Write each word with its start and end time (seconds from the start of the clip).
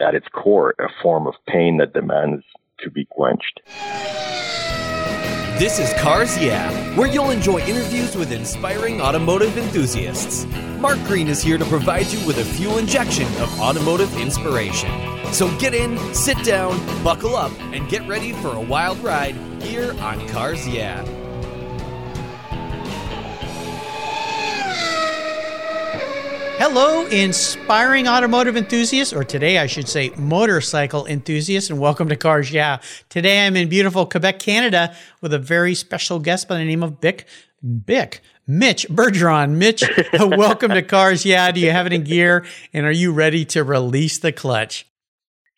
at 0.00 0.14
its 0.14 0.26
core 0.28 0.74
a 0.78 0.88
form 1.02 1.26
of 1.26 1.34
pain 1.48 1.78
that 1.78 1.92
demands 1.92 2.44
to 2.80 2.90
be 2.90 3.06
quenched. 3.10 3.60
This 5.58 5.78
is 5.78 5.92
Cars 6.00 6.36
Yeah, 6.38 6.70
where 6.96 7.06
you'll 7.06 7.30
enjoy 7.30 7.60
interviews 7.60 8.16
with 8.16 8.32
inspiring 8.32 9.00
automotive 9.00 9.56
enthusiasts. 9.56 10.46
Mark 10.80 10.98
Green 11.04 11.28
is 11.28 11.40
here 11.40 11.58
to 11.58 11.64
provide 11.66 12.06
you 12.06 12.26
with 12.26 12.38
a 12.38 12.44
fuel 12.44 12.78
injection 12.78 13.26
of 13.40 13.60
automotive 13.60 14.16
inspiration. 14.16 14.90
So 15.32 15.56
get 15.58 15.74
in, 15.74 15.96
sit 16.14 16.42
down, 16.44 16.78
buckle 17.04 17.36
up, 17.36 17.52
and 17.60 17.88
get 17.88 18.06
ready 18.08 18.32
for 18.32 18.48
a 18.56 18.60
wild 18.60 18.98
ride 18.98 19.36
here 19.62 19.92
on 20.00 20.26
Cars 20.28 20.66
Yeah. 20.66 21.04
Hello, 26.74 27.04
inspiring 27.06 28.08
automotive 28.08 28.56
enthusiasts, 28.56 29.12
or 29.12 29.24
today 29.24 29.58
I 29.58 29.66
should 29.66 29.88
say 29.88 30.10
motorcycle 30.16 31.04
enthusiasts, 31.06 31.68
and 31.68 31.78
welcome 31.78 32.08
to 32.08 32.16
Cars 32.16 32.50
Yeah. 32.50 32.78
Today 33.08 33.46
I'm 33.46 33.56
in 33.56 33.68
beautiful 33.68 34.06
Quebec, 34.06 34.38
Canada, 34.38 34.94
with 35.20 35.34
a 35.34 35.38
very 35.38 35.74
special 35.74 36.18
guest 36.18 36.48
by 36.48 36.56
the 36.56 36.64
name 36.64 36.82
of 36.82 37.00
Bick. 37.00 37.26
Bick. 37.84 38.22
Mitch 38.46 38.88
Bergeron. 38.88 39.56
Mitch, 39.56 39.82
uh, 40.18 40.28
welcome 40.28 40.70
to 40.70 40.82
Cars 40.82 41.26
Yeah. 41.26 41.50
Do 41.50 41.60
you 41.60 41.70
have 41.72 41.86
it 41.86 41.92
in 41.92 42.04
gear? 42.04 42.46
And 42.72 42.86
are 42.86 42.92
you 42.92 43.12
ready 43.12 43.44
to 43.46 43.64
release 43.64 44.18
the 44.18 44.32
clutch? 44.32 44.86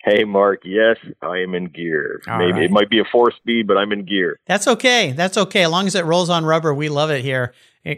Hey, 0.02 0.24
Mark. 0.24 0.62
Yes, 0.64 0.96
I 1.22 1.38
am 1.38 1.54
in 1.54 1.66
gear. 1.66 2.22
All 2.26 2.38
Maybe 2.38 2.52
right. 2.52 2.62
it 2.64 2.70
might 2.70 2.90
be 2.90 2.98
a 2.98 3.04
four 3.12 3.30
speed, 3.30 3.66
but 3.66 3.76
I'm 3.76 3.92
in 3.92 4.04
gear. 4.04 4.40
That's 4.46 4.66
okay. 4.66 5.12
That's 5.12 5.36
okay. 5.36 5.64
As 5.64 5.70
long 5.70 5.86
as 5.86 5.94
it 5.94 6.04
rolls 6.04 6.28
on 6.28 6.44
rubber, 6.44 6.74
we 6.74 6.88
love 6.88 7.10
it 7.10 7.22
here 7.22 7.52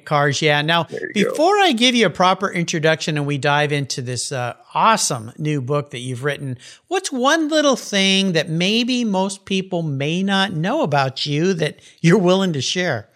Cars. 0.04 0.42
Yeah. 0.42 0.62
Now, 0.62 0.84
before 1.14 1.54
go. 1.54 1.62
I 1.62 1.72
give 1.72 1.94
you 1.94 2.06
a 2.06 2.10
proper 2.10 2.50
introduction 2.50 3.16
and 3.16 3.26
we 3.26 3.38
dive 3.38 3.72
into 3.72 4.02
this 4.02 4.32
uh, 4.32 4.54
awesome 4.74 5.32
new 5.38 5.60
book 5.60 5.90
that 5.90 6.00
you've 6.00 6.24
written, 6.24 6.58
what's 6.88 7.12
one 7.12 7.48
little 7.48 7.76
thing 7.76 8.32
that 8.32 8.48
maybe 8.48 9.04
most 9.04 9.44
people 9.44 9.82
may 9.82 10.22
not 10.22 10.52
know 10.52 10.82
about 10.82 11.24
you 11.24 11.54
that 11.54 11.78
you're 12.00 12.18
willing 12.18 12.52
to 12.52 12.60
share? 12.60 13.08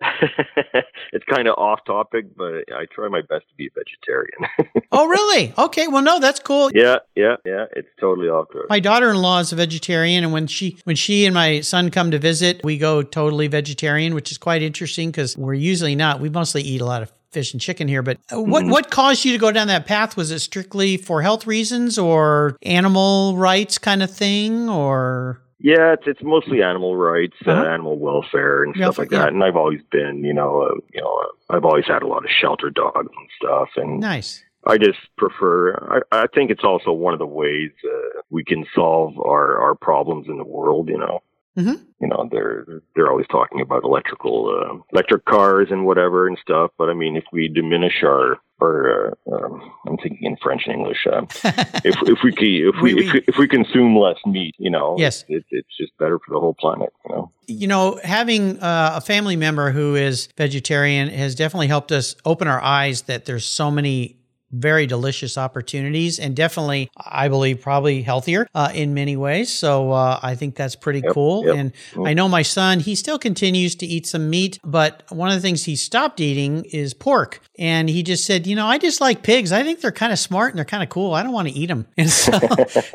it's 1.12 1.24
kind 1.32 1.48
of 1.48 1.54
off 1.56 1.80
topic, 1.86 2.36
but 2.36 2.64
I 2.74 2.86
try 2.92 3.08
my 3.08 3.20
best 3.20 3.48
to 3.48 3.54
be 3.56 3.66
a 3.66 3.70
vegetarian. 3.74 4.82
oh, 4.92 5.06
really? 5.06 5.54
Okay. 5.56 5.88
Well, 5.88 6.02
no, 6.02 6.18
that's 6.20 6.40
cool. 6.40 6.70
Yeah, 6.74 6.96
yeah, 7.14 7.36
yeah. 7.44 7.66
It's 7.74 7.88
totally 8.00 8.28
off 8.28 8.48
topic. 8.48 8.68
My 8.68 8.80
daughter-in-law 8.80 9.40
is 9.40 9.52
a 9.52 9.56
vegetarian, 9.56 10.24
and 10.24 10.32
when 10.32 10.46
she 10.46 10.78
when 10.84 10.96
she 10.96 11.26
and 11.26 11.34
my 11.34 11.60
son 11.60 11.90
come 11.90 12.10
to 12.10 12.18
visit, 12.18 12.60
we 12.64 12.78
go 12.78 13.02
totally 13.02 13.46
vegetarian, 13.46 14.14
which 14.14 14.30
is 14.30 14.38
quite 14.38 14.62
interesting 14.62 15.10
because 15.10 15.36
we're 15.36 15.54
usually 15.54 15.94
not. 15.94 16.20
We 16.20 16.28
mostly 16.28 16.62
eat 16.62 16.80
a 16.80 16.86
lot 16.86 17.02
of 17.02 17.12
fish 17.34 17.52
and 17.52 17.60
chicken 17.60 17.88
here. 17.88 18.02
But 18.02 18.18
what 18.30 18.62
mm-hmm. 18.62 18.70
what 18.70 18.90
caused 18.90 19.24
you 19.24 19.32
to 19.32 19.38
go 19.38 19.52
down 19.52 19.68
that 19.68 19.86
path? 19.86 20.16
Was 20.16 20.30
it 20.30 20.38
strictly 20.40 20.96
for 20.96 21.22
health 21.22 21.46
reasons 21.46 21.98
or 21.98 22.56
animal 22.62 23.36
rights 23.36 23.78
kind 23.78 24.02
of 24.02 24.10
thing, 24.10 24.68
or? 24.68 25.40
Yeah, 25.58 25.92
it's 25.92 26.04
it's 26.06 26.22
mostly 26.22 26.62
animal 26.62 26.96
rights, 26.96 27.36
uh, 27.46 27.50
uh-huh. 27.50 27.62
uh, 27.62 27.66
animal 27.66 27.98
welfare, 27.98 28.64
and 28.64 28.74
stuff 28.76 28.98
like 28.98 29.10
that. 29.10 29.28
And 29.28 29.42
I've 29.42 29.56
always 29.56 29.80
been, 29.90 30.22
you 30.24 30.34
know, 30.34 30.62
uh, 30.62 30.74
you 30.92 31.00
know, 31.00 31.22
uh, 31.50 31.56
I've 31.56 31.64
always 31.64 31.86
had 31.86 32.02
a 32.02 32.06
lot 32.06 32.24
of 32.24 32.30
shelter 32.30 32.70
dogs 32.70 32.96
and 32.96 33.28
stuff. 33.40 33.68
And 33.76 34.00
nice. 34.00 34.44
I 34.66 34.78
just 34.78 34.98
prefer. 35.16 36.02
I, 36.10 36.22
I 36.22 36.26
think 36.34 36.50
it's 36.50 36.64
also 36.64 36.92
one 36.92 37.12
of 37.12 37.18
the 37.18 37.26
ways 37.26 37.70
uh, 37.84 38.20
we 38.30 38.44
can 38.44 38.64
solve 38.74 39.18
our 39.18 39.60
our 39.60 39.74
problems 39.74 40.26
in 40.28 40.38
the 40.38 40.44
world. 40.44 40.88
You 40.88 40.98
know. 40.98 41.22
Mm-hmm. 41.56 41.84
You 42.00 42.08
know, 42.08 42.28
they're 42.32 42.82
they're 42.96 43.08
always 43.08 43.28
talking 43.28 43.60
about 43.60 43.84
electrical 43.84 44.50
uh, 44.50 44.82
electric 44.92 45.24
cars 45.24 45.68
and 45.70 45.86
whatever 45.86 46.26
and 46.26 46.36
stuff. 46.42 46.72
But 46.76 46.90
I 46.90 46.94
mean, 46.94 47.16
if 47.16 47.24
we 47.32 47.48
diminish 47.48 48.02
our 48.02 48.38
or 48.60 49.16
uh, 49.26 49.34
um, 49.34 49.72
I'm 49.86 49.96
thinking 49.96 50.20
in 50.22 50.36
French 50.42 50.62
and 50.66 50.74
English. 50.74 51.06
Uh, 51.10 51.22
if 51.84 51.96
if 52.02 52.22
we 52.22 52.32
if 52.32 52.74
we, 52.82 52.94
we, 52.94 53.08
if, 53.08 53.28
if 53.28 53.36
we 53.36 53.48
consume 53.48 53.96
less 53.96 54.18
meat, 54.26 54.54
you 54.58 54.70
know, 54.70 54.96
yes, 54.98 55.24
it, 55.28 55.44
it's 55.50 55.76
just 55.78 55.96
better 55.98 56.18
for 56.18 56.34
the 56.34 56.40
whole 56.40 56.54
planet. 56.54 56.90
You 57.08 57.14
know, 57.14 57.32
you 57.46 57.66
know, 57.66 58.00
having 58.02 58.60
uh, 58.60 58.92
a 58.94 59.00
family 59.00 59.36
member 59.36 59.70
who 59.70 59.96
is 59.96 60.28
vegetarian 60.36 61.08
has 61.08 61.34
definitely 61.34 61.68
helped 61.68 61.92
us 61.92 62.16
open 62.24 62.48
our 62.48 62.62
eyes 62.62 63.02
that 63.02 63.24
there's 63.24 63.44
so 63.44 63.70
many 63.70 64.18
very 64.54 64.86
delicious 64.86 65.36
opportunities 65.36 66.18
and 66.18 66.36
definitely, 66.36 66.90
I 66.96 67.28
believe, 67.28 67.60
probably 67.60 68.02
healthier 68.02 68.46
uh, 68.54 68.70
in 68.72 68.94
many 68.94 69.16
ways. 69.16 69.52
So 69.52 69.90
uh, 69.90 70.20
I 70.22 70.34
think 70.34 70.54
that's 70.54 70.76
pretty 70.76 71.00
yep, 71.00 71.12
cool. 71.12 71.46
Yep. 71.46 71.56
And 71.56 71.72
mm. 71.92 72.08
I 72.08 72.14
know 72.14 72.28
my 72.28 72.42
son, 72.42 72.80
he 72.80 72.94
still 72.94 73.18
continues 73.18 73.74
to 73.76 73.86
eat 73.86 74.06
some 74.06 74.30
meat, 74.30 74.60
but 74.64 75.02
one 75.10 75.28
of 75.28 75.34
the 75.34 75.40
things 75.40 75.64
he 75.64 75.76
stopped 75.76 76.20
eating 76.20 76.64
is 76.66 76.94
pork. 76.94 77.40
And 77.58 77.88
he 77.88 78.02
just 78.02 78.24
said, 78.24 78.46
you 78.46 78.56
know, 78.56 78.66
I 78.66 78.78
just 78.78 79.00
like 79.00 79.22
pigs. 79.22 79.52
I 79.52 79.62
think 79.62 79.80
they're 79.80 79.92
kind 79.92 80.12
of 80.12 80.18
smart 80.18 80.50
and 80.50 80.58
they're 80.58 80.64
kind 80.64 80.82
of 80.82 80.88
cool. 80.88 81.14
I 81.14 81.22
don't 81.22 81.32
want 81.32 81.48
to 81.48 81.54
eat 81.54 81.66
them. 81.66 81.86
And 81.96 82.10
so, 82.10 82.38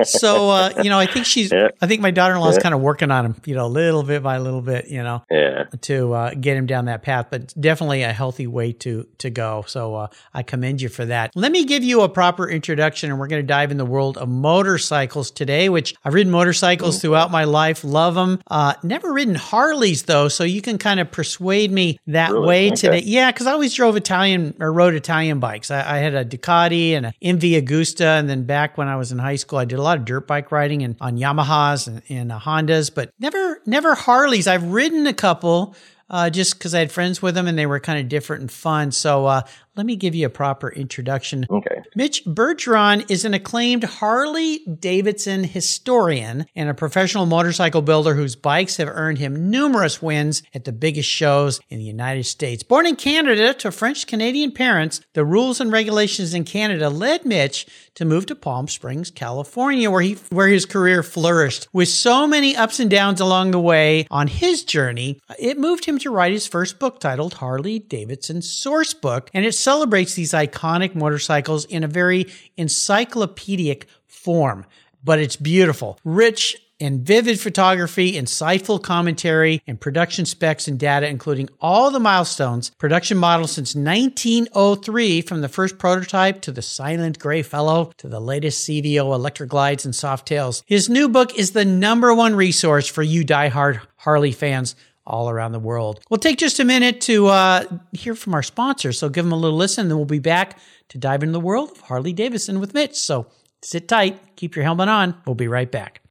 so 0.04 0.50
uh, 0.50 0.74
you 0.84 0.90
know, 0.90 1.00
I 1.00 1.08
think 1.08 1.26
she's, 1.26 1.52
yeah. 1.52 1.70
I 1.82 1.88
think 1.88 2.02
my 2.02 2.12
daughter 2.12 2.36
in 2.36 2.42
law 2.42 2.50
is 2.50 2.58
yeah. 2.58 2.64
kind 2.64 2.76
of 2.76 2.82
working 2.82 3.10
on 3.10 3.26
him, 3.26 3.36
you 3.46 3.56
know, 3.56 3.68
little 3.68 4.04
bit 4.04 4.22
by 4.22 4.38
little 4.38 4.62
bit, 4.62 4.88
you 4.88 5.02
know, 5.02 5.24
yeah. 5.32 5.64
to 5.82 6.14
uh, 6.14 6.34
get 6.36 6.58
him 6.58 6.68
down 6.68 6.86
that 6.86 7.02
path. 7.02 7.28
But 7.32 7.60
definitely 7.60 8.04
a 8.04 8.14
healthy 8.14 8.46
way 8.46 8.74
to 8.74 9.08
to 9.20 9.30
go. 9.30 9.64
So 9.68 9.96
uh, 9.96 10.08
I 10.34 10.44
commend 10.44 10.82
you 10.82 10.90
for 10.90 11.06
that. 11.06 11.32
Let 11.36 11.52
me 11.52 11.66
give 11.66 11.84
you 11.84 12.02
a 12.02 12.10
proper 12.10 12.48
introduction, 12.48 13.10
and 13.10 13.20
we're 13.20 13.28
going 13.28 13.42
to 13.42 13.48
dive 13.48 13.72
in 13.72 13.78
the 13.78 13.86
world 13.86 14.18
of 14.18 14.30
motorcycles 14.30 15.32
today. 15.32 15.70
Which 15.70 15.96
I've 16.04 16.14
ridden 16.14 16.32
motorcycles 16.32 16.98
mm-hmm. 16.98 17.02
throughout 17.02 17.32
my 17.32 17.46
life, 17.46 17.84
love 17.84 18.16
them. 18.16 18.40
Uh, 18.48 18.74
never 18.84 19.12
ridden 19.12 19.36
Harleys 19.36 20.04
though, 20.04 20.28
so 20.28 20.44
you 20.44 20.62
can 20.62 20.78
kind 20.78 21.00
of 21.00 21.10
persuade 21.12 21.72
me 21.72 22.00
that 22.08 22.32
really? 22.32 22.48
way 22.48 22.68
okay. 22.68 22.76
today. 22.76 23.02
Yeah, 23.04 23.32
because 23.32 23.48
I 23.48 23.54
always 23.54 23.74
drove 23.74 23.96
Italian 23.96 24.49
or 24.60 24.72
rode 24.72 24.94
Italian 24.94 25.40
bikes. 25.40 25.72
I, 25.72 25.98
I, 25.98 25.98
had 25.98 26.16
a 26.16 26.26
Ducati 26.26 26.92
and 26.92 27.08
an 27.08 27.14
MV 27.22 27.62
Agusta, 27.62 28.20
and 28.20 28.30
then 28.30 28.44
back 28.44 28.78
when 28.78 28.88
I 28.88 28.96
was 28.96 29.12
in 29.12 29.20
high 29.20 29.36
school, 29.36 29.60
I 29.60 29.66
did 29.66 29.80
a 29.80 29.82
lot 29.82 29.98
of 29.98 30.06
dirt 30.06 30.28
bike 30.28 30.52
riding 30.52 30.84
and 30.84 30.96
on 31.02 31.18
Yamahas 31.18 31.88
and, 31.88 32.02
and 32.10 32.32
uh, 32.32 32.40
Hondas, 32.40 32.94
but 32.94 33.12
never 33.20 33.62
never 33.66 33.96
Harleys. 33.96 34.48
I've 34.48 34.64
ridden 34.64 35.08
a 35.08 35.14
couple. 35.14 35.76
Uh, 36.12 36.28
just 36.28 36.58
because 36.58 36.74
I 36.74 36.80
had 36.80 36.92
friends 36.92 37.22
with 37.22 37.36
them 37.36 37.46
and 37.46 37.56
they 37.56 37.68
were 37.68 37.80
kind 37.80 38.00
of 38.00 38.10
different 38.10 38.42
and 38.42 38.52
fun. 38.52 38.92
So 38.92 39.28
uh, 39.28 39.42
let 39.80 39.86
me 39.86 39.96
give 39.96 40.14
you 40.14 40.26
a 40.26 40.30
proper 40.30 40.70
introduction. 40.70 41.46
Okay. 41.50 41.82
Mitch 41.96 42.26
Bergeron 42.26 43.10
is 43.10 43.24
an 43.24 43.34
acclaimed 43.34 43.86
Harley 43.86 44.60
Davidson 44.66 45.46
historian 45.46 46.46
and 46.54 46.68
a 46.68 46.74
professional 46.74 47.26
motorcycle 47.26 47.82
builder 47.82 48.14
whose 48.14 48.36
bikes 48.36 48.76
have 48.76 48.90
earned 48.90 49.20
him 49.20 49.50
numerous 49.50 50.02
wins 50.02 50.44
at 50.54 50.66
the 50.66 50.74
biggest 50.74 51.08
shows 51.08 51.62
in 51.70 51.78
the 51.78 51.86
United 51.86 52.26
States. 52.26 52.62
Born 52.62 52.88
in 52.88 52.98
Canada 52.98 53.54
to 53.54 53.72
French 53.72 54.06
Canadian 54.06 54.52
parents, 54.52 55.00
the 55.14 55.24
rules 55.24 55.62
and 55.62 55.72
regulations 55.72 56.34
in 56.34 56.44
Canada 56.44 56.90
led 56.90 57.26
Mitch 57.26 57.66
to 57.96 58.04
move 58.04 58.26
to 58.26 58.36
Palm 58.36 58.68
Springs, 58.68 59.10
California, 59.10 59.90
where 59.90 60.02
he 60.02 60.18
where 60.30 60.50
his 60.50 60.66
career 60.66 61.04
flourished. 61.04 61.70
With 61.72 61.88
so 61.88 62.28
many 62.28 62.54
ups 62.54 62.82
and 62.82 62.90
downs 62.92 63.22
along 63.22 63.52
the 63.52 63.62
way 63.62 64.08
on 64.12 64.28
his 64.28 64.66
journey, 64.66 65.22
it 65.40 65.58
moved 65.58 65.86
him 65.86 66.00
to 66.00 66.12
write 66.12 66.34
his 66.34 66.48
first 66.48 66.80
book 66.80 67.00
titled 67.00 67.36
Harley 67.36 67.80
Davidson 67.80 68.42
Source 68.42 68.94
Book, 68.94 69.30
and 69.34 69.46
it's 69.46 69.69
celebrates 69.70 70.16
these 70.16 70.32
iconic 70.32 70.96
motorcycles 70.96 71.64
in 71.66 71.84
a 71.84 71.88
very 71.88 72.26
encyclopedic 72.58 73.86
form, 74.08 74.66
but 75.04 75.20
it's 75.20 75.36
beautiful, 75.36 76.00
rich 76.04 76.58
and 76.80 77.02
vivid 77.02 77.40
photography, 77.40 78.14
insightful 78.14 78.82
commentary, 78.82 79.62
and 79.68 79.80
production 79.80 80.26
specs 80.26 80.68
and 80.68 80.80
data, 80.80 81.08
including 81.08 81.48
all 81.62 81.92
the 81.92 82.00
milestones, 82.00 82.72
production 82.80 83.16
models 83.18 83.52
since 83.52 83.76
1903, 83.76 85.22
from 85.22 85.42
the 85.42 85.50
first 85.50 85.78
prototype 85.78 86.42
to 86.42 86.52
the 86.52 86.64
silent 86.64 87.20
gray 87.20 87.44
fellow 87.44 87.92
to 87.98 88.08
the 88.08 88.20
latest 88.20 88.68
CVO 88.68 89.14
Electra 89.14 89.46
Glides 89.46 89.86
and 89.86 89.94
Softails. 89.94 90.64
His 90.66 90.90
new 90.90 91.08
book 91.08 91.38
is 91.38 91.52
the 91.52 91.66
number 91.66 92.12
one 92.16 92.34
resource 92.36 92.88
for 92.88 93.04
you 93.04 93.24
diehard 93.24 93.82
Harley 93.98 94.32
fans 94.32 94.76
all 95.10 95.30
around 95.30 95.52
the 95.52 95.60
world. 95.60 96.00
We'll 96.10 96.20
take 96.20 96.38
just 96.38 96.60
a 96.60 96.66
minute 96.66 97.02
to 97.02 97.28
uh, 97.28 97.66
hear 97.92 98.16
from 98.16 98.34
our 98.34 98.44
sponsors. 98.44 99.00
So 99.00 99.10
give 99.10 99.26
them 99.26 99.32
a 99.32 99.38
little 99.38 99.58
listen, 99.58 99.88
then 99.88 99.98
we'll 99.98 100.06
be 100.06 100.20
back 100.20 100.60
to 100.90 100.98
dive 100.98 101.24
into 101.24 101.34
the 101.34 101.40
world 101.40 101.72
of 101.72 101.82
Harley 101.82 102.14
Davidson 102.14 102.60
with 102.60 102.74
Mitch. 102.74 102.96
So 102.96 103.28
sit 103.62 103.88
tight, 103.88 104.36
keep 104.36 104.56
your 104.56 104.64
helmet 104.64 104.90
on. 104.90 105.16
We'll 105.26 105.36
be 105.36 105.48
right 105.48 105.72
back. 105.72 106.02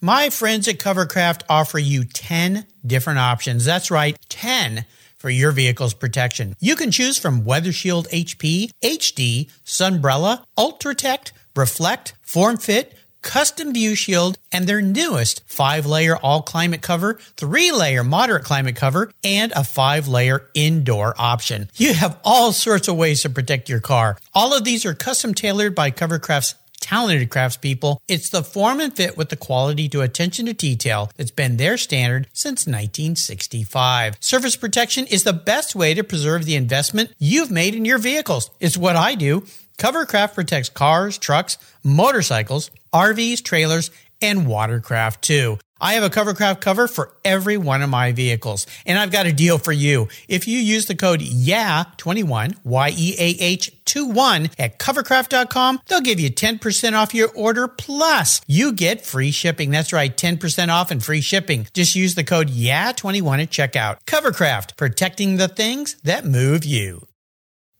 My 0.00 0.28
friends 0.28 0.68
at 0.68 0.78
Covercraft 0.78 1.42
offer 1.48 1.78
you 1.78 2.04
10 2.04 2.66
different 2.86 3.18
options. 3.18 3.64
That's 3.64 3.90
right, 3.90 4.18
10 4.28 4.84
for 5.16 5.30
your 5.30 5.52
vehicle's 5.52 5.94
protection. 5.94 6.54
You 6.60 6.76
can 6.76 6.90
choose 6.90 7.16
from 7.16 7.46
Weather 7.46 7.72
Shield 7.72 8.06
HP, 8.08 8.70
HD, 8.82 9.50
Sunbrella, 9.64 10.44
Ultratect, 10.58 11.32
Reflect, 11.56 12.12
Form 12.20 12.58
Fit, 12.58 12.94
Custom 13.24 13.72
View 13.72 13.96
Shield, 13.96 14.38
and 14.52 14.68
their 14.68 14.80
newest 14.80 15.42
five 15.46 15.86
layer 15.86 16.16
all 16.16 16.42
climate 16.42 16.82
cover, 16.82 17.14
three 17.36 17.72
layer 17.72 18.04
moderate 18.04 18.44
climate 18.44 18.76
cover, 18.76 19.10
and 19.24 19.50
a 19.52 19.64
five 19.64 20.06
layer 20.06 20.48
indoor 20.54 21.14
option. 21.18 21.68
You 21.74 21.94
have 21.94 22.20
all 22.22 22.52
sorts 22.52 22.86
of 22.86 22.96
ways 22.96 23.22
to 23.22 23.30
protect 23.30 23.68
your 23.68 23.80
car. 23.80 24.18
All 24.34 24.54
of 24.54 24.62
these 24.62 24.84
are 24.86 24.94
custom 24.94 25.34
tailored 25.34 25.74
by 25.74 25.90
Covercraft's 25.90 26.54
talented 26.80 27.30
craftspeople. 27.30 27.96
It's 28.06 28.28
the 28.28 28.44
form 28.44 28.78
and 28.78 28.94
fit 28.94 29.16
with 29.16 29.30
the 29.30 29.36
quality 29.36 29.88
to 29.88 30.02
attention 30.02 30.44
to 30.46 30.52
detail 30.52 31.10
that's 31.16 31.30
been 31.30 31.56
their 31.56 31.78
standard 31.78 32.28
since 32.34 32.66
1965. 32.66 34.18
Surface 34.20 34.56
protection 34.56 35.06
is 35.06 35.24
the 35.24 35.32
best 35.32 35.74
way 35.74 35.94
to 35.94 36.04
preserve 36.04 36.44
the 36.44 36.56
investment 36.56 37.14
you've 37.18 37.50
made 37.50 37.74
in 37.74 37.86
your 37.86 37.98
vehicles. 37.98 38.50
It's 38.60 38.76
what 38.76 38.96
I 38.96 39.14
do. 39.14 39.46
Covercraft 39.78 40.34
protects 40.34 40.68
cars, 40.68 41.18
trucks, 41.18 41.58
motorcycles, 41.82 42.70
RVs, 42.92 43.42
trailers, 43.42 43.90
and 44.22 44.46
watercraft 44.46 45.22
too. 45.22 45.58
I 45.80 45.94
have 45.94 46.02
a 46.04 46.08
Covercraft 46.08 46.60
cover 46.60 46.88
for 46.88 47.12
every 47.24 47.58
one 47.58 47.82
of 47.82 47.90
my 47.90 48.12
vehicles. 48.12 48.66
And 48.86 48.98
I've 48.98 49.12
got 49.12 49.26
a 49.26 49.32
deal 49.32 49.58
for 49.58 49.72
you. 49.72 50.08
If 50.28 50.48
you 50.48 50.58
use 50.58 50.86
the 50.86 50.94
code 50.94 51.20
YEAH21, 51.20 52.56
Y-E-A-H 52.64 53.84
21 53.84 54.50
at 54.58 54.78
covercraft.com, 54.78 55.80
they'll 55.86 56.00
give 56.00 56.20
you 56.20 56.30
10% 56.30 56.94
off 56.94 57.12
your 57.12 57.30
order 57.34 57.68
plus 57.68 58.40
you 58.46 58.72
get 58.72 59.04
free 59.04 59.30
shipping. 59.30 59.70
That's 59.70 59.92
right, 59.92 60.16
10% 60.16 60.68
off 60.68 60.90
and 60.90 61.04
free 61.04 61.20
shipping. 61.20 61.66
Just 61.74 61.94
use 61.94 62.14
the 62.14 62.24
code 62.24 62.48
YEAH21 62.48 63.42
at 63.42 63.50
checkout. 63.50 63.98
Covercraft, 64.06 64.76
protecting 64.76 65.36
the 65.36 65.48
things 65.48 65.96
that 66.02 66.24
move 66.24 66.64
you. 66.64 67.06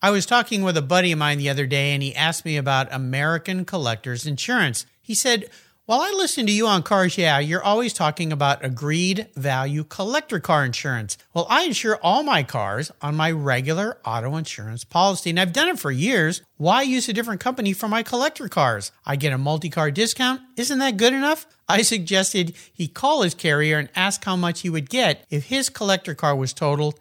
I 0.04 0.10
was 0.10 0.26
talking 0.26 0.62
with 0.62 0.76
a 0.76 0.82
buddy 0.82 1.12
of 1.12 1.18
mine 1.18 1.38
the 1.38 1.48
other 1.48 1.64
day 1.64 1.94
and 1.94 2.02
he 2.02 2.14
asked 2.14 2.44
me 2.44 2.58
about 2.58 2.92
American 2.92 3.64
Collectors 3.64 4.26
Insurance. 4.26 4.84
He 5.00 5.14
said, 5.14 5.48
while 5.86 6.02
I 6.02 6.10
listen 6.10 6.44
to 6.44 6.52
you 6.52 6.66
on 6.66 6.82
Cars 6.82 7.16
Yeah, 7.16 7.38
you're 7.38 7.62
always 7.62 7.94
talking 7.94 8.30
about 8.30 8.62
agreed 8.62 9.28
value 9.34 9.82
collector 9.82 10.40
car 10.40 10.62
insurance. 10.62 11.16
Well, 11.32 11.46
I 11.48 11.64
insure 11.64 11.98
all 12.02 12.22
my 12.22 12.42
cars 12.42 12.92
on 13.00 13.14
my 13.16 13.30
regular 13.30 13.96
auto 14.04 14.36
insurance 14.36 14.84
policy, 14.84 15.30
and 15.30 15.40
I've 15.40 15.54
done 15.54 15.68
it 15.68 15.78
for 15.78 15.90
years. 15.90 16.42
Why 16.58 16.82
use 16.82 17.08
a 17.08 17.14
different 17.14 17.40
company 17.40 17.72
for 17.72 17.88
my 17.88 18.02
collector 18.02 18.46
cars? 18.48 18.92
I 19.06 19.16
get 19.16 19.32
a 19.32 19.38
multi 19.38 19.70
car 19.70 19.90
discount. 19.90 20.42
Isn't 20.58 20.80
that 20.80 20.98
good 20.98 21.14
enough? 21.14 21.46
I 21.66 21.80
suggested 21.80 22.54
he 22.74 22.88
call 22.88 23.22
his 23.22 23.34
carrier 23.34 23.78
and 23.78 23.88
ask 23.96 24.22
how 24.22 24.36
much 24.36 24.60
he 24.60 24.68
would 24.68 24.90
get 24.90 25.24
if 25.30 25.44
his 25.44 25.70
collector 25.70 26.14
car 26.14 26.36
was 26.36 26.52
totaled 26.52 27.00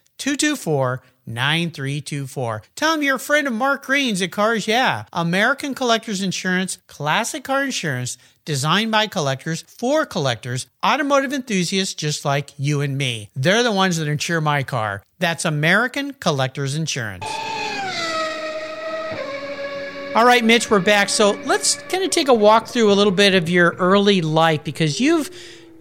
224 0.21 1.01
9324. 1.25 2.61
Tell 2.75 2.91
them 2.91 3.01
you're 3.01 3.15
a 3.15 3.19
friend 3.19 3.47
of 3.47 3.53
Mark 3.53 3.85
Green's 3.85 4.21
at 4.21 4.31
Cars 4.31 4.67
Yeah. 4.67 5.05
American 5.11 5.73
Collectors 5.73 6.21
Insurance, 6.21 6.77
classic 6.85 7.43
car 7.43 7.63
insurance 7.63 8.19
designed 8.45 8.91
by 8.91 9.07
collectors 9.07 9.63
for 9.67 10.05
collectors, 10.05 10.67
automotive 10.85 11.33
enthusiasts 11.33 11.95
just 11.95 12.23
like 12.23 12.51
you 12.57 12.81
and 12.81 12.99
me. 12.99 13.29
They're 13.35 13.63
the 13.63 13.71
ones 13.71 13.97
that 13.97 14.07
insure 14.07 14.41
my 14.41 14.61
car. 14.61 15.01
That's 15.17 15.43
American 15.43 16.13
Collectors 16.13 16.75
Insurance. 16.75 17.25
All 20.13 20.25
right, 20.25 20.43
Mitch, 20.43 20.69
we're 20.69 20.81
back. 20.81 21.09
So 21.09 21.31
let's 21.45 21.77
kind 21.83 22.03
of 22.03 22.11
take 22.11 22.27
a 22.27 22.33
walk 22.33 22.67
through 22.67 22.91
a 22.91 22.93
little 22.93 23.13
bit 23.13 23.33
of 23.33 23.49
your 23.49 23.71
early 23.79 24.21
life 24.21 24.63
because 24.63 24.99
you've 24.99 25.31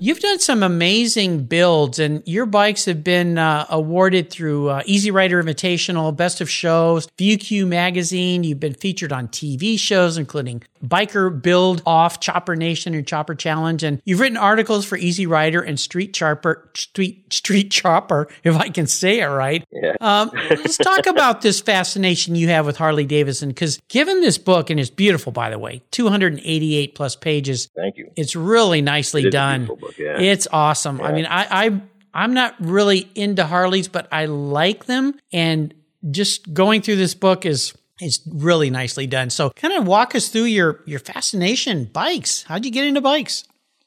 You've 0.02 0.20
done 0.20 0.38
some 0.38 0.62
amazing 0.62 1.44
builds, 1.44 1.98
and 1.98 2.22
your 2.26 2.46
bikes 2.46 2.86
have 2.86 3.04
been 3.04 3.36
uh, 3.36 3.66
awarded 3.68 4.30
through 4.30 4.70
uh, 4.70 4.82
Easy 4.86 5.10
Rider 5.10 5.42
Invitational, 5.42 6.16
Best 6.16 6.40
of 6.40 6.48
Shows, 6.48 7.06
VQ 7.18 7.66
Magazine. 7.66 8.42
You've 8.42 8.58
been 8.60 8.72
featured 8.72 9.12
on 9.12 9.28
TV 9.28 9.78
shows, 9.78 10.16
including 10.16 10.62
Biker 10.84 11.40
Build 11.40 11.82
Off, 11.84 12.20
Chopper 12.20 12.56
Nation, 12.56 12.94
and 12.94 13.06
Chopper 13.06 13.34
Challenge. 13.34 13.82
And 13.82 14.00
you've 14.04 14.20
written 14.20 14.36
articles 14.36 14.84
for 14.84 14.96
Easy 14.96 15.26
Rider 15.26 15.60
and 15.60 15.78
Street 15.78 16.14
Chopper, 16.14 16.70
Street 16.74 17.32
Street 17.32 17.70
Chopper, 17.70 18.28
if 18.44 18.56
I 18.56 18.68
can 18.68 18.86
say 18.86 19.20
it 19.20 19.26
right. 19.26 19.64
Yeah. 19.70 19.96
Um, 20.00 20.30
let's 20.34 20.78
talk 20.78 21.06
about 21.06 21.42
this 21.42 21.60
fascination 21.60 22.34
you 22.34 22.48
have 22.48 22.66
with 22.66 22.76
Harley 22.76 23.04
Davidson, 23.04 23.50
because 23.50 23.80
given 23.88 24.20
this 24.20 24.38
book, 24.38 24.70
and 24.70 24.80
it's 24.80 24.90
beautiful, 24.90 25.32
by 25.32 25.50
the 25.50 25.58
way, 25.58 25.82
288 25.90 26.94
plus 26.94 27.16
pages. 27.16 27.68
Thank 27.76 27.96
you. 27.96 28.10
It's 28.16 28.34
really 28.34 28.82
nicely 28.82 29.24
it 29.24 29.30
done. 29.30 29.68
Yeah. 29.98 30.18
It's 30.20 30.48
awesome. 30.52 30.98
Yeah. 30.98 31.04
I 31.04 31.12
mean, 31.12 31.26
I, 31.26 31.66
I 31.66 31.80
I'm 32.12 32.34
not 32.34 32.54
really 32.58 33.08
into 33.14 33.44
Harleys, 33.44 33.88
but 33.88 34.08
I 34.10 34.26
like 34.26 34.86
them, 34.86 35.18
and 35.32 35.74
just 36.10 36.52
going 36.52 36.82
through 36.82 36.96
this 36.96 37.14
book 37.14 37.44
is 37.44 37.74
is 38.00 38.20
really 38.26 38.70
nicely 38.70 39.06
done. 39.06 39.30
So, 39.30 39.50
kind 39.50 39.74
of 39.74 39.86
walk 39.86 40.14
us 40.14 40.28
through 40.28 40.44
your 40.44 40.80
your 40.86 41.00
fascination 41.00 41.84
bikes. 41.84 42.44
How'd 42.44 42.64
you 42.64 42.70
get 42.70 42.86
into 42.86 43.00
bikes? 43.00 43.44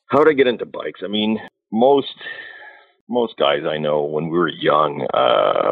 How 0.08 0.24
did 0.24 0.30
I 0.30 0.34
get 0.34 0.48
into 0.48 0.66
bikes? 0.66 1.02
I 1.04 1.08
mean, 1.08 1.40
most 1.72 2.14
most 3.10 3.36
guys 3.38 3.64
I 3.70 3.78
know 3.78 4.04
when 4.04 4.30
we 4.30 4.38
were 4.38 4.50
young, 4.50 5.08
uh, 5.14 5.72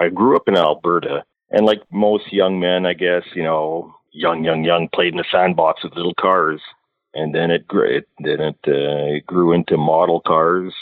I 0.00 0.08
grew 0.08 0.36
up 0.36 0.48
in 0.48 0.56
Alberta, 0.56 1.24
and 1.50 1.66
like 1.66 1.82
most 1.90 2.32
young 2.32 2.60
men, 2.60 2.86
I 2.86 2.94
guess 2.94 3.22
you 3.34 3.42
know, 3.42 3.94
young, 4.12 4.44
young, 4.44 4.64
young, 4.64 4.88
played 4.94 5.12
in 5.12 5.18
the 5.18 5.24
sandbox 5.30 5.84
with 5.84 5.94
little 5.94 6.14
cars 6.14 6.60
and 7.14 7.34
then 7.34 7.50
it 7.50 7.66
grew. 7.66 7.98
It, 7.98 8.08
then 8.18 8.40
it, 8.40 8.58
uh, 8.66 9.16
it 9.16 9.26
grew 9.26 9.52
into 9.52 9.76
model 9.76 10.20
cars. 10.20 10.72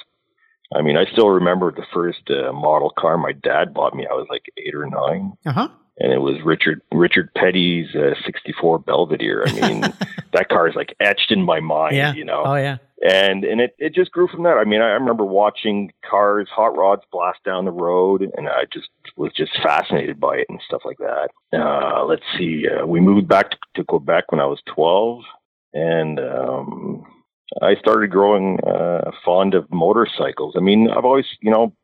I 0.75 0.82
mean, 0.82 0.97
I 0.97 1.05
still 1.12 1.31
remember 1.31 1.70
the 1.70 1.87
first 1.94 2.29
uh, 2.29 2.52
model 2.52 2.93
car 2.99 3.17
my 3.17 3.32
dad 3.32 3.73
bought 3.73 3.94
me. 3.94 4.06
I 4.09 4.14
was 4.14 4.26
like 4.29 4.43
eight 4.59 4.75
or 4.75 4.87
9 4.87 5.32
uh-huh. 5.47 5.69
And 5.98 6.12
it 6.12 6.19
was 6.19 6.37
Richard 6.44 6.82
Richard 6.93 7.32
Petty's 7.34 7.94
uh, 7.94 8.14
'64 8.25 8.80
Belvedere. 8.80 9.44
I 9.47 9.52
mean, 9.52 9.80
that 10.32 10.49
car 10.49 10.68
is 10.68 10.75
like 10.75 10.94
etched 11.00 11.30
in 11.30 11.42
my 11.42 11.61
mind. 11.61 11.97
Yeah. 11.97 12.14
You 12.14 12.25
know. 12.25 12.42
Oh 12.44 12.56
yeah. 12.56 12.78
And 13.02 13.44
and 13.44 13.61
it 13.61 13.75
it 13.78 13.94
just 13.94 14.11
grew 14.11 14.26
from 14.28 14.44
that. 14.44 14.56
I 14.56 14.64
mean, 14.64 14.80
I 14.80 14.90
remember 14.90 15.25
watching 15.25 15.92
cars, 16.09 16.49
hot 16.50 16.76
rods 16.76 17.02
blast 17.12 17.38
down 17.44 17.64
the 17.64 17.73
road, 17.73 18.26
and 18.37 18.49
I 18.49 18.64
just 18.73 18.88
was 19.16 19.32
just 19.37 19.52
fascinated 19.62 20.18
by 20.18 20.37
it 20.37 20.47
and 20.49 20.61
stuff 20.66 20.82
like 20.85 20.99
that. 20.99 21.28
Uh, 21.52 22.04
let's 22.04 22.25
see. 22.38 22.64
Uh, 22.66 22.87
we 22.87 23.00
moved 23.00 23.28
back 23.28 23.50
to, 23.50 23.56
to 23.76 23.85
Quebec 23.85 24.32
when 24.32 24.40
I 24.40 24.47
was 24.47 24.61
12 24.75 25.23
and 25.76 26.18
um, 26.18 27.04
I 27.61 27.75
started 27.76 28.11
growing 28.11 28.59
uh, 28.66 29.11
fond 29.25 29.54
of 29.54 29.71
motorcycles. 29.71 30.54
I 30.56 30.61
mean, 30.61 30.88
I've 30.90 31.04
always, 31.04 31.26
you 31.40 31.50
know, 31.50 31.75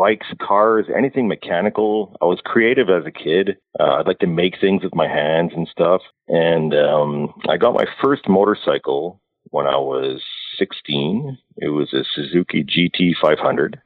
bikes, 0.00 0.28
cars, 0.40 0.86
anything 0.96 1.28
mechanical. 1.28 2.16
I 2.22 2.24
was 2.24 2.40
creative 2.42 2.88
as 2.88 3.04
a 3.04 3.10
kid. 3.10 3.58
Uh, 3.78 3.96
I'd 3.96 4.06
like 4.06 4.20
to 4.20 4.26
make 4.26 4.54
things 4.58 4.82
with 4.82 4.94
my 4.94 5.06
hands 5.06 5.52
and 5.54 5.68
stuff. 5.68 6.00
And 6.26 6.72
um, 6.72 7.34
I 7.50 7.58
got 7.58 7.74
my 7.74 7.84
first 8.02 8.26
motorcycle 8.26 9.20
when 9.50 9.66
I 9.66 9.76
was 9.76 10.22
16. 10.58 11.36
It 11.58 11.68
was 11.68 11.92
a 11.92 12.04
Suzuki 12.14 12.64
GT 12.64 13.12
500 13.20 13.78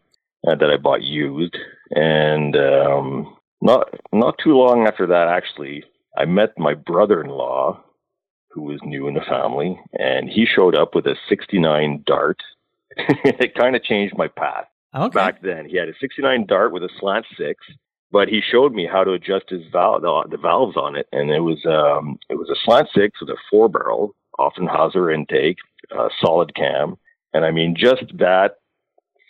uh, 0.46 0.54
that 0.54 0.70
I 0.70 0.76
bought 0.76 1.02
used. 1.02 1.56
And 1.90 2.54
um, 2.56 3.36
not 3.60 3.88
not 4.12 4.36
too 4.42 4.52
long 4.52 4.86
after 4.86 5.08
that, 5.08 5.26
actually, 5.26 5.82
I 6.16 6.26
met 6.26 6.50
my 6.56 6.74
brother-in-law 6.74 7.82
who 8.50 8.62
was 8.62 8.78
new 8.84 9.08
in 9.08 9.14
the 9.14 9.20
family, 9.28 9.80
and 9.94 10.30
he 10.30 10.46
showed 10.46 10.76
up 10.76 10.94
with 10.94 11.06
a 11.06 11.16
69 11.28 12.04
Dart. 12.06 12.40
it 12.96 13.56
kind 13.56 13.74
of 13.74 13.82
changed 13.82 14.14
my 14.16 14.28
path. 14.28 14.66
Okay. 14.94 15.14
Back 15.14 15.42
then, 15.42 15.66
he 15.68 15.76
had 15.76 15.88
a 15.88 15.94
69 16.00 16.46
Dart 16.46 16.72
with 16.72 16.82
a 16.82 16.88
slant 17.00 17.26
six, 17.36 17.64
but 18.12 18.28
he 18.28 18.40
showed 18.40 18.72
me 18.72 18.86
how 18.90 19.02
to 19.02 19.12
adjust 19.12 19.50
his 19.50 19.62
valve, 19.72 20.02
the, 20.02 20.24
the 20.30 20.36
valves 20.36 20.76
on 20.76 20.94
it, 20.94 21.08
and 21.12 21.30
it 21.30 21.40
was 21.40 21.64
um, 21.66 22.18
it 22.30 22.36
was 22.36 22.48
a 22.48 22.60
slant 22.64 22.88
six 22.94 23.20
with 23.20 23.30
a 23.30 23.36
four 23.50 23.68
barrel 23.68 24.14
Offenhauser 24.38 25.12
intake, 25.12 25.58
uh, 25.96 26.08
solid 26.20 26.54
cam, 26.54 26.96
and 27.32 27.44
I 27.44 27.50
mean 27.50 27.74
just 27.76 28.04
that 28.18 28.56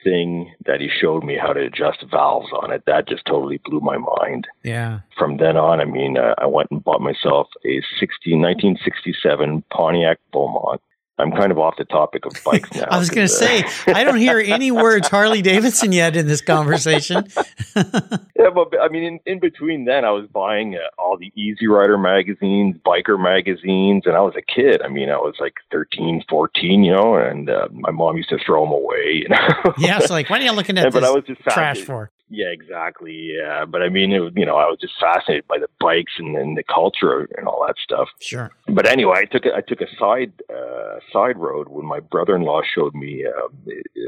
thing 0.05 0.53
that 0.67 0.81
he 0.81 0.89
showed 0.89 1.25
me 1.25 1.37
how 1.41 1.53
to 1.53 1.61
adjust 1.61 2.05
valves 2.11 2.53
on 2.63 2.71
it, 2.71 2.85
that 2.87 3.09
just 3.09 3.25
totally 3.25 3.59
blew 3.65 3.81
my 3.81 3.97
mind. 3.97 4.47
Yeah. 4.63 5.01
From 5.19 5.39
then 5.39 5.57
on, 5.57 5.81
I 5.81 5.87
mean, 5.87 6.19
uh, 6.19 6.35
I 6.39 6.47
went 6.47 6.71
and 6.71 6.85
bought 6.85 7.01
myself 7.01 7.49
a 7.65 7.81
16, 7.99 8.41
1967 8.41 9.65
Pontiac 9.71 10.19
Beaumont. 10.33 10.81
I'm 11.17 11.31
kind 11.31 11.53
of 11.53 11.59
off 11.59 11.77
the 11.79 11.85
topic 11.85 12.27
of 12.27 12.33
bikes 12.45 12.73
now. 12.75 12.87
I 12.91 12.99
was 12.99 13.09
going 13.09 13.27
to 13.27 13.33
say, 13.33 13.65
I 13.87 14.03
don't 14.03 14.17
hear 14.17 14.41
any 14.41 14.71
words 14.73 15.09
Harley 15.09 15.43
Davidson 15.43 15.93
yet 15.93 16.17
in 16.17 16.27
this 16.27 16.41
conversation. 16.41 17.25
yeah, 17.77 18.51
but 18.53 18.75
I 18.81 18.89
mean, 18.89 19.05
in, 19.05 19.21
in 19.25 19.39
between 19.39 19.85
then, 19.85 20.05
I 20.05 20.11
was 20.11 20.27
buying 20.27 20.75
uh, 20.75 21.01
all 21.01 21.17
the 21.17 21.33
Easy 21.37 21.69
Rider 21.69 21.97
magazines, 21.97 22.77
biker 22.85 23.21
magazines, 23.21 24.03
and 24.07 24.17
I 24.17 24.21
was 24.21 24.35
a 24.37 24.43
kid. 24.43 24.83
I 24.83 24.89
mean, 24.89 25.09
I 25.09 25.17
was 25.17 25.37
like 25.39 25.55
13, 25.71 26.25
14, 26.29 26.83
you 26.83 26.93
know, 26.93 27.15
and 27.15 27.49
uh, 27.49 27.69
my 27.71 27.93
mom 27.93 28.17
used 28.17 28.31
to 28.31 28.39
throw 28.45 28.65
them 28.65 28.73
away. 28.73 29.23
You 29.23 29.29
know? 29.29 29.75
yeah, 29.79 30.01
so 30.01 30.15
like, 30.15 30.29
what 30.29 30.41
are 30.41 30.45
you 30.45 30.53
looking 30.53 30.79
at 30.79 30.85
yeah, 30.85 30.91
but 30.91 31.05
I 31.05 31.11
was 31.11 31.25
just 31.27 31.41
trash 31.43 31.83
for? 31.83 32.11
Yeah, 32.31 32.47
exactly. 32.47 33.35
Yeah, 33.37 33.65
but 33.67 33.83
I 33.83 33.89
mean, 33.91 34.13
it, 34.13 34.33
you 34.35 34.47
know, 34.47 34.57
I 34.57 34.65
was 34.65 34.79
just 34.81 34.95
fascinated 34.99 35.47
by 35.47 35.59
the 35.59 35.69
bikes 35.79 36.13
and, 36.19 36.37
and 36.37 36.57
the 36.57 36.63
culture 36.63 37.29
and 37.37 37.47
all 37.47 37.65
that 37.67 37.77
stuff. 37.83 38.09
Sure. 38.21 38.51
But 38.67 38.89
anyway, 38.89 39.17
I 39.19 39.25
took 39.27 39.45
a, 39.45 39.55
I 39.55 39.61
took 39.61 39.83
a 39.83 39.97
side 39.99 40.33
uh, 40.51 41.01
side 41.13 41.37
road 41.37 41.69
when 41.69 41.85
my 41.85 42.01
brother-in-law 42.01 42.63
showed 42.75 42.95
me 42.95 43.25
uh, 43.27 43.49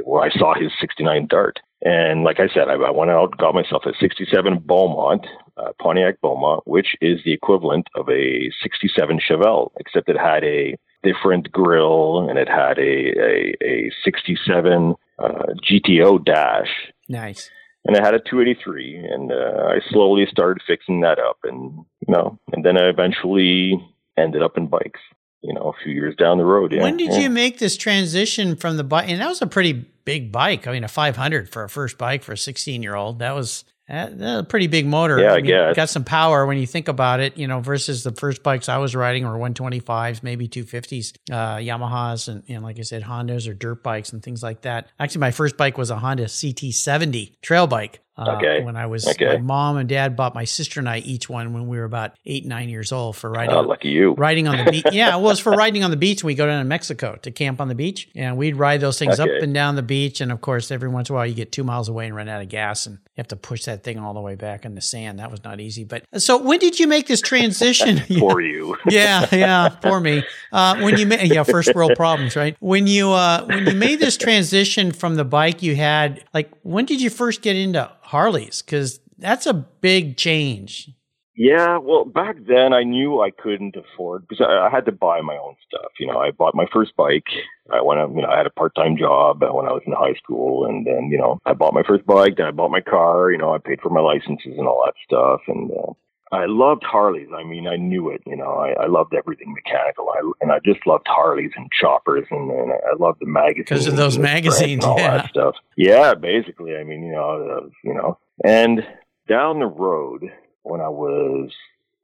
where 0.05 0.23
I 0.23 0.31
saw 0.31 0.55
his 0.55 0.73
'69 0.81 1.27
Dart, 1.29 1.61
and 1.83 2.25
like 2.25 2.41
I 2.41 2.49
said, 2.49 2.69
I, 2.69 2.75
I 2.75 2.91
went 2.91 3.11
out 3.11 3.37
got 3.37 3.55
myself 3.55 3.83
a 3.85 3.93
'67 4.01 4.61
Beaumont, 4.65 5.27
uh, 5.59 5.73
Pontiac 5.81 6.21
Beaumont, 6.23 6.67
which 6.67 6.97
is 7.03 7.21
the 7.25 7.35
equivalent 7.35 7.87
of 7.97 8.09
a 8.09 8.51
'67 8.63 9.21
Chevelle, 9.29 9.73
except 9.79 10.09
it 10.09 10.17
had 10.17 10.43
a 10.43 10.75
different 11.03 11.53
grill 11.53 12.29
and 12.29 12.39
it 12.39 12.49
had 12.49 12.79
a 12.79 13.13
a, 13.21 13.55
a 13.63 13.91
'67 14.05 14.95
uh, 15.19 15.29
GTO 15.71 16.25
dash. 16.25 16.71
Nice 17.09 17.51
and 17.87 17.97
I 17.97 18.05
had 18.05 18.15
a 18.15 18.19
283, 18.19 18.97
and 18.97 19.33
uh, 19.33 19.69
I 19.69 19.79
slowly 19.91 20.27
started 20.31 20.63
fixing 20.67 21.01
that 21.03 21.19
up, 21.19 21.39
and 21.45 21.85
you 22.07 22.15
know, 22.15 22.39
and 22.53 22.65
then 22.65 22.77
I 22.77 22.89
eventually 22.89 23.81
ended 24.17 24.43
up 24.43 24.57
in 24.57 24.67
bikes. 24.67 25.01
You 25.43 25.55
know, 25.55 25.73
a 25.79 25.85
few 25.85 25.93
years 25.93 26.17
down 26.17 26.39
the 26.39 26.45
road. 26.45 26.73
Yeah. 26.73 26.83
When 26.83 26.97
did 26.97 27.13
yeah. 27.13 27.19
you 27.21 27.31
make 27.31 27.59
this 27.59 27.77
transition 27.77 28.57
from 28.57 28.77
the 28.77 28.83
bike? 28.83 29.09
And 29.09 29.21
that 29.21 29.29
was 29.29 29.41
a 29.41 29.47
pretty 29.47 29.73
big 30.05 30.33
bike. 30.33 30.67
I 30.67 30.73
mean, 30.73 30.83
a 30.83 30.89
500 30.89 31.49
for 31.49 31.63
a 31.63 31.69
first 31.69 31.99
bike 31.99 32.25
for 32.25 32.33
a 32.33 32.39
16 32.39 32.83
year 32.83 32.97
old. 32.97 33.21
That 33.21 33.33
was 33.33 33.65
that, 33.89 34.41
a 34.41 34.43
pretty 34.43 34.67
big 34.67 34.87
motor. 34.87 35.19
Yeah, 35.19 35.33
I, 35.33 35.37
mean, 35.37 35.47
guess. 35.47 35.77
Got 35.77 35.89
some 35.91 36.05
power 36.05 36.45
when 36.45 36.59
you 36.59 36.67
think 36.67 36.89
about 36.89 37.21
it, 37.21 37.37
you 37.37 37.47
know, 37.47 37.61
versus 37.61 38.03
the 38.03 38.13
first 38.13 38.43
bikes 38.43 38.69
I 38.69 38.79
was 38.79 38.97
riding 38.97 39.25
were 39.25 39.39
125s, 39.39 40.23
maybe 40.23 40.49
250s, 40.49 41.17
uh, 41.31 41.57
Yamahas, 41.57 42.29
and, 42.29 42.43
and 42.49 42.65
like 42.65 42.79
I 42.79 42.83
said, 42.83 43.05
Hondas 43.05 43.49
or 43.49 43.55
dirt 43.55 43.83
bikes 43.83 44.13
and 44.13 44.23
things 44.23 44.43
like 44.43 44.63
that. 44.63 44.89
Actually, 44.99 45.21
my 45.21 45.31
first 45.31 45.57
bike 45.57 45.79
was 45.79 45.91
a 45.91 45.99
Honda 45.99 46.25
CT70 46.25 47.41
trail 47.43 47.67
bike. 47.67 48.01
Uh, 48.19 48.37
okay. 48.37 48.63
When 48.63 48.77
I 48.77 48.87
was, 48.87 49.07
okay. 49.07 49.27
my 49.27 49.39
mom 49.39 49.77
and 49.77 49.87
dad 49.87 50.17
bought 50.17 50.35
my 50.35 50.45
sister 50.45 50.81
and 50.81 50.89
I 50.89 50.99
each 50.99 51.29
one 51.29 51.53
when 51.53 51.69
we 51.69 51.77
were 51.77 51.85
about 51.85 52.13
eight, 52.25 52.47
nine 52.47 52.71
years 52.71 52.91
old 52.91 53.15
for 53.17 53.31
riding. 53.31 53.55
Oh, 53.55 53.61
lucky 53.61 53.91
you. 53.91 54.15
Riding 54.15 54.49
on 54.49 54.65
the 54.65 54.71
beach. 54.71 54.87
yeah, 54.93 55.17
it 55.17 55.21
was 55.21 55.39
for 55.39 55.53
riding 55.53 55.85
on 55.85 55.91
the 55.91 55.99
beach. 55.99 56.25
We 56.25 56.35
go 56.35 56.47
down 56.47 56.59
to 56.61 56.65
Mexico 56.65 57.17
to 57.23 57.31
camp 57.31 57.61
on 57.61 57.69
the 57.69 57.75
beach, 57.75 58.09
and 58.15 58.39
we'd 58.39 58.57
ride 58.57 58.81
those 58.81 58.99
things 58.99 59.21
okay. 59.21 59.37
up 59.37 59.43
and 59.43 59.53
down 59.53 59.77
the 59.77 59.83
beach. 59.83 60.23
And 60.23 60.33
of 60.33 60.41
course, 60.41 60.71
every 60.71 60.89
once 60.89 61.11
in 61.11 61.15
a 61.15 61.17
while, 61.17 61.27
you 61.27 61.35
get 61.35 61.53
two 61.53 61.63
miles 61.63 61.91
away 61.91 62.07
and 62.07 62.17
run 62.17 62.27
out 62.29 62.41
of 62.41 62.49
gas, 62.49 62.87
and 62.87 62.97
you 62.97 63.13
have 63.19 63.29
to 63.29 63.37
push 63.37 63.65
that 63.65 63.85
thing 63.85 63.99
all 63.99 64.15
the 64.15 64.21
way 64.21 64.35
back 64.35 64.65
in 64.65 64.75
the 64.75 64.81
sand. 64.81 65.19
That 65.19 65.31
was 65.31 65.45
not 65.45 65.61
easy. 65.61 65.85
But 65.85 66.05
so, 66.17 66.39
when 66.39 66.59
did 66.59 66.81
you 66.81 66.87
make 66.87 67.09
this 67.09 67.21
transition? 67.21 67.99
for 68.19 68.41
you. 68.41 68.79
yeah, 68.89 69.27
yeah, 69.31 69.69
for 69.69 70.01
me. 70.01 70.25
Uh, 70.53 70.79
when 70.81 70.97
you 70.97 71.05
made, 71.05 71.35
yeah, 71.35 71.43
first 71.43 71.75
world 71.75 71.93
problems, 71.97 72.35
right? 72.35 72.57
When 72.61 72.87
you 72.87 73.11
uh, 73.11 73.45
when 73.45 73.67
you 73.67 73.75
made 73.75 74.01
this 74.01 74.17
transition 74.17 74.93
from 74.93 75.17
the 75.17 75.25
bike 75.25 75.63
you 75.63 75.77
had, 75.77 76.25
like, 76.33 76.51
when 76.63 76.87
did 76.87 77.03
you 77.03 77.11
first 77.11 77.43
get 77.43 77.57
into 77.57 77.91
Harleys 78.07 78.63
because 78.63 79.01
that's 79.19 79.47
a 79.47 79.55
big 79.55 80.17
change. 80.17 80.91
Yeah, 81.39 81.77
well, 81.77 82.07
back 82.07 82.37
then 82.49 82.73
I 82.73 82.83
knew 82.83 83.21
I 83.21 83.31
couldn't 83.31 83.77
afford 83.77 84.27
because 84.27 84.47
I, 84.49 84.69
I 84.69 84.71
had 84.71 84.87
to 84.87 84.93
buy 84.93 85.21
my 85.21 85.37
own 85.37 85.55
stuff. 85.69 85.93
You 86.01 86.07
know, 86.07 86.19
I 86.19 86.31
bought 86.31 86.55
my 86.55 86.65
first 86.73 86.97
bike. 86.97 87.27
I 87.71 87.83
went, 87.83 88.01
you 88.17 88.23
know, 88.23 88.29
I 88.29 88.39
had 88.39 88.47
a 88.47 88.51
part-time 88.51 88.97
job 88.97 89.43
when 89.43 89.67
I 89.67 89.73
was 89.73 89.83
in 89.87 89.93
high 89.93 90.15
school, 90.15 90.65
and 90.65 90.87
then 90.87 91.11
you 91.11 91.19
know, 91.19 91.39
I 91.45 91.53
bought 91.53 91.75
my 91.75 91.83
first 91.87 92.07
bike. 92.07 92.37
Then 92.37 92.47
I 92.47 92.53
bought 92.53 92.71
my 92.71 92.81
car. 92.81 93.31
You 93.31 93.37
know, 93.37 93.55
I 93.55 93.59
paid 93.59 93.81
for 93.83 93.91
my 93.91 94.01
licenses 94.01 94.55
and 94.57 94.67
all 94.67 94.83
that 94.87 94.95
stuff, 95.05 95.41
and 95.49 95.71
uh, 95.73 95.93
I 96.33 96.47
loved 96.47 96.83
Harleys. 96.83 97.29
I 97.35 97.45
mean, 97.45 97.69
I 97.69 97.77
knew 97.77 98.11
it. 98.11 98.23
You 98.27 98.37
know, 98.37 98.55
I, 98.55 98.85
I 98.85 98.87
loved 98.87 99.15
everything 99.15 99.55
mechanical. 99.55 100.09
I, 100.13 100.33
and 100.41 100.51
I 100.51 100.59
just 100.65 100.85
loved 100.87 101.07
Harleys 101.07 101.53
and 101.57 101.71
choppers, 101.71 102.27
and, 102.31 102.51
and 102.51 102.73
I 102.73 102.97
loved 102.99 103.21
the 103.21 103.27
magazines 103.27 103.67
because 103.69 103.87
of 103.87 103.97
those 103.97 104.19
magazines, 104.19 104.85
and 104.85 104.93
all 104.93 104.99
yeah. 104.99 105.19
that 105.19 105.31
stuff. 105.31 105.55
Yeah, 105.77 106.15
basically. 106.15 106.77
I 106.77 106.83
mean, 106.83 107.05
you 107.05 107.13
know, 107.13 107.63
uh, 107.65 107.69
you 107.85 107.95
know, 107.95 108.19
and 108.45 108.85
down 109.29 109.61
the 109.61 109.67
road 109.67 110.25
when 110.63 110.81
I 110.81 110.89
was 110.89 111.51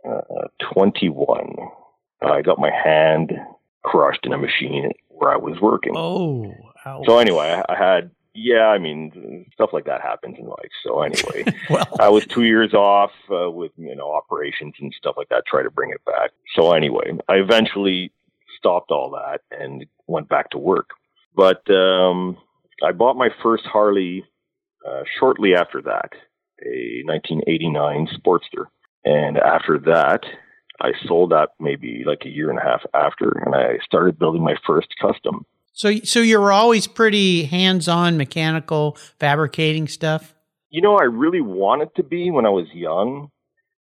uh, 0.08 0.48
21, 0.72 1.56
I 2.22 2.42
got 2.42 2.58
my 2.58 2.70
hand 2.70 3.32
crushed 3.82 4.24
in 4.24 4.32
a 4.32 4.38
machine 4.38 4.92
where 5.08 5.32
I 5.32 5.36
was 5.36 5.60
working. 5.60 5.94
Oh, 5.96 6.54
ouch. 6.86 7.04
so 7.06 7.18
anyway, 7.18 7.60
I, 7.68 7.72
I 7.72 7.76
had 7.76 8.10
yeah, 8.34 8.66
I 8.68 8.78
mean, 8.78 9.46
stuff 9.52 9.70
like 9.72 9.84
that 9.84 10.00
happens 10.00 10.36
in 10.38 10.46
life. 10.46 10.70
So 10.84 11.02
anyway, 11.02 11.44
well, 11.70 11.86
I 12.00 12.08
was 12.08 12.26
two 12.26 12.44
years 12.44 12.72
off 12.72 13.12
uh, 13.30 13.50
with 13.50 13.72
you 13.76 13.94
know 13.94 14.12
operations 14.12 14.74
and 14.80 14.92
stuff 14.96 15.16
like 15.16 15.28
that, 15.28 15.44
try 15.46 15.62
to 15.62 15.70
bring 15.70 15.90
it 15.90 16.04
back. 16.04 16.30
So 16.54 16.72
anyway, 16.72 17.12
I 17.28 17.34
eventually 17.34 18.12
stopped 18.56 18.90
all 18.90 19.10
that 19.10 19.40
and 19.50 19.84
went 20.06 20.28
back 20.28 20.50
to 20.50 20.58
work. 20.58 20.90
But 21.34 21.68
um, 21.70 22.38
I 22.82 22.92
bought 22.92 23.16
my 23.16 23.28
first 23.42 23.64
Harley 23.64 24.24
uh, 24.86 25.02
shortly 25.18 25.54
after 25.54 25.82
that, 25.82 26.10
a 26.64 27.02
1989 27.04 28.08
Sportster, 28.18 28.66
and 29.04 29.38
after 29.38 29.78
that. 29.78 30.24
I 30.80 30.92
sold 31.06 31.30
that 31.30 31.50
maybe 31.60 32.02
like 32.04 32.22
a 32.24 32.28
year 32.28 32.50
and 32.50 32.58
a 32.58 32.62
half 32.62 32.80
after, 32.92 33.28
and 33.44 33.54
I 33.54 33.78
started 33.84 34.18
building 34.18 34.42
my 34.42 34.56
first 34.66 34.88
custom. 35.00 35.46
So, 35.72 35.96
so 36.04 36.20
you 36.20 36.38
were 36.38 36.52
always 36.52 36.86
pretty 36.86 37.44
hands-on, 37.44 38.16
mechanical, 38.16 38.96
fabricating 39.18 39.88
stuff. 39.88 40.34
You 40.70 40.82
know, 40.82 40.96
I 40.96 41.04
really 41.04 41.40
wanted 41.40 41.94
to 41.96 42.02
be 42.02 42.30
when 42.30 42.46
I 42.46 42.50
was 42.50 42.66
young. 42.72 43.28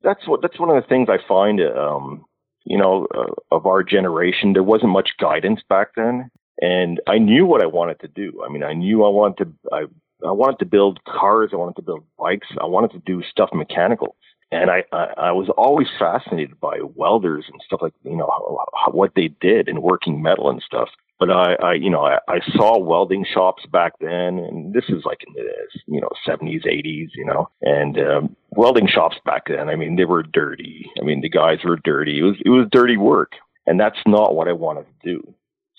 That's 0.03 0.27
what. 0.27 0.43
That's 0.43 0.59
one 0.59 0.75
of 0.75 0.83
the 0.83 0.89
things 0.89 1.09
I 1.11 1.19
find. 1.27 1.61
Um, 1.61 2.25
you 2.65 2.79
know, 2.79 3.07
uh, 3.15 3.33
of 3.51 3.67
our 3.67 3.83
generation, 3.83 4.53
there 4.53 4.63
wasn't 4.63 4.93
much 4.93 5.11
guidance 5.19 5.61
back 5.69 5.89
then, 5.97 6.31
and 6.61 7.01
I 7.07 7.19
knew 7.19 7.47
what 7.47 7.63
I 7.63 7.67
wanted 7.67 8.01
to 8.01 8.09
do. 8.09 8.43
I 8.47 8.53
mean, 8.53 8.63
I 8.63 8.75
knew 8.75 9.05
I 9.05 9.09
wanted 9.09 9.45
to. 9.45 9.53
I 9.73 9.85
I 10.27 10.33
wanted 10.33 10.59
to 10.61 10.67
build 10.67 11.01
cars. 11.05 11.51
I 11.53 11.57
wanted 11.57 11.77
to 11.77 11.83
build 11.83 12.05
bikes. 12.19 12.49
I 12.61 12.67
wanted 12.67 12.93
to 12.93 13.03
do 13.05 13.23
stuff 13.23 13.51
mechanical. 13.53 14.17
And 14.51 14.71
I, 14.71 14.85
I, 14.93 15.07
I 15.17 15.33
was 15.33 15.49
always 15.57 15.89
fascinated 15.99 16.61
by 16.61 16.79
welders 16.95 17.47
and 17.51 17.61
stuff 17.65 17.81
like, 17.83 17.93
you 18.05 18.17
know, 18.17 18.29
how, 18.31 18.67
how, 18.85 18.93
what 18.93 19.13
they 19.17 19.29
did 19.41 19.69
in 19.69 19.83
working 19.83 20.23
metal 20.23 20.49
and 20.49 20.63
stuff 20.63 20.89
but 21.19 21.31
I, 21.31 21.55
I 21.55 21.73
you 21.75 21.91
know, 21.91 22.05
I, 22.05 22.19
I 22.29 22.41
saw 22.57 22.79
welding 22.79 23.25
shops 23.33 23.65
back 23.71 23.93
then, 24.01 24.39
and 24.39 24.73
this 24.73 24.85
is 24.89 25.05
like 25.05 25.19
in 25.27 25.35
the 25.35 25.45
you 25.87 26.01
know 26.01 26.11
70s, 26.27 26.67
80s, 26.67 27.11
you 27.15 27.25
know, 27.25 27.49
and 27.63 27.99
um, 27.99 28.37
welding 28.51 28.89
shops 28.89 29.17
back 29.25 29.45
then. 29.49 29.69
I 29.69 29.77
mean, 29.77 29.97
they 29.97 30.05
were 30.05 30.23
dirty. 30.23 30.91
I 31.01 31.05
mean, 31.05 31.21
the 31.21 31.29
guys 31.29 31.59
were 31.65 31.77
dirty. 31.77 32.19
It 32.19 32.23
was 32.23 32.37
it 32.45 32.51
was 32.51 32.67
dirty 32.71 32.97
work, 32.97 33.33
and 33.67 33.79
that's 33.79 33.99
not 34.07 34.35
what 34.35 34.49
I 34.49 34.53
wanted 34.53 34.87
to 34.87 35.11
do. 35.13 35.35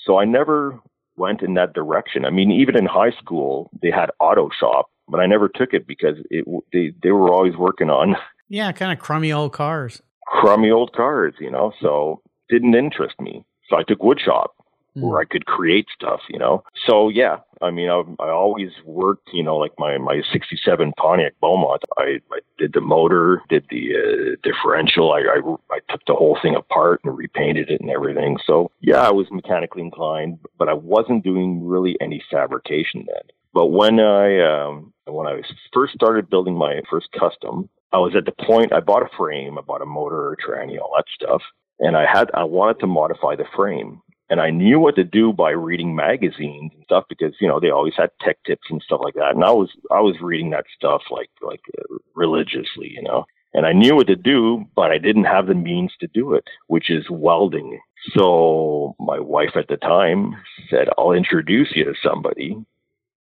So 0.06 0.18
I 0.18 0.26
never 0.26 0.80
went 1.18 1.42
in 1.42 1.56
that 1.56 1.74
direction. 1.74 2.26
I 2.26 2.30
mean, 2.30 2.52
even 2.52 2.78
in 2.78 2.86
high 2.86 3.12
school, 3.12 3.70
they 3.82 3.92
had 3.92 4.12
auto 4.20 4.50
shop, 4.58 4.90
but 5.08 5.20
I 5.20 5.26
never 5.26 5.50
took 5.50 5.74
it 5.74 5.88
because 5.88 6.16
it 6.30 6.46
they 6.72 6.94
they 7.04 7.12
were 7.12 7.32
always 7.32 7.56
working 7.56 7.90
on 7.90 8.16
yeah, 8.50 8.72
kind 8.72 8.92
of 8.92 9.00
crummy 9.00 9.32
old 9.32 9.54
cars, 9.54 10.02
crummy 10.28 10.72
old 10.72 10.94
cars, 10.94 11.34
you 11.40 11.52
know. 11.52 11.74
So 11.82 12.22
didn't 12.50 12.76
interest 12.76 13.20
me. 13.20 13.44
So 13.70 13.78
I 13.78 13.84
took 13.84 14.04
wood 14.04 14.22
shop 14.24 14.56
where 14.96 15.20
I 15.20 15.26
could 15.26 15.46
create 15.46 15.88
stuff, 15.94 16.22
you 16.30 16.40
know. 16.40 16.64
So 16.88 17.10
yeah, 17.10 17.38
I 17.62 17.72
mean, 17.72 17.90
I, 17.90 18.02
I 18.20 18.30
always 18.30 18.70
worked, 18.86 19.30
you 19.34 19.44
know, 19.44 19.58
like 19.58 19.74
my 19.78 19.98
my 19.98 20.22
'67 20.32 20.94
Pontiac 20.98 21.34
Beaumont. 21.42 21.84
I, 21.98 22.20
I 22.32 22.40
did 22.58 22.74
the 22.74 22.82
motor, 22.82 23.42
did 23.50 23.66
the 23.70 23.94
uh, 23.96 24.36
differential. 24.44 25.12
I, 25.12 25.20
I 25.20 25.76
I 25.76 25.80
took 25.90 26.02
the 26.08 26.16
whole 26.16 26.38
thing 26.42 26.56
apart 26.56 27.02
and 27.04 27.18
repainted 27.18 27.70
it 27.70 27.82
and 27.82 27.90
everything. 27.90 28.38
So 28.46 28.72
yeah, 28.82 29.02
I 29.02 29.12
was 29.12 29.28
mechanically 29.32 29.82
inclined, 29.82 30.40
but 30.58 30.70
I 30.70 30.74
wasn't 30.74 31.24
doing 31.24 31.66
really 31.66 31.98
any 32.02 32.24
fabrication 32.32 33.06
then. 33.08 33.24
But 33.54 33.68
when 33.68 34.00
I 34.00 34.40
um, 34.42 34.94
when 35.06 35.28
I 35.28 35.42
first 35.74 35.94
started 35.94 36.30
building 36.30 36.56
my 36.56 36.82
first 36.90 37.08
custom, 37.18 37.70
I 37.92 37.98
was 37.98 38.16
at 38.16 38.26
the 38.26 38.46
point 38.46 38.74
I 38.74 38.80
bought 38.80 39.04
a 39.04 39.18
frame, 39.18 39.58
I 39.58 39.62
bought 39.62 39.82
a 39.82 39.86
motor, 39.86 40.34
a 40.34 40.38
tranny, 40.38 40.80
all 40.80 40.94
that 40.96 41.06
stuff, 41.14 41.42
and 41.80 41.96
I 41.96 42.06
had 42.06 42.30
I 42.34 42.44
wanted 42.44 42.80
to 42.80 42.88
modify 42.88 43.36
the 43.36 43.46
frame 43.56 44.02
and 44.30 44.42
I 44.42 44.50
knew 44.50 44.80
what 44.80 44.96
to 44.96 45.04
do 45.04 45.34
by 45.34 45.52
reading 45.52 45.96
magazines 45.96 46.72
and 46.74 46.84
stuff 46.84 47.06
because 47.08 47.34
you 47.40 47.48
know 47.48 47.60
they 47.60 47.70
always 47.70 47.94
had 47.96 48.10
tech 48.22 48.38
tips 48.46 48.68
and 48.70 48.82
stuff 48.82 49.02
like 49.04 49.14
that, 49.16 49.36
and 49.36 49.44
I 49.44 49.52
was 49.52 49.70
I 49.92 50.02
was 50.02 50.16
reading 50.22 50.50
that 50.52 50.66
stuff 50.76 51.02
like 51.12 51.30
like 51.42 51.62
uh, 51.78 51.98
religiously, 52.16 52.92
you 52.92 53.04
know, 53.04 53.26
and 53.54 53.66
I 53.66 53.74
knew 53.74 53.96
what 53.96 54.08
to 54.08 54.16
do, 54.16 54.66
but 54.76 54.92
I 54.92 54.98
didn't 54.98 55.26
have 55.26 55.48
the 55.48 55.54
means 55.56 55.94
to 56.00 56.08
do 56.08 56.34
it, 56.34 56.44
which 56.68 56.90
is 56.90 57.10
welding. 57.10 57.80
So 58.16 58.96
my 59.00 59.20
wife 59.20 59.56
at 59.56 59.68
the 59.68 59.78
time 59.78 60.36
said, 60.70 60.88
"I'll 60.98 61.12
introduce 61.12 61.76
you 61.76 61.86
to 61.86 61.94
somebody," 62.04 62.58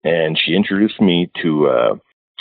and 0.04 0.38
she 0.38 0.54
introduced 0.54 1.00
me 1.00 1.30
to 1.42 1.68
uh, 1.68 1.94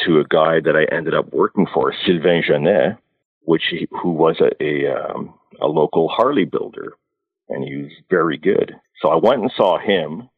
to 0.05 0.19
a 0.19 0.25
guy 0.25 0.61
that 0.61 0.75
I 0.75 0.93
ended 0.95 1.13
up 1.13 1.33
working 1.33 1.67
for, 1.73 1.93
Sylvain 2.05 2.43
Genet, 2.47 2.97
which 3.41 3.63
he, 3.69 3.87
who 4.01 4.11
was 4.11 4.39
a 4.39 4.51
a, 4.63 4.87
um, 4.87 5.33
a 5.59 5.67
local 5.67 6.07
Harley 6.07 6.45
builder 6.45 6.95
and 7.53 7.63
he 7.63 7.77
was 7.77 7.91
very 8.09 8.37
good. 8.37 8.75
So 9.01 9.09
I 9.09 9.15
went 9.15 9.41
and 9.41 9.51
saw 9.55 9.77
him. 9.77 10.29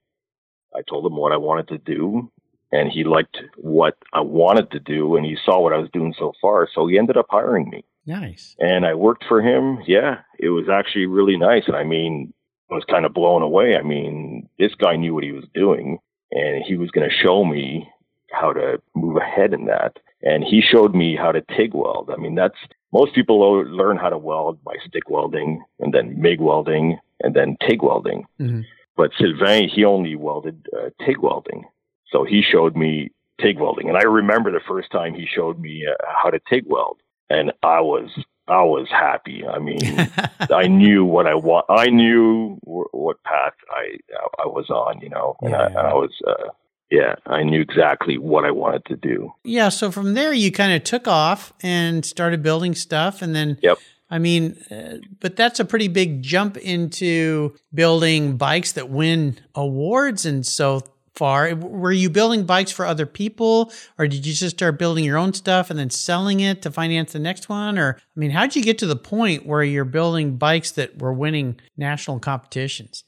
I 0.76 0.82
told 0.90 1.06
him 1.06 1.16
what 1.16 1.32
I 1.32 1.38
wanted 1.38 1.70
to 1.70 1.78
do, 1.78 2.30
and 2.72 2.92
he 2.92 3.04
liked 3.04 3.38
what 3.58 3.98
I 4.14 4.20
wanted 4.20 4.72
to 4.72 4.80
do, 4.80 5.16
and 5.16 5.26
he 5.26 5.38
saw 5.46 5.62
what 5.62 5.74
I 5.74 5.78
was 5.78 5.90
doing 5.94 6.14
so 6.20 6.34
far. 6.42 6.68
So 6.74 6.88
he 6.88 6.98
ended 6.98 7.18
up 7.18 7.28
hiring 7.30 7.70
me. 7.70 7.86
Nice. 8.06 8.56
And 8.60 8.86
I 8.86 8.94
worked 8.94 9.24
for 9.28 9.42
him. 9.42 9.80
Yeah, 9.88 10.20
it 10.38 10.50
was 10.50 10.68
actually 10.70 11.06
really 11.06 11.38
nice. 11.38 11.64
And 11.68 11.76
I 11.76 11.84
mean, 11.84 12.34
I 12.70 12.76
was 12.76 12.84
kind 12.90 13.06
of 13.06 13.14
blown 13.14 13.42
away. 13.42 13.78
I 13.78 13.82
mean, 13.82 14.50
this 14.60 14.76
guy 14.76 14.96
knew 14.96 15.14
what 15.14 15.24
he 15.24 15.32
was 15.32 15.46
doing, 15.54 16.00
and 16.32 16.64
he 16.66 16.76
was 16.76 16.92
going 16.92 17.10
to 17.10 17.16
show 17.16 17.46
me 17.46 17.90
how 18.32 18.52
to 18.52 18.82
move 18.94 19.16
ahead 19.18 19.54
in 19.54 19.66
that. 19.66 19.98
And 20.22 20.44
he 20.44 20.62
showed 20.62 20.94
me 20.94 21.16
how 21.16 21.32
to 21.32 21.42
TIG 21.56 21.74
weld. 21.74 22.10
I 22.12 22.18
mean, 22.18 22.36
that's 22.36 22.58
most 22.92 23.14
people 23.14 23.40
learn 23.40 23.98
how 23.98 24.10
to 24.10 24.18
weld 24.18 24.64
by 24.64 24.76
stick 24.88 25.10
welding 25.10 25.64
and 25.80 25.94
then 25.94 26.20
MIG 26.20 26.40
welding 26.40 26.98
and 27.22 27.36
then 27.36 27.58
TIG 27.66 27.82
welding. 27.82 28.26
Mm-hmm. 28.40 28.62
But 28.98 29.12
Sylvain, 29.20 29.70
he 29.70 29.84
only 29.84 30.16
welded 30.16 30.68
uh, 30.76 30.90
TIG 31.06 31.20
welding. 31.20 31.66
So 32.12 32.24
he 32.24 32.42
showed 32.42 32.76
me 32.76 33.12
TIG 33.42 33.60
welding. 33.60 33.90
And 33.90 33.98
I 33.98 34.04
remember 34.04 34.52
the 34.52 34.62
first 34.66 34.92
time 34.92 35.14
he 35.14 35.26
showed 35.26 35.60
me 35.60 35.86
uh, 35.86 35.94
how 36.22 36.30
to 36.30 36.40
TIG 36.50 36.64
weld. 36.68 37.00
And 37.30 37.52
I 37.64 37.82
was 37.82 38.10
I 38.48 38.62
was 38.62 38.88
happy. 38.90 39.44
I 39.46 39.60
mean, 39.60 39.80
I 40.52 40.68
knew 40.68 41.04
what 41.04 41.28
I 41.28 41.36
want. 41.36 41.66
I 41.70 41.88
knew 41.88 42.60
w- 42.66 42.88
what 42.92 43.22
path 43.24 43.54
I 43.70 43.98
I 44.40 44.46
was 44.46 44.70
on, 44.70 45.02
you 45.02 45.10
know, 45.10 45.36
and, 45.42 45.52
yeah. 45.52 45.70
I, 45.76 45.90
I, 45.90 45.94
was, 45.94 46.12
uh, 46.28 46.50
yeah, 46.92 47.16
I 47.26 47.42
knew 47.44 47.62
exactly 47.62 48.18
what 48.18 48.46
I 48.46 48.52
wanted 48.52 48.86
to 48.86 48.96
do. 48.96 49.34
Yeah. 49.44 49.70
So 49.70 49.92
from 49.92 50.14
there, 50.14 50.32
you 50.32 50.52
kind 50.52 50.74
of 50.74 50.84
took 50.84 51.08
off 51.08 51.54
and 51.62 52.06
started 52.06 52.44
building 52.44 52.76
stuff, 52.76 53.24
and 53.24 53.36
then 53.36 53.58
yep. 53.64 53.80
I 54.10 54.20
mean, 54.20 54.62
uh, 54.70 54.98
but 55.20 55.36
that's 55.36 55.60
a 55.60 55.66
pretty 55.66 55.88
big 55.88 56.22
jump 56.22 56.58
into 56.58 57.56
building 57.74 58.38
bikes 58.38 58.74
that 58.74 58.90
win 58.90 59.40
awards 59.56 60.26
and 60.26 60.46
so 60.46 60.82
far. 61.16 61.56
Were 61.56 61.92
you 61.92 62.10
building 62.10 62.46
bikes 62.46 62.72
for 62.72 62.86
other 62.86 63.06
people 63.06 63.72
or 63.98 64.08
did 64.08 64.26
you 64.26 64.34
just 64.34 64.58
start 64.58 64.78
building 64.78 65.04
your 65.04 65.18
own 65.18 65.34
stuff 65.34 65.70
and 65.70 65.80
then 65.80 65.90
selling 65.90 66.40
it 66.40 66.62
to 66.64 66.72
finance 66.72 67.14
the 67.14 67.20
next 67.20 67.50
one? 67.50 67.80
Or, 67.80 67.98
I 67.98 68.20
mean, 68.20 68.32
how'd 68.32 68.56
you 68.56 68.62
get 68.62 68.78
to 68.80 68.86
the 68.86 68.96
point 68.96 69.46
where 69.46 69.64
you're 69.64 69.86
building 69.86 70.38
bikes 70.38 70.72
that 70.72 71.02
were 71.02 71.14
winning 71.14 71.60
national 71.78 72.20
competitions? 72.20 73.06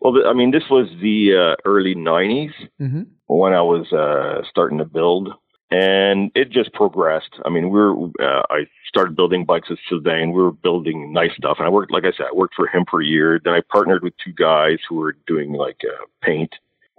Well, 0.00 0.26
I 0.26 0.32
mean, 0.32 0.50
this 0.50 0.64
was 0.70 0.88
the 1.02 1.36
uh, 1.36 1.56
early 1.64 1.94
90s 1.94 2.52
mm-hmm. 2.80 3.02
when 3.26 3.52
I 3.52 3.60
was 3.60 3.92
uh, 3.92 4.42
starting 4.50 4.78
to 4.78 4.86
build 4.86 5.28
and 5.70 6.32
it 6.34 6.50
just 6.50 6.72
progressed. 6.72 7.30
I 7.44 7.48
mean, 7.48 7.70
we 7.70 7.78
were, 7.78 8.06
uh, 8.20 8.42
I 8.50 8.66
started 8.88 9.14
building 9.14 9.44
bikes 9.44 9.70
with 9.70 9.78
Sylvain. 9.88 10.32
We 10.32 10.42
were 10.42 10.50
building 10.50 11.12
nice 11.12 11.30
stuff. 11.36 11.56
And 11.58 11.66
I 11.66 11.70
worked, 11.70 11.92
like 11.92 12.04
I 12.04 12.12
said, 12.16 12.26
I 12.30 12.34
worked 12.34 12.54
for 12.56 12.66
him 12.66 12.84
for 12.90 13.00
a 13.00 13.06
year. 13.06 13.40
Then 13.42 13.54
I 13.54 13.60
partnered 13.70 14.02
with 14.02 14.14
two 14.24 14.32
guys 14.32 14.78
who 14.88 14.96
were 14.96 15.16
doing 15.26 15.52
like 15.52 15.80
uh, 15.84 16.06
paint. 16.22 16.52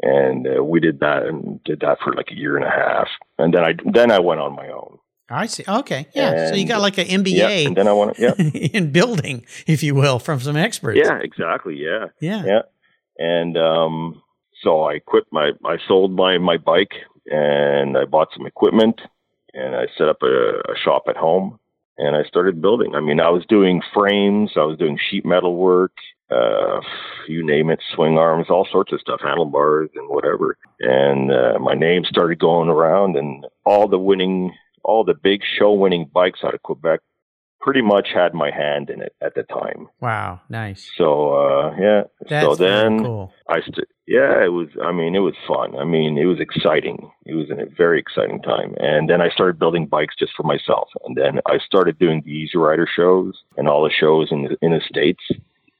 And 0.03 0.47
uh, 0.47 0.63
we 0.63 0.79
did 0.79 1.01
that 1.01 1.23
and 1.23 1.61
did 1.65 1.81
that 1.81 1.99
for 2.01 2.13
like 2.13 2.31
a 2.31 2.35
year 2.35 2.55
and 2.55 2.65
a 2.65 2.69
half. 2.69 3.07
And 3.37 3.53
then 3.53 3.63
I, 3.63 3.73
then 3.91 4.09
I 4.09 4.19
went 4.19 4.39
on 4.39 4.55
my 4.55 4.69
own. 4.69 4.97
I 5.29 5.45
see. 5.47 5.63
Okay. 5.67 6.07
Yeah. 6.15 6.31
And, 6.31 6.49
so 6.49 6.55
you 6.55 6.65
got 6.65 6.81
like 6.81 6.97
an 6.97 7.07
MBA 7.07 7.33
yeah, 7.33 7.49
and 7.49 7.75
then 7.75 7.87
I 7.87 7.93
went, 7.93 8.17
yeah. 8.17 8.33
in 8.37 8.91
building, 8.91 9.45
if 9.67 9.83
you 9.83 9.95
will, 9.95 10.17
from 10.19 10.39
some 10.39 10.55
experts. 10.55 10.99
Yeah, 11.01 11.19
exactly. 11.21 11.75
Yeah. 11.75 12.07
Yeah. 12.19 12.43
Yeah. 12.45 12.61
And, 13.17 13.57
um, 13.57 14.23
so 14.63 14.85
I 14.85 14.99
quit 14.99 15.25
my, 15.31 15.51
I 15.65 15.77
sold 15.87 16.11
my, 16.11 16.37
my 16.37 16.57
bike 16.57 16.93
and 17.25 17.97
I 17.97 18.05
bought 18.05 18.29
some 18.35 18.45
equipment 18.45 19.01
and 19.53 19.75
I 19.75 19.87
set 19.97 20.09
up 20.09 20.17
a, 20.21 20.71
a 20.71 20.75
shop 20.83 21.03
at 21.07 21.17
home 21.17 21.59
and 21.97 22.15
I 22.15 22.23
started 22.23 22.61
building. 22.61 22.95
I 22.95 22.99
mean, 22.99 23.19
I 23.19 23.29
was 23.29 23.45
doing 23.47 23.81
frames, 23.93 24.51
I 24.55 24.63
was 24.63 24.77
doing 24.77 24.97
sheet 25.09 25.25
metal 25.25 25.55
work, 25.55 25.93
uh, 26.31 26.79
you 27.27 27.45
name 27.45 27.69
it, 27.69 27.79
swing 27.93 28.17
arms, 28.17 28.47
all 28.49 28.67
sorts 28.71 28.93
of 28.93 29.01
stuff, 29.01 29.19
handlebars 29.21 29.89
and 29.95 30.09
whatever. 30.09 30.57
And 30.79 31.31
uh, 31.31 31.59
my 31.59 31.73
name 31.73 32.05
started 32.05 32.39
going 32.39 32.69
around, 32.69 33.17
and 33.17 33.45
all 33.65 33.87
the 33.87 33.99
winning, 33.99 34.53
all 34.83 35.03
the 35.03 35.13
big 35.13 35.41
show 35.57 35.73
winning 35.73 36.09
bikes 36.11 36.39
out 36.43 36.53
of 36.53 36.63
Quebec 36.63 37.01
pretty 37.59 37.81
much 37.81 38.07
had 38.13 38.33
my 38.33 38.49
hand 38.49 38.89
in 38.89 39.01
it 39.01 39.13
at 39.21 39.35
the 39.35 39.43
time. 39.43 39.87
Wow, 39.99 40.41
nice. 40.49 40.89
So 40.97 41.33
uh, 41.33 41.75
yeah, 41.79 42.03
That's 42.27 42.45
so 42.45 42.55
then 42.55 43.03
cool. 43.03 43.33
I 43.47 43.61
st- 43.61 43.87
yeah, 44.11 44.43
it 44.43 44.51
was. 44.51 44.67
I 44.83 44.91
mean, 44.91 45.15
it 45.15 45.19
was 45.19 45.35
fun. 45.47 45.77
I 45.79 45.85
mean, 45.85 46.17
it 46.17 46.25
was 46.25 46.41
exciting. 46.41 47.09
It 47.25 47.35
was 47.35 47.49
a 47.49 47.65
very 47.77 47.97
exciting 47.97 48.41
time. 48.41 48.75
And 48.77 49.09
then 49.09 49.21
I 49.21 49.29
started 49.29 49.57
building 49.57 49.85
bikes 49.85 50.15
just 50.19 50.33
for 50.35 50.43
myself. 50.43 50.89
And 51.05 51.15
then 51.15 51.39
I 51.45 51.59
started 51.59 51.97
doing 51.97 52.21
the 52.25 52.31
Easy 52.31 52.57
Rider 52.57 52.85
shows 52.93 53.41
and 53.55 53.69
all 53.69 53.85
the 53.85 53.89
shows 53.89 54.27
in 54.29 54.43
the, 54.43 54.57
in 54.61 54.71
the 54.71 54.81
states, 54.85 55.23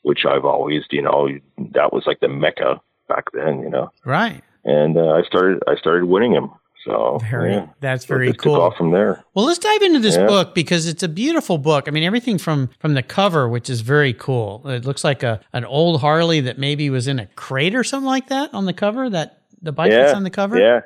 which 0.04 0.26
I've 0.26 0.46
always, 0.46 0.84
you 0.92 1.02
know, 1.02 1.28
that 1.74 1.92
was 1.92 2.04
like 2.08 2.22
the 2.22 2.30
mecca 2.30 2.80
back 3.10 3.26
then, 3.34 3.60
you 3.64 3.70
know. 3.70 3.92
Right. 4.06 4.42
And 4.64 4.96
uh, 4.96 5.10
I 5.10 5.24
started 5.24 5.62
I 5.68 5.76
started 5.76 6.06
winning 6.06 6.32
them. 6.32 6.52
So 6.86 7.20
very, 7.30 7.54
yeah. 7.54 7.68
that's 7.80 8.06
very 8.06 8.30
so 8.30 8.34
cool. 8.34 8.56
off 8.56 8.76
from 8.76 8.92
there. 8.92 9.24
Well, 9.34 9.46
let's 9.46 9.60
dive 9.60 9.82
into 9.84 10.00
this 10.00 10.16
yeah. 10.16 10.26
book 10.26 10.56
because 10.56 10.88
it's 10.88 11.04
a 11.04 11.08
beautiful 11.08 11.58
book. 11.58 11.88
I 11.88 11.92
mean, 11.92 12.04
everything 12.04 12.38
from 12.38 12.70
from 12.80 12.96
the 12.96 13.04
cover, 13.04 13.48
which 13.48 13.70
is 13.70 13.82
very 13.82 14.14
cool. 14.14 14.68
It 14.68 14.86
looks 14.86 15.04
like 15.04 15.22
a 15.22 15.42
an 15.54 15.64
old 15.66 16.02
Harley 16.02 16.42
that 16.42 16.58
maybe 16.58 16.90
was 16.90 17.08
in 17.08 17.20
a 17.20 17.28
crate 17.28 17.76
or 17.76 17.84
something 17.84 18.08
like 18.08 18.30
that 18.30 18.54
on 18.54 18.66
the 18.66 18.74
cover. 18.74 19.10
That 19.10 19.42
the 19.62 19.72
bike 19.72 19.92
yeah. 19.92 20.04
that's 20.04 20.14
on 20.16 20.24
the 20.24 20.32
cover. 20.32 20.58
Yeah, 20.58 20.82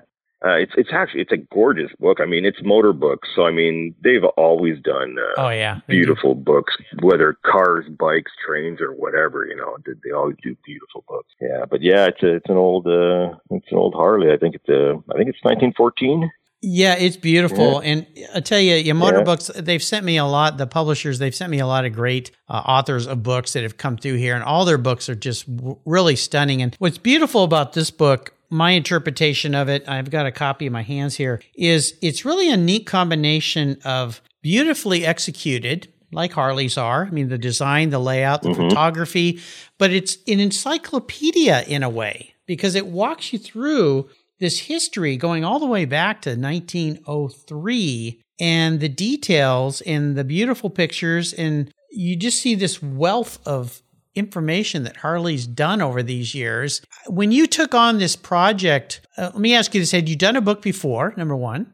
uh, 0.46 0.58
it's 0.58 0.74
it's 0.78 0.90
actually 0.94 1.22
it's 1.22 1.32
a 1.32 1.38
gorgeous 1.38 1.92
book. 2.00 2.20
I 2.22 2.26
mean, 2.26 2.46
it's 2.46 2.60
motor 2.64 2.94
books, 2.94 3.28
so 3.36 3.46
I 3.46 3.52
mean 3.52 3.96
they've 4.04 4.24
always 4.38 4.80
done 4.82 5.16
uh, 5.20 5.42
oh 5.42 5.50
yeah 5.50 5.80
beautiful 5.88 6.36
books, 6.36 6.74
whether 7.02 7.38
cars, 7.46 7.86
bikes, 7.98 8.32
trains, 8.46 8.80
or 8.80 8.94
whatever. 8.94 9.46
You 9.48 9.56
know, 9.56 9.78
they 9.86 10.12
always 10.12 10.36
do 10.44 10.56
beautiful 10.64 11.04
books. 11.08 11.34
Yeah, 11.42 11.66
but 11.70 11.82
yeah, 11.82 12.06
it's 12.06 12.22
a, 12.22 12.36
it's 12.36 12.50
an 12.50 12.58
old 12.58 12.86
uh, 12.86 13.36
it's 13.50 13.72
an 13.72 13.78
old 13.78 13.96
Harley. 13.96 14.32
I 14.32 14.38
think 14.38 14.56
it's 14.56 14.70
a 14.70 15.02
I 15.12 15.18
think 15.18 15.30
it's 15.30 15.44
1914. 15.44 16.30
Yeah, 16.62 16.96
it's 16.96 17.18
beautiful. 17.18 17.84
Yeah. 17.84 17.90
And 17.90 18.08
I 18.34 18.40
tell 18.40 18.60
you, 18.60 18.76
your 18.76 18.96
motor 18.96 19.20
yeah. 19.20 19.24
books, 19.24 19.52
they've 19.56 19.84
sent 19.84 20.04
me 20.04 20.18
a 20.18 20.26
lot, 20.26 20.58
the 20.58 20.66
publishers, 20.66 21.20
they've 21.20 21.36
sent 21.36 21.52
me 21.52 21.60
a 21.60 21.68
lot 21.68 21.86
of 21.86 21.94
great 21.94 22.32
uh, 22.50 22.54
authors 22.54 23.06
of 23.06 23.22
books 23.22 23.54
that 23.54 23.62
have 23.62 23.78
come 23.78 23.98
through 23.98 24.16
here, 24.16 24.34
and 24.34 24.44
all 24.44 24.66
their 24.66 24.80
books 24.80 25.08
are 25.08 25.16
just 25.16 25.54
w- 25.56 25.78
really 25.86 26.16
stunning. 26.16 26.64
And 26.64 26.76
what's 26.80 26.98
beautiful 26.98 27.44
about 27.44 27.74
this 27.74 27.92
book 27.92 28.34
my 28.50 28.72
interpretation 28.72 29.56
of 29.56 29.70
it, 29.70 29.88
I've 29.88 30.10
got 30.10 30.26
a 30.26 30.32
copy 30.32 30.66
in 30.66 30.74
my 30.74 30.84
hands 30.84 31.16
here, 31.16 31.42
is 31.56 31.98
it's 32.02 32.26
really 32.26 32.50
a 32.52 32.58
neat 32.58 32.86
combination 32.86 33.80
of 33.84 34.22
beautifully 34.42 35.06
executed, 35.06 35.92
like 36.12 36.34
Harleys 36.34 36.78
are. 36.78 37.06
I 37.06 37.10
mean, 37.10 37.30
the 37.30 37.38
design, 37.38 37.90
the 37.90 38.00
layout, 38.00 38.42
the 38.42 38.50
mm-hmm. 38.50 38.70
photography, 38.70 39.42
but 39.78 39.92
it's 39.92 40.18
an 40.28 40.40
encyclopedia 40.40 41.64
in 41.64 41.84
a 41.84 41.90
way 41.90 42.36
because 42.46 42.76
it 42.76 42.88
walks 42.88 43.34
you 43.34 43.40
through 43.40 44.10
this 44.40 44.60
history 44.60 45.18
going 45.18 45.44
all 45.44 45.60
the 45.60 45.66
way 45.66 45.86
back 45.86 46.22
to 46.22 46.32
1903 46.32 48.22
and 48.40 48.80
the 48.80 48.90
details 48.90 49.82
and 49.82 50.16
the 50.16 50.24
beautiful 50.24 50.70
pictures. 50.70 51.34
And 51.34 51.72
you 51.92 52.16
just 52.16 52.42
see 52.42 52.56
this 52.56 52.82
wealth 52.82 53.40
of 53.48 53.82
information 54.16 54.84
that 54.84 54.98
Harley's 54.98 55.46
done 55.46 55.82
over 55.82 56.02
these 56.02 56.34
years. 56.34 56.82
When 57.08 57.32
you 57.32 57.48
took 57.48 57.74
on 57.74 58.00
this 58.00 58.16
project, 58.16 59.02
uh, 59.18 59.32
let 59.34 59.40
me 59.40 59.54
ask 59.54 59.74
you 59.74 59.82
this: 59.82 59.92
Had 59.92 60.10
you 60.10 60.16
done 60.16 60.36
a 60.36 60.42
book 60.42 60.62
before? 60.62 61.14
Number 61.18 61.36
one. 61.36 61.74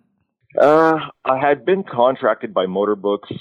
Uh, 0.60 1.00
I 1.24 1.38
had 1.38 1.66
been 1.66 1.84
contracted 1.84 2.54
by 2.54 2.66
Motor 2.66 2.96
Books 2.96 3.32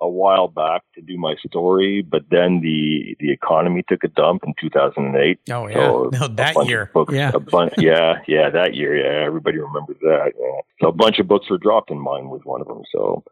a 0.00 0.08
while 0.08 0.48
back 0.48 0.82
to 0.94 1.00
do 1.00 1.16
my 1.18 1.34
story, 1.46 2.02
but 2.02 2.22
then 2.30 2.60
the 2.60 3.16
the 3.20 3.32
economy 3.32 3.84
took 3.88 4.04
a 4.04 4.08
dump 4.08 4.42
in 4.46 4.54
2008. 4.60 5.40
Oh 5.50 5.66
yeah, 5.66 5.74
so 5.74 6.10
no, 6.12 6.28
that 6.28 6.66
year. 6.66 6.90
Books, 6.92 7.14
yeah, 7.14 7.32
a 7.34 7.40
bunch, 7.40 7.74
yeah, 7.78 8.14
yeah, 8.26 8.50
that 8.50 8.74
year. 8.74 8.96
Yeah, 8.96 9.26
everybody 9.26 9.58
remembers 9.58 9.96
that. 10.00 10.32
Yeah. 10.38 10.60
So 10.80 10.88
a 10.88 10.92
bunch 10.92 11.18
of 11.18 11.28
books 11.28 11.50
were 11.50 11.58
dropped, 11.58 11.90
and 11.90 12.00
mine 12.00 12.28
was 12.28 12.40
one 12.44 12.60
of 12.60 12.68
them. 12.68 12.82
So 12.92 13.24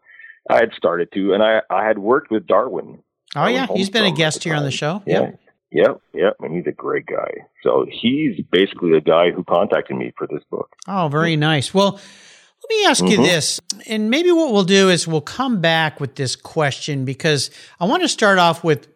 I 0.50 0.57
had 0.57 0.72
started 0.76 1.12
to, 1.14 1.33
and 1.33 1.42
I 1.42 1.61
I 1.70 1.87
had 1.87 1.98
worked 1.98 2.31
with 2.31 2.46
Darwin 2.46 2.98
Oh 3.34 3.46
yeah, 3.46 3.66
he's 3.74 3.90
been 3.90 4.04
a 4.04 4.12
guest 4.12 4.44
here 4.44 4.54
on 4.54 4.64
the 4.64 4.70
show. 4.70 5.02
Yeah. 5.06 5.20
Yep. 5.20 5.40
Yep, 5.72 6.00
yep, 6.14 6.36
and 6.40 6.54
he's 6.54 6.66
a 6.68 6.72
great 6.72 7.06
guy. 7.06 7.28
So 7.62 7.84
he's 7.90 8.40
basically 8.52 8.92
the 8.92 9.00
guy 9.00 9.32
who 9.32 9.42
contacted 9.42 9.96
me 9.96 10.12
for 10.16 10.26
this 10.28 10.42
book. 10.48 10.70
Oh, 10.86 11.08
very 11.08 11.34
nice. 11.34 11.74
Well, 11.74 11.92
let 11.92 12.68
me 12.70 12.84
ask 12.86 13.02
mm-hmm. 13.02 13.20
you 13.20 13.26
this, 13.26 13.60
and 13.86 14.08
maybe 14.08 14.30
what 14.30 14.52
we'll 14.52 14.64
do 14.64 14.88
is 14.88 15.08
we'll 15.08 15.20
come 15.20 15.60
back 15.60 15.98
with 16.00 16.14
this 16.14 16.36
question 16.36 17.04
because 17.04 17.50
I 17.80 17.84
want 17.86 18.04
to 18.04 18.08
start 18.08 18.38
off 18.38 18.62
with 18.62 18.88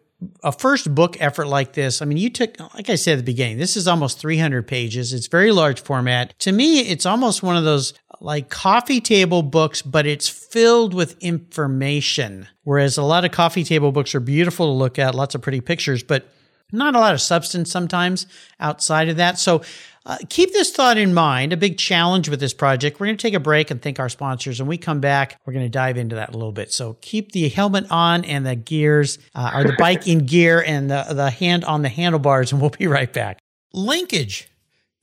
a 0.43 0.51
first 0.51 0.93
book 0.93 1.17
effort 1.19 1.47
like 1.47 1.73
this, 1.73 2.01
I 2.01 2.05
mean, 2.05 2.17
you 2.17 2.29
took, 2.29 2.59
like 2.75 2.89
I 2.89 2.95
said 2.95 3.13
at 3.13 3.17
the 3.17 3.31
beginning, 3.31 3.57
this 3.57 3.75
is 3.75 3.87
almost 3.87 4.19
300 4.19 4.67
pages. 4.67 5.13
It's 5.13 5.27
very 5.27 5.51
large 5.51 5.81
format. 5.81 6.37
To 6.39 6.51
me, 6.51 6.81
it's 6.81 7.05
almost 7.05 7.41
one 7.41 7.57
of 7.57 7.63
those 7.63 7.93
like 8.21 8.49
coffee 8.49 9.01
table 9.01 9.41
books, 9.41 9.81
but 9.81 10.05
it's 10.05 10.29
filled 10.29 10.93
with 10.93 11.17
information. 11.19 12.47
Whereas 12.63 12.97
a 12.97 13.03
lot 13.03 13.25
of 13.25 13.31
coffee 13.31 13.63
table 13.63 13.91
books 13.91 14.13
are 14.13 14.19
beautiful 14.19 14.67
to 14.67 14.71
look 14.71 14.99
at, 14.99 15.15
lots 15.15 15.33
of 15.33 15.41
pretty 15.41 15.59
pictures, 15.59 16.03
but 16.03 16.29
not 16.71 16.95
a 16.95 16.99
lot 16.99 17.13
of 17.13 17.19
substance 17.19 17.71
sometimes 17.71 18.27
outside 18.59 19.09
of 19.09 19.17
that. 19.17 19.39
So 19.39 19.63
uh, 20.05 20.17
keep 20.29 20.53
this 20.53 20.71
thought 20.71 20.97
in 20.97 21.13
mind. 21.13 21.51
A 21.51 21.57
big 21.57 21.77
challenge 21.77 22.29
with 22.29 22.39
this 22.39 22.53
project. 22.53 22.99
We're 22.99 23.07
going 23.07 23.17
to 23.17 23.21
take 23.21 23.33
a 23.33 23.39
break 23.39 23.71
and 23.71 23.81
thank 23.81 23.99
our 23.99 24.07
sponsors. 24.07 24.59
And 24.59 24.69
we 24.69 24.77
come 24.77 24.99
back, 24.99 25.39
we're 25.45 25.53
going 25.53 25.65
to 25.65 25.69
dive 25.69 25.97
into 25.97 26.15
that 26.15 26.29
a 26.29 26.33
little 26.33 26.51
bit. 26.51 26.71
So 26.71 26.97
keep 27.01 27.31
the 27.31 27.49
helmet 27.49 27.87
on 27.89 28.23
and 28.25 28.45
the 28.45 28.55
gears, 28.55 29.17
uh, 29.35 29.51
or 29.53 29.63
the 29.63 29.75
bike 29.79 30.07
in 30.07 30.25
gear 30.25 30.63
and 30.65 30.89
the, 30.89 31.05
the 31.09 31.31
hand 31.31 31.65
on 31.65 31.81
the 31.81 31.89
handlebars, 31.89 32.51
and 32.51 32.61
we'll 32.61 32.69
be 32.69 32.87
right 32.87 33.11
back. 33.11 33.39
Linkage. 33.73 34.47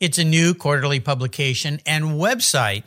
It's 0.00 0.18
a 0.18 0.24
new 0.24 0.54
quarterly 0.54 1.00
publication 1.00 1.80
and 1.84 2.04
website 2.20 2.86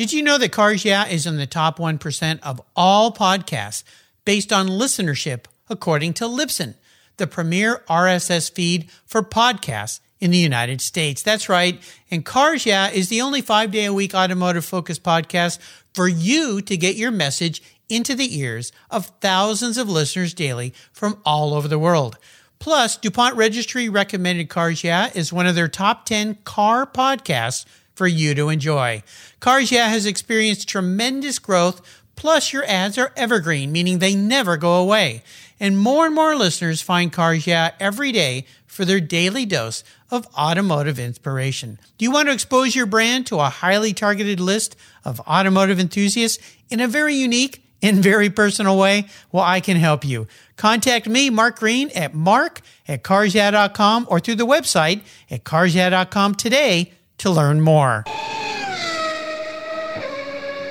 Did 0.00 0.14
you 0.14 0.22
know 0.22 0.38
that 0.38 0.50
Cars 0.50 0.82
Yeah 0.82 1.06
is 1.06 1.26
in 1.26 1.36
the 1.36 1.46
top 1.46 1.78
1% 1.78 2.40
of 2.40 2.58
all 2.74 3.12
podcasts 3.12 3.84
based 4.24 4.50
on 4.50 4.66
listenership, 4.66 5.44
according 5.68 6.14
to 6.14 6.24
Libsyn, 6.24 6.72
the 7.18 7.26
premier 7.26 7.84
RSS 7.86 8.50
feed 8.50 8.90
for 9.04 9.22
podcasts 9.22 10.00
in 10.18 10.30
the 10.30 10.38
United 10.38 10.80
States. 10.80 11.22
That's 11.22 11.50
right. 11.50 11.82
And 12.10 12.24
Cars 12.24 12.64
Yeah 12.64 12.88
is 12.88 13.10
the 13.10 13.20
only 13.20 13.42
five 13.42 13.72
day 13.72 13.84
a 13.84 13.92
week 13.92 14.14
automotive 14.14 14.64
focused 14.64 15.02
podcast 15.02 15.58
for 15.92 16.08
you 16.08 16.62
to 16.62 16.78
get 16.78 16.96
your 16.96 17.10
message 17.10 17.62
into 17.90 18.14
the 18.14 18.38
ears 18.38 18.72
of 18.90 19.12
thousands 19.20 19.76
of 19.76 19.90
listeners 19.90 20.32
daily 20.32 20.72
from 20.94 21.20
all 21.26 21.52
over 21.52 21.68
the 21.68 21.78
world. 21.78 22.16
Plus, 22.58 22.96
DuPont 22.96 23.36
Registry 23.36 23.90
recommended 23.90 24.48
Cars 24.48 24.82
Yeah 24.82 25.10
is 25.14 25.30
one 25.30 25.46
of 25.46 25.54
their 25.54 25.68
top 25.68 26.06
10 26.06 26.36
car 26.44 26.86
podcasts 26.86 27.66
for 28.00 28.08
you 28.08 28.34
to 28.34 28.48
enjoy. 28.48 29.02
Cars 29.40 29.70
Yeah 29.70 29.88
has 29.88 30.06
experienced 30.06 30.66
tremendous 30.66 31.38
growth, 31.38 31.82
plus 32.16 32.50
your 32.50 32.64
ads 32.64 32.96
are 32.96 33.12
evergreen, 33.14 33.70
meaning 33.72 33.98
they 33.98 34.14
never 34.14 34.56
go 34.56 34.76
away. 34.76 35.22
And 35.60 35.78
more 35.78 36.06
and 36.06 36.14
more 36.14 36.34
listeners 36.34 36.80
find 36.80 37.12
Cars 37.12 37.46
Yeah 37.46 37.72
every 37.78 38.10
day 38.10 38.46
for 38.64 38.86
their 38.86 39.00
daily 39.00 39.44
dose 39.44 39.84
of 40.10 40.26
automotive 40.34 40.98
inspiration. 40.98 41.78
Do 41.98 42.06
you 42.06 42.10
want 42.10 42.28
to 42.28 42.32
expose 42.32 42.74
your 42.74 42.86
brand 42.86 43.26
to 43.26 43.38
a 43.38 43.50
highly 43.50 43.92
targeted 43.92 44.40
list 44.40 44.76
of 45.04 45.20
automotive 45.28 45.78
enthusiasts 45.78 46.42
in 46.70 46.80
a 46.80 46.88
very 46.88 47.16
unique 47.16 47.62
and 47.82 47.98
very 48.02 48.30
personal 48.30 48.78
way? 48.78 49.08
Well, 49.30 49.44
I 49.44 49.60
can 49.60 49.76
help 49.76 50.06
you. 50.06 50.26
Contact 50.56 51.06
me, 51.06 51.28
Mark 51.28 51.58
Green, 51.58 51.90
at 51.90 52.14
mark 52.14 52.62
at 52.88 53.02
carsyeah.com 53.02 54.06
or 54.08 54.20
through 54.20 54.36
the 54.36 54.46
website 54.46 55.02
at 55.30 55.44
carsyeah.com 55.44 56.36
today 56.36 56.92
to 57.20 57.30
learn 57.30 57.60
more. 57.60 58.04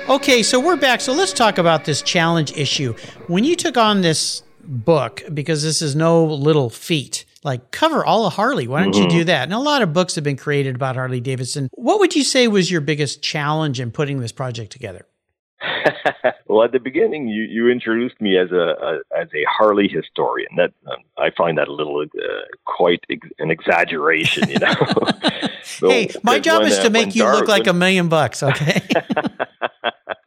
Okay, 0.08 0.42
so 0.42 0.58
we're 0.58 0.76
back. 0.76 1.00
So 1.00 1.12
let's 1.12 1.32
talk 1.32 1.58
about 1.58 1.84
this 1.84 2.02
challenge 2.02 2.52
issue. 2.56 2.94
When 3.28 3.44
you 3.44 3.54
took 3.54 3.76
on 3.76 4.00
this 4.00 4.42
book, 4.64 5.22
because 5.32 5.62
this 5.62 5.80
is 5.82 5.94
no 5.94 6.24
little 6.24 6.68
feat, 6.68 7.24
like 7.44 7.70
cover 7.70 8.04
all 8.04 8.26
of 8.26 8.34
Harley. 8.34 8.66
Why 8.66 8.82
don't 8.82 8.92
mm-hmm. 8.92 9.04
you 9.04 9.10
do 9.10 9.24
that? 9.24 9.44
And 9.44 9.54
a 9.54 9.58
lot 9.58 9.82
of 9.82 9.92
books 9.92 10.16
have 10.16 10.24
been 10.24 10.36
created 10.36 10.74
about 10.74 10.96
Harley 10.96 11.20
Davidson. 11.20 11.68
What 11.72 12.00
would 12.00 12.14
you 12.14 12.24
say 12.24 12.48
was 12.48 12.70
your 12.70 12.80
biggest 12.80 13.22
challenge 13.22 13.80
in 13.80 13.90
putting 13.90 14.20
this 14.20 14.32
project 14.32 14.72
together? 14.72 15.06
well, 16.46 16.64
at 16.64 16.72
the 16.72 16.78
beginning, 16.78 17.28
you, 17.28 17.42
you 17.42 17.68
introduced 17.68 18.20
me 18.20 18.38
as 18.38 18.50
a, 18.50 18.56
a 18.56 18.98
as 19.18 19.28
a 19.34 19.44
Harley 19.48 19.88
historian. 19.88 20.48
That 20.56 20.72
um, 20.90 20.98
I 21.18 21.30
find 21.36 21.58
that 21.58 21.68
a 21.68 21.72
little 21.72 22.02
uh, 22.02 22.26
quite 22.64 23.04
ex- 23.10 23.28
an 23.38 23.50
exaggeration, 23.50 24.48
you 24.50 24.58
know. 24.58 24.74
so, 25.62 25.88
hey, 25.88 26.10
my 26.22 26.38
job 26.38 26.62
when, 26.62 26.72
is 26.72 26.78
to 26.78 26.86
uh, 26.86 26.90
make 26.90 27.14
you 27.14 27.22
Dar- 27.22 27.34
look 27.36 27.48
like 27.48 27.66
a 27.66 27.72
million 27.72 28.08
bucks. 28.08 28.42
Okay. 28.42 28.82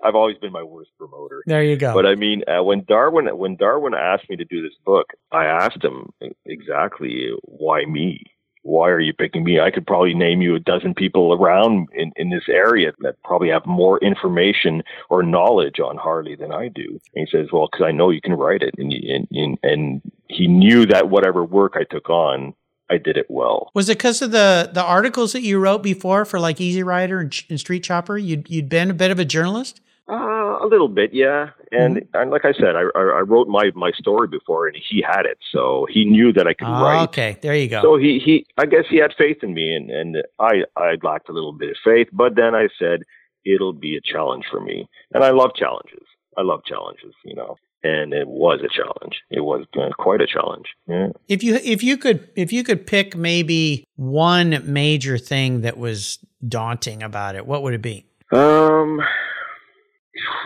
I've 0.04 0.16
always 0.16 0.38
been 0.38 0.52
my 0.52 0.64
worst 0.64 0.92
promoter. 0.98 1.44
There 1.46 1.64
you 1.64 1.78
go. 1.78 1.94
But 1.94 2.06
I 2.06 2.16
mean, 2.16 2.44
uh, 2.48 2.62
when 2.62 2.84
Darwin 2.84 3.26
when 3.38 3.56
Darwin 3.56 3.94
asked 3.94 4.30
me 4.30 4.36
to 4.36 4.46
do 4.46 4.62
this 4.62 4.78
book, 4.86 5.08
I 5.32 5.46
asked 5.46 5.84
him 5.84 6.12
exactly 6.46 7.30
why 7.44 7.86
me. 7.86 8.24
Why 8.64 8.90
are 8.90 9.00
you 9.00 9.14
picking 9.14 9.44
me? 9.44 9.60
I 9.60 9.72
could 9.72 9.86
probably 9.86 10.14
name 10.14 10.42
you 10.42 10.56
a 10.56 10.60
dozen 10.60 10.94
people 10.94 11.34
around 11.34 11.90
in, 11.94 12.12
in 12.16 12.30
this 12.30 12.48
area 12.48 12.94
that 13.00 13.22
probably 13.24 13.50
have 13.50 13.66
more 13.66 14.00
information 14.00 14.84
or 15.10 15.22
knowledge 15.22 15.80
on 15.80 15.98
Harley 15.98 16.36
than 16.36 16.52
I 16.52 16.70
do. 16.70 17.00
And 17.14 17.28
he 17.28 17.38
says, 17.38 17.50
"Well, 17.52 17.68
because 17.70 17.86
I 17.86 17.92
know 17.92 18.10
you 18.10 18.22
can 18.22 18.34
write 18.34 18.62
it," 18.62 18.74
and, 18.78 18.92
and 18.94 19.28
and 19.32 19.60
and 19.64 20.02
he 20.30 20.48
knew 20.48 20.86
that 20.88 21.10
whatever 21.10 21.44
work 21.44 21.74
I 21.76 21.84
took 21.84 22.10
on, 22.10 22.54
I 22.90 22.98
did 22.98 23.18
it 23.18 23.26
well. 23.30 23.70
Was 23.74 23.90
it 23.90 23.98
because 23.98 24.22
of 24.22 24.32
the 24.32 24.70
the 24.74 24.84
articles 24.84 25.34
that 25.34 25.42
you 25.42 25.60
wrote 25.60 25.84
before 25.84 26.24
for 26.24 26.40
like 26.40 26.62
Easy 26.62 26.84
Rider 26.84 27.20
and, 27.20 27.44
and 27.50 27.60
Street 27.60 27.84
Chopper? 27.84 28.18
You'd 28.18 28.50
you'd 28.50 28.70
been 28.70 28.90
a 28.90 28.94
bit 28.94 29.12
of 29.12 29.20
a 29.20 29.26
journalist. 29.26 29.82
Uh, 30.10 30.60
a 30.62 30.68
little 30.68 30.90
bit, 30.90 31.14
yeah. 31.14 31.52
And, 31.72 31.96
mm-hmm. 31.96 32.18
and 32.18 32.30
like 32.30 32.44
I 32.44 32.52
said, 32.52 32.76
I, 32.76 32.82
I 32.94 33.22
wrote 33.22 33.48
my, 33.48 33.72
my 33.74 33.92
story 33.92 34.28
before, 34.28 34.68
and 34.68 34.76
he 34.90 35.02
had 35.02 35.26
it, 35.26 35.38
so 35.52 35.88
he 35.90 36.04
knew 36.04 36.34
that 36.34 36.46
I 36.46 36.54
could 36.54 36.68
oh, 36.68 36.84
write. 36.84 37.04
Okay, 37.06 37.38
there 37.42 37.56
you 37.56 37.70
go. 37.70 37.82
So 37.82 37.98
he, 37.98 38.20
he 38.24 38.46
I 38.58 38.66
guess 38.66 38.84
he 38.90 38.98
had 38.98 39.14
faith 39.18 39.38
in 39.44 39.54
me, 39.54 39.74
and, 39.74 39.90
and 39.90 40.18
I 40.40 40.64
I 40.76 40.96
lacked 41.02 41.30
a 41.30 41.32
little 41.32 41.54
bit 41.54 41.70
of 41.70 41.78
faith, 41.86 42.10
but 42.12 42.36
then 42.36 42.54
I 42.54 42.68
said 42.78 43.04
it'll 43.46 43.74
be 43.74 43.96
a 43.96 44.02
challenge 44.02 44.44
for 44.52 44.60
me, 44.60 44.90
and 45.14 45.24
I 45.24 45.32
love 45.32 45.52
challenges. 45.56 46.04
I 46.38 46.42
love 46.42 46.66
challenges, 46.66 47.14
you 47.24 47.36
know. 47.36 47.56
And 47.86 48.14
it 48.14 48.28
was 48.28 48.62
a 48.62 48.70
challenge. 48.70 49.22
It 49.30 49.42
was 49.42 49.66
uh, 49.78 49.90
quite 49.98 50.22
a 50.22 50.28
challenge. 50.28 50.68
Yeah. 50.88 51.10
If 51.28 51.44
you 51.44 51.56
if 51.56 51.84
you 51.84 51.98
could 51.98 52.30
if 52.36 52.54
you 52.54 52.64
could 52.64 52.88
pick 52.88 53.16
maybe 53.16 53.86
one 53.96 54.62
major 54.66 55.18
thing 55.18 55.62
that 55.62 55.78
was 55.78 56.20
daunting 56.48 57.04
about 57.04 57.36
it, 57.36 57.46
what 57.46 57.62
would 57.62 57.74
it 57.74 57.82
be? 57.82 58.06
Um, 58.32 59.02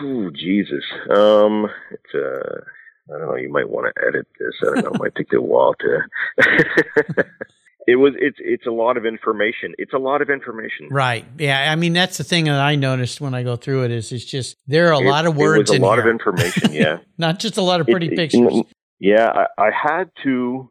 Ooh, 0.02 0.30
Jesus. 0.30 0.84
Um, 1.10 1.66
it's 1.90 2.14
uh, 2.14 2.60
I 3.14 3.18
don't 3.18 3.28
know. 3.28 3.36
You 3.36 3.50
might 3.50 3.68
want 3.68 3.92
to 3.94 4.06
edit 4.06 4.26
this. 4.38 4.54
I 4.62 4.74
don't 4.74 4.84
know. 4.84 4.90
It 4.94 5.00
might 5.00 5.14
take 5.14 5.32
a 5.32 5.40
while 5.40 5.74
to. 5.74 5.98
it 7.86 7.96
was. 7.96 8.14
It's. 8.18 8.36
It's 8.40 8.66
a 8.66 8.70
lot 8.70 8.96
of 8.96 9.06
information. 9.06 9.74
It's 9.78 9.94
a 9.94 9.98
lot 9.98 10.22
of 10.22 10.30
information. 10.30 10.88
Right. 10.90 11.24
Yeah. 11.38 11.70
I 11.70 11.76
mean, 11.76 11.94
that's 11.94 12.18
the 12.18 12.24
thing 12.24 12.44
that 12.44 12.60
I 12.60 12.76
noticed 12.76 13.20
when 13.20 13.34
I 13.34 13.42
go 13.42 13.56
through 13.56 13.84
it. 13.84 13.90
Is 13.90 14.12
it's 14.12 14.24
just 14.24 14.56
there 14.66 14.88
are 14.88 14.94
a 14.94 15.00
it, 15.00 15.08
lot 15.08 15.26
of 15.26 15.36
words. 15.36 15.70
It 15.70 15.74
was 15.74 15.80
a 15.80 15.82
lot 15.82 15.98
here. 15.98 16.08
of 16.08 16.12
information. 16.12 16.72
Yeah. 16.78 16.98
Not 17.16 17.40
just 17.40 17.56
a 17.56 17.62
lot 17.62 17.80
of 17.80 17.86
pretty 17.86 18.08
it, 18.08 18.16
pictures. 18.16 18.62
yeah, 19.00 19.46
I, 19.58 19.66
I, 19.66 19.70
had 19.70 20.10
to 20.22 20.70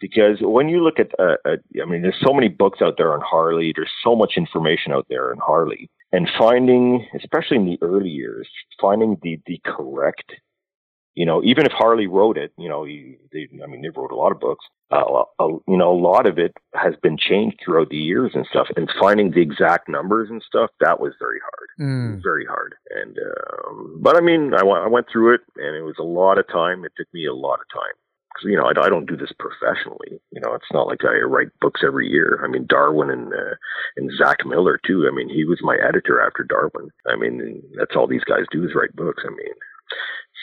because 0.00 0.38
when 0.40 0.68
you 0.68 0.82
look 0.82 0.98
at, 0.98 1.10
uh, 1.18 1.36
uh, 1.44 1.56
I 1.80 1.84
mean, 1.84 2.00
there's 2.00 2.18
so 2.24 2.32
many 2.32 2.48
books 2.48 2.80
out 2.80 2.94
there 2.96 3.12
on 3.12 3.20
Harley. 3.20 3.72
There's 3.74 3.90
so 4.02 4.16
much 4.16 4.34
information 4.36 4.92
out 4.92 5.06
there 5.10 5.30
on 5.30 5.38
Harley 5.38 5.90
and 6.12 6.28
finding, 6.38 7.06
especially 7.16 7.56
in 7.56 7.66
the 7.66 7.78
early 7.82 8.10
years, 8.10 8.48
finding 8.80 9.18
the 9.22 9.40
the 9.46 9.60
correct, 9.64 10.32
you 11.14 11.26
know, 11.26 11.42
even 11.42 11.66
if 11.66 11.72
Harley 11.72 12.06
wrote 12.06 12.36
it, 12.36 12.52
you 12.58 12.68
know, 12.68 12.84
he, 12.84 13.16
they, 13.32 13.48
I 13.62 13.66
mean, 13.66 13.82
they 13.82 13.88
wrote 13.88 14.12
a 14.12 14.16
lot 14.16 14.32
of 14.32 14.40
books. 14.40 14.64
Uh, 14.90 15.24
a, 15.40 15.48
you 15.66 15.78
know, 15.78 15.90
a 15.90 15.98
lot 15.98 16.26
of 16.26 16.38
it 16.38 16.52
has 16.74 16.94
been 17.02 17.16
changed 17.16 17.58
throughout 17.64 17.88
the 17.88 17.96
years 17.96 18.32
and 18.34 18.46
stuff. 18.50 18.66
And 18.76 18.90
finding 19.00 19.30
the 19.30 19.40
exact 19.40 19.88
numbers 19.88 20.28
and 20.28 20.42
stuff 20.46 20.68
that 20.80 21.00
was 21.00 21.14
very 21.18 21.40
hard, 21.40 21.68
mm. 21.80 22.22
very 22.22 22.44
hard. 22.44 22.74
And 22.90 23.16
um, 23.18 23.98
but 24.02 24.16
I 24.16 24.20
mean, 24.20 24.52
I, 24.52 24.60
I 24.60 24.88
went 24.88 25.06
through 25.10 25.34
it, 25.34 25.40
and 25.56 25.74
it 25.74 25.82
was 25.82 25.96
a 25.98 26.04
lot 26.04 26.38
of 26.38 26.46
time. 26.48 26.84
It 26.84 26.92
took 26.96 27.12
me 27.14 27.26
a 27.26 27.34
lot 27.34 27.60
of 27.60 27.66
time 27.72 27.94
because 28.34 28.50
you 28.50 28.56
know 28.56 28.64
I, 28.64 28.86
I, 28.86 28.88
don't 28.88 29.06
do 29.06 29.16
this 29.16 29.32
professionally. 29.38 30.20
You 30.30 30.40
know, 30.40 30.54
it's 30.54 30.72
not 30.72 30.86
like 30.86 31.04
I 31.04 31.20
write 31.20 31.48
books 31.60 31.82
every 31.84 32.08
year. 32.08 32.40
I 32.44 32.48
mean, 32.48 32.66
Darwin 32.68 33.10
and 33.10 33.32
uh, 33.32 33.54
and 33.96 34.10
Zach 34.16 34.38
Miller 34.46 34.78
too. 34.86 35.08
I 35.10 35.14
mean, 35.14 35.28
he 35.28 35.44
was 35.44 35.60
my 35.62 35.76
editor 35.76 36.20
after 36.20 36.44
Darwin. 36.44 36.90
I 37.06 37.16
mean, 37.16 37.62
that's 37.76 37.96
all 37.96 38.06
these 38.06 38.24
guys 38.24 38.44
do 38.50 38.64
is 38.64 38.74
write 38.74 38.94
books. 38.96 39.22
I 39.26 39.30
mean, 39.30 39.54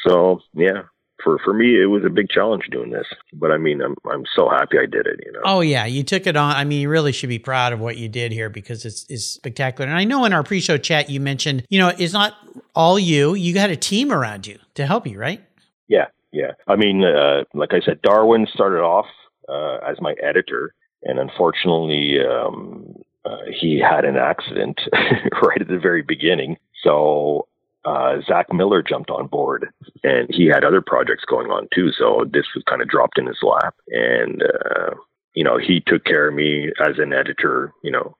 so 0.05 0.39
yeah, 0.53 0.83
for 1.23 1.39
for 1.43 1.53
me, 1.53 1.81
it 1.81 1.87
was 1.87 2.03
a 2.05 2.09
big 2.09 2.29
challenge 2.29 2.63
doing 2.71 2.91
this. 2.91 3.07
But 3.33 3.51
I 3.51 3.57
mean, 3.57 3.81
I'm 3.81 3.95
I'm 4.11 4.23
so 4.35 4.49
happy 4.49 4.77
I 4.77 4.85
did 4.85 5.05
it. 5.07 5.19
You 5.25 5.31
know. 5.33 5.41
Oh 5.43 5.61
yeah, 5.61 5.85
you 5.85 6.03
took 6.03 6.27
it 6.27 6.35
on. 6.35 6.55
I 6.55 6.63
mean, 6.63 6.81
you 6.81 6.89
really 6.89 7.11
should 7.11 7.29
be 7.29 7.39
proud 7.39 7.73
of 7.73 7.79
what 7.79 7.97
you 7.97 8.09
did 8.09 8.31
here 8.31 8.49
because 8.49 8.85
it's 8.85 9.05
it's 9.09 9.25
spectacular. 9.25 9.89
And 9.89 9.97
I 9.97 10.03
know 10.03 10.25
in 10.25 10.33
our 10.33 10.43
pre-show 10.43 10.77
chat 10.77 11.09
you 11.09 11.19
mentioned, 11.19 11.65
you 11.69 11.79
know, 11.79 11.91
it's 11.97 12.13
not 12.13 12.35
all 12.75 12.99
you. 12.99 13.33
You 13.33 13.53
got 13.53 13.69
a 13.69 13.75
team 13.75 14.11
around 14.11 14.47
you 14.47 14.59
to 14.75 14.85
help 14.85 15.07
you, 15.07 15.19
right? 15.19 15.43
Yeah, 15.87 16.05
yeah. 16.31 16.51
I 16.67 16.75
mean, 16.75 17.03
uh, 17.03 17.43
like 17.53 17.73
I 17.73 17.81
said, 17.81 18.01
Darwin 18.01 18.47
started 18.53 18.81
off 18.81 19.07
uh, 19.47 19.77
as 19.87 19.97
my 19.99 20.13
editor, 20.21 20.73
and 21.03 21.19
unfortunately, 21.19 22.17
um, 22.19 22.95
uh, 23.25 23.37
he 23.51 23.79
had 23.79 24.05
an 24.05 24.17
accident 24.17 24.79
right 25.41 25.61
at 25.61 25.67
the 25.67 25.79
very 25.79 26.01
beginning. 26.01 26.57
So 26.83 27.47
uh, 27.85 28.17
Zach 28.27 28.51
Miller 28.53 28.83
jumped 28.83 29.09
on 29.09 29.27
board, 29.27 29.69
and 30.03 30.27
he 30.29 30.45
had 30.47 30.63
other 30.63 30.81
projects 30.81 31.25
going 31.25 31.47
on 31.47 31.67
too. 31.73 31.91
So 31.91 32.25
this 32.31 32.45
was 32.53 32.63
kind 32.69 32.81
of 32.81 32.87
dropped 32.87 33.17
in 33.17 33.25
his 33.25 33.39
lap, 33.41 33.75
and 33.87 34.43
uh, 34.43 34.91
you 35.33 35.43
know 35.43 35.57
he 35.57 35.81
took 35.85 36.03
care 36.05 36.27
of 36.27 36.35
me 36.35 36.71
as 36.79 36.97
an 36.99 37.13
editor, 37.13 37.71
you 37.83 37.91
know, 37.91 38.15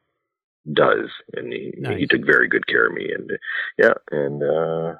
does, 0.74 1.10
and 1.36 1.52
he 1.54 1.74
nice. 1.78 2.00
he 2.00 2.08
took 2.08 2.26
very 2.26 2.48
good 2.48 2.67
care 2.67 2.88
of 2.88 2.93
me, 2.93 3.12
and 3.13 3.32
yeah, 3.78 3.93
and 4.12 4.41
uh, 4.43 4.95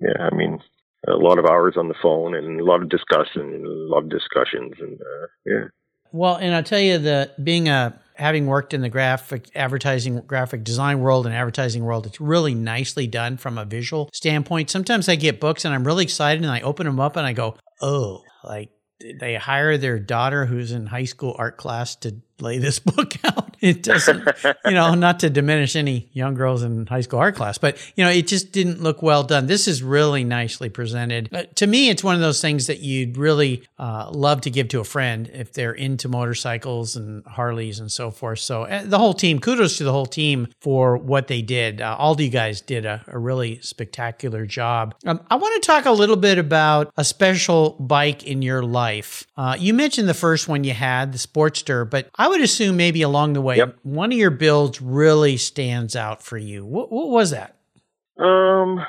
yeah, 0.00 0.28
I 0.30 0.34
mean 0.34 0.60
a 1.06 1.12
lot 1.12 1.38
of 1.38 1.46
hours 1.46 1.74
on 1.76 1.88
the 1.88 1.94
phone 2.02 2.34
and 2.34 2.60
a 2.60 2.64
lot 2.64 2.82
of 2.82 2.88
discussion 2.88 3.42
and 3.42 3.66
a 3.66 3.94
lot 3.94 4.04
of 4.04 4.10
discussions, 4.10 4.74
and 4.80 5.00
uh, 5.00 5.26
yeah. 5.46 5.64
Well, 6.12 6.36
and 6.36 6.54
I'll 6.54 6.62
tell 6.62 6.80
you 6.80 6.98
that 6.98 7.42
being 7.44 7.68
a 7.68 8.00
having 8.20 8.46
worked 8.46 8.74
in 8.74 8.82
the 8.82 8.88
graphic 8.88 9.50
advertising, 9.54 10.20
graphic 10.20 10.62
design 10.62 11.00
world 11.00 11.26
and 11.26 11.34
advertising 11.34 11.82
world, 11.82 12.06
it's 12.06 12.20
really 12.20 12.54
nicely 12.54 13.06
done 13.06 13.38
from 13.38 13.56
a 13.56 13.64
visual 13.64 14.10
standpoint. 14.12 14.68
Sometimes 14.68 15.08
I 15.08 15.14
get 15.14 15.40
books 15.40 15.64
and 15.64 15.72
I'm 15.72 15.86
really 15.86 16.04
excited 16.04 16.42
and 16.42 16.52
I 16.52 16.60
open 16.60 16.84
them 16.84 17.00
up 17.00 17.16
and 17.16 17.26
I 17.26 17.32
go, 17.32 17.56
oh, 17.80 18.22
like 18.44 18.70
they 19.18 19.36
hire 19.36 19.78
their 19.78 19.98
daughter 19.98 20.44
who's 20.44 20.70
in 20.70 20.86
high 20.86 21.04
school 21.04 21.34
art 21.38 21.56
class 21.56 21.96
to 21.96 22.16
lay 22.42 22.58
this 22.58 22.78
book 22.90 23.14
out. 23.24 23.56
It 23.60 23.82
doesn't, 23.82 24.26
you 24.64 24.72
know, 24.72 24.94
not 24.94 25.20
to 25.20 25.30
diminish 25.30 25.76
any 25.76 26.08
young 26.12 26.34
girls 26.34 26.62
in 26.62 26.86
high 26.86 27.02
school 27.02 27.18
art 27.18 27.36
class, 27.36 27.58
but 27.58 27.76
you 27.94 28.04
know, 28.04 28.10
it 28.10 28.26
just 28.26 28.52
didn't 28.52 28.82
look 28.82 29.02
well 29.02 29.22
done. 29.22 29.46
This 29.46 29.68
is 29.68 29.82
really 29.82 30.24
nicely 30.24 30.70
presented. 30.70 31.28
But 31.30 31.56
to 31.56 31.66
me, 31.66 31.90
it's 31.90 32.02
one 32.02 32.14
of 32.14 32.20
those 32.20 32.40
things 32.40 32.66
that 32.68 32.80
you'd 32.80 33.18
really 33.18 33.62
uh, 33.78 34.10
love 34.10 34.40
to 34.42 34.50
give 34.50 34.68
to 34.68 34.80
a 34.80 34.84
friend 34.84 35.30
if 35.32 35.52
they're 35.52 35.72
into 35.72 36.08
motorcycles 36.08 36.96
and 36.96 37.24
Harleys 37.26 37.80
and 37.80 37.92
so 37.92 38.10
forth. 38.10 38.38
So 38.38 38.62
uh, 38.62 38.82
the 38.84 38.98
whole 38.98 39.14
team, 39.14 39.40
kudos 39.40 39.76
to 39.78 39.84
the 39.84 39.92
whole 39.92 40.06
team 40.06 40.48
for 40.60 40.96
what 40.96 41.28
they 41.28 41.42
did. 41.42 41.80
Uh, 41.80 41.96
all 41.98 42.12
of 42.12 42.20
you 42.20 42.30
guys 42.30 42.60
did 42.60 42.86
a, 42.86 43.04
a 43.08 43.18
really 43.18 43.60
spectacular 43.60 44.46
job. 44.46 44.94
Um, 45.04 45.20
I 45.30 45.36
want 45.36 45.62
to 45.62 45.66
talk 45.66 45.84
a 45.84 45.92
little 45.92 46.16
bit 46.16 46.38
about 46.38 46.92
a 46.96 47.04
special 47.04 47.76
bike 47.78 48.26
in 48.26 48.42
your 48.42 48.62
life. 48.62 49.26
Uh, 49.36 49.56
you 49.58 49.74
mentioned 49.74 50.08
the 50.08 50.14
first 50.14 50.48
one 50.48 50.64
you 50.64 50.72
had, 50.72 51.12
the 51.12 51.18
Sportster, 51.18 51.88
but 51.88 52.08
I 52.16 52.28
would 52.30 52.40
assume 52.40 52.76
maybe 52.76 53.02
along 53.02 53.34
the 53.34 53.40
way, 53.40 53.58
yep. 53.58 53.76
one 53.82 54.12
of 54.12 54.18
your 54.18 54.30
builds 54.30 54.80
really 54.80 55.36
stands 55.36 55.94
out 55.94 56.22
for 56.22 56.38
you. 56.38 56.64
What, 56.64 56.90
what 56.90 57.08
was 57.08 57.30
that? 57.30 57.56
Um, 58.18 58.80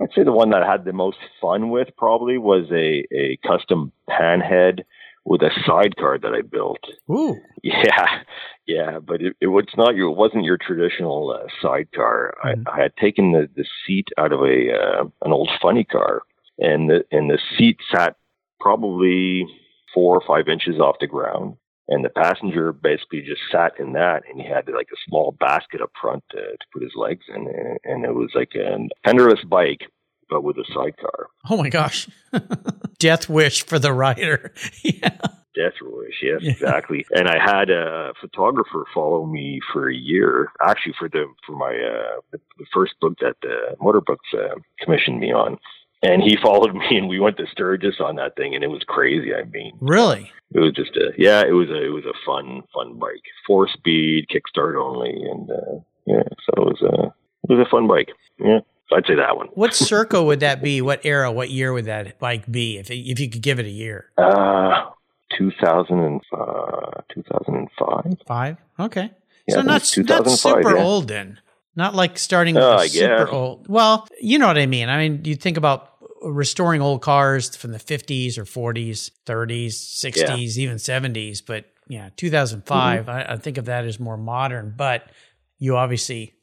I'd 0.00 0.08
say 0.14 0.24
the 0.24 0.32
one 0.32 0.50
that 0.50 0.62
I 0.62 0.70
had 0.70 0.84
the 0.84 0.92
most 0.92 1.18
fun 1.40 1.70
with 1.70 1.88
probably 1.96 2.38
was 2.38 2.66
a, 2.70 3.04
a 3.14 3.38
custom 3.46 3.92
panhead 4.08 4.80
with 5.24 5.42
a 5.42 5.50
sidecar 5.66 6.18
that 6.18 6.32
I 6.32 6.42
built. 6.42 6.80
Ooh. 7.10 7.36
Yeah, 7.62 8.22
yeah, 8.68 8.98
but 9.00 9.20
it, 9.20 9.34
it 9.40 9.48
was 9.48 9.64
not 9.76 9.96
your 9.96 10.10
it 10.10 10.16
wasn't 10.16 10.44
your 10.44 10.56
traditional 10.56 11.36
uh, 11.36 11.48
sidecar. 11.60 12.32
Mm. 12.44 12.48
I, 12.48 12.54
mm-hmm. 12.54 12.68
I, 12.68 12.82
had 12.82 12.96
taken 12.96 13.32
the, 13.32 13.48
the 13.56 13.64
seat 13.84 14.06
out 14.18 14.32
of 14.32 14.38
a 14.40 14.72
uh, 14.72 15.04
an 15.22 15.32
old 15.32 15.50
funny 15.60 15.82
car, 15.82 16.22
and 16.60 16.88
the 16.88 17.04
and 17.10 17.28
the 17.28 17.40
seat 17.58 17.78
sat 17.92 18.14
probably 18.60 19.48
four 19.92 20.16
or 20.16 20.22
five 20.24 20.46
inches 20.48 20.78
off 20.78 20.96
the 21.00 21.08
ground, 21.08 21.56
and 21.88 22.04
the 22.04 22.10
passenger 22.10 22.72
basically 22.72 23.20
just 23.20 23.40
sat 23.50 23.78
in 23.78 23.92
that 23.92 24.22
and 24.28 24.40
he 24.40 24.46
had 24.46 24.68
like 24.68 24.88
a 24.92 25.00
small 25.08 25.36
basket 25.38 25.80
up 25.80 25.90
front 26.00 26.24
to, 26.30 26.38
to 26.38 26.66
put 26.72 26.82
his 26.82 26.92
legs 26.96 27.24
in 27.28 27.46
and 27.84 28.04
it 28.04 28.14
was 28.14 28.30
like 28.34 28.52
a 28.54 28.78
fenderless 29.04 29.44
bike 29.48 29.82
but 30.28 30.42
with 30.42 30.56
a 30.56 30.64
sidecar. 30.74 31.28
Oh 31.48 31.56
my 31.56 31.68
gosh. 31.68 32.08
Death 32.98 33.28
wish 33.28 33.64
for 33.64 33.78
the 33.78 33.92
rider. 33.92 34.52
Yeah. 34.82 35.16
Death 35.54 35.72
wish 35.80 36.16
yes 36.22 36.40
yeah. 36.42 36.50
exactly. 36.50 37.06
And 37.12 37.28
i 37.28 37.38
had 37.42 37.70
a 37.70 38.12
photographer 38.20 38.84
follow 38.92 39.24
me 39.24 39.60
for 39.72 39.88
a 39.88 39.94
year 39.94 40.52
actually 40.62 40.94
for 40.98 41.08
the 41.08 41.24
for 41.46 41.56
my 41.56 41.68
uh 41.70 42.20
the, 42.32 42.38
the 42.58 42.66
first 42.74 42.92
book 43.00 43.14
that 43.20 43.36
the 43.42 43.74
motorbooks 43.80 44.34
uh, 44.34 44.56
commissioned 44.80 45.18
me 45.18 45.32
on 45.32 45.58
and 46.06 46.22
he 46.22 46.36
followed 46.42 46.74
me 46.74 46.96
and 46.96 47.08
we 47.08 47.20
went 47.20 47.36
to 47.38 47.46
Sturgis 47.50 48.00
on 48.00 48.16
that 48.16 48.36
thing 48.36 48.54
and 48.54 48.62
it 48.62 48.68
was 48.68 48.82
crazy. 48.86 49.34
I 49.34 49.44
mean, 49.44 49.72
really? 49.80 50.30
It 50.52 50.60
was 50.60 50.72
just 50.72 50.96
a, 50.96 51.12
yeah, 51.18 51.42
it 51.42 51.52
was 51.52 51.68
a, 51.68 51.84
it 51.84 51.88
was 51.88 52.04
a 52.04 52.14
fun, 52.24 52.62
fun 52.72 52.98
bike, 52.98 53.22
four 53.46 53.68
speed, 53.68 54.26
kickstart 54.32 54.80
only. 54.80 55.10
And, 55.10 55.50
uh, 55.50 55.80
yeah, 56.06 56.22
so 56.44 56.62
it 56.62 56.66
was 56.66 56.82
a, 56.82 57.14
it 57.48 57.56
was 57.56 57.66
a 57.66 57.70
fun 57.70 57.88
bike. 57.88 58.08
Yeah. 58.38 58.60
I'd 58.92 59.04
say 59.06 59.16
that 59.16 59.36
one. 59.36 59.48
what 59.54 59.74
circle 59.74 60.26
would 60.26 60.40
that 60.40 60.62
be? 60.62 60.80
What 60.80 61.00
era, 61.04 61.32
what 61.32 61.50
year 61.50 61.72
would 61.72 61.86
that 61.86 62.20
bike 62.20 62.50
be 62.50 62.78
if, 62.78 62.90
if 62.90 63.18
you 63.18 63.28
could 63.28 63.42
give 63.42 63.58
it 63.58 63.66
a 63.66 63.70
year? 63.70 64.10
Uh, 64.16 64.90
2000 65.36 65.98
and, 65.98 66.20
uh, 66.32 67.00
2005. 67.12 68.16
Five? 68.26 68.56
Okay. 68.78 69.10
Yeah, 69.48 69.54
so 69.56 69.62
not, 69.62 69.96
not 69.96 70.30
super 70.30 70.76
yeah. 70.76 70.82
old 70.82 71.08
then. 71.08 71.40
Not 71.76 71.94
like 71.94 72.18
starting 72.18 72.54
with 72.54 72.64
uh, 72.64 72.88
super 72.88 73.28
old. 73.28 73.68
Well, 73.68 74.08
you 74.20 74.38
know 74.38 74.46
what 74.46 74.56
I 74.56 74.64
mean. 74.64 74.88
I 74.88 74.96
mean, 74.96 75.24
you 75.24 75.36
think 75.36 75.58
about 75.58 75.95
restoring 76.26 76.80
old 76.80 77.02
cars 77.02 77.56
from 77.56 77.72
the 77.72 77.78
50s 77.78 78.38
or 78.38 78.44
40s, 78.44 79.10
30s, 79.26 79.68
60s, 79.68 80.16
yeah. 80.16 80.62
even 80.62 80.76
70s. 80.76 81.42
But 81.44 81.66
yeah, 81.88 82.10
2005, 82.16 83.00
mm-hmm. 83.00 83.10
I, 83.10 83.32
I, 83.34 83.36
think 83.36 83.58
of 83.58 83.66
that 83.66 83.84
as 83.84 84.00
more 84.00 84.16
modern. 84.16 84.74
But 84.76 85.10
you 85.58 85.76
obviously 85.76 86.34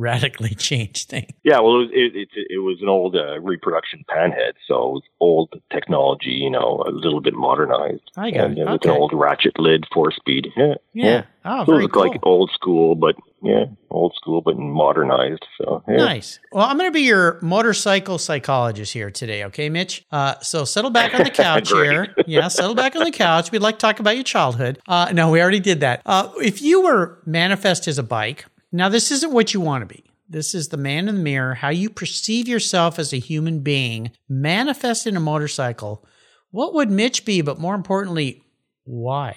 radically 0.00 0.54
changed 0.56 1.08
things. 1.08 1.30
Yeah, 1.44 1.60
well, 1.60 1.76
it 1.76 1.78
was, 1.78 1.90
it, 1.92 2.16
it, 2.16 2.46
it 2.50 2.58
was 2.58 2.78
an 2.80 2.88
old 2.88 3.14
uh, 3.14 3.38
reproduction 3.40 4.04
panhead, 4.08 4.52
so 4.66 4.74
it 4.74 4.92
was 4.92 5.02
old 5.20 5.62
technology, 5.70 6.30
you 6.30 6.50
know, 6.50 6.82
a 6.86 6.90
little 6.90 7.20
bit 7.20 7.34
modernized. 7.34 8.10
I 8.16 8.30
got 8.30 8.46
and, 8.46 8.58
it. 8.58 8.62
Okay. 8.62 8.72
With 8.72 8.84
an 8.84 8.90
old 8.90 9.12
ratchet 9.14 9.58
lid, 9.58 9.84
four 9.92 10.10
speed. 10.10 10.48
Yeah. 10.56 10.74
Yeah. 10.92 11.04
yeah. 11.04 11.22
Oh, 11.44 11.64
so 11.64 11.72
very 11.72 11.84
it 11.84 11.92
cool. 11.92 12.08
like 12.08 12.20
old 12.22 12.50
school, 12.52 12.94
but 12.94 13.16
yeah, 13.42 13.64
old 13.90 14.14
school, 14.14 14.42
but 14.42 14.58
modernized. 14.58 15.44
So 15.56 15.82
yeah. 15.88 15.96
nice. 15.96 16.38
Well, 16.52 16.66
I'm 16.66 16.76
going 16.76 16.90
to 16.90 16.94
be 16.94 17.02
your 17.02 17.38
motorcycle 17.40 18.18
psychologist 18.18 18.92
here 18.92 19.10
today. 19.10 19.44
Okay, 19.44 19.70
Mitch. 19.70 20.04
Uh, 20.10 20.38
so 20.40 20.64
settle 20.64 20.90
back 20.90 21.14
on 21.14 21.24
the 21.24 21.30
couch 21.30 21.70
here. 21.70 22.14
Yeah, 22.26 22.48
settle 22.48 22.74
back 22.74 22.96
on 22.96 23.04
the 23.04 23.10
couch. 23.10 23.50
We'd 23.50 23.62
like 23.62 23.76
to 23.76 23.80
talk 23.80 24.00
about 24.00 24.16
your 24.16 24.24
childhood. 24.24 24.78
Uh, 24.86 25.12
no, 25.14 25.30
we 25.30 25.40
already 25.40 25.60
did 25.60 25.80
that. 25.80 26.02
Uh, 26.04 26.30
if 26.36 26.60
you 26.60 26.82
were 26.82 27.18
manifest 27.24 27.88
as 27.88 27.98
a 27.98 28.02
bike, 28.02 28.44
now, 28.72 28.88
this 28.88 29.10
isn't 29.10 29.32
what 29.32 29.52
you 29.52 29.60
want 29.60 29.82
to 29.88 29.94
be. 29.94 30.04
This 30.28 30.54
is 30.54 30.68
the 30.68 30.76
man 30.76 31.08
in 31.08 31.16
the 31.16 31.22
mirror, 31.22 31.54
how 31.54 31.70
you 31.70 31.90
perceive 31.90 32.46
yourself 32.46 33.00
as 33.00 33.12
a 33.12 33.18
human 33.18 33.60
being, 33.60 34.12
manifest 34.28 35.06
in 35.06 35.16
a 35.16 35.20
motorcycle. 35.20 36.06
What 36.52 36.74
would 36.74 36.90
Mitch 36.90 37.24
be, 37.24 37.42
but 37.42 37.58
more 37.58 37.74
importantly, 37.74 38.44
why? 38.84 39.36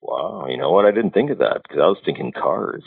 Wow, 0.00 0.46
you 0.48 0.56
know 0.56 0.70
what? 0.70 0.84
I 0.84 0.92
didn't 0.92 1.12
think 1.12 1.30
of 1.30 1.38
that 1.38 1.62
because 1.64 1.80
I 1.82 1.86
was 1.86 1.98
thinking 2.04 2.32
cars. 2.32 2.84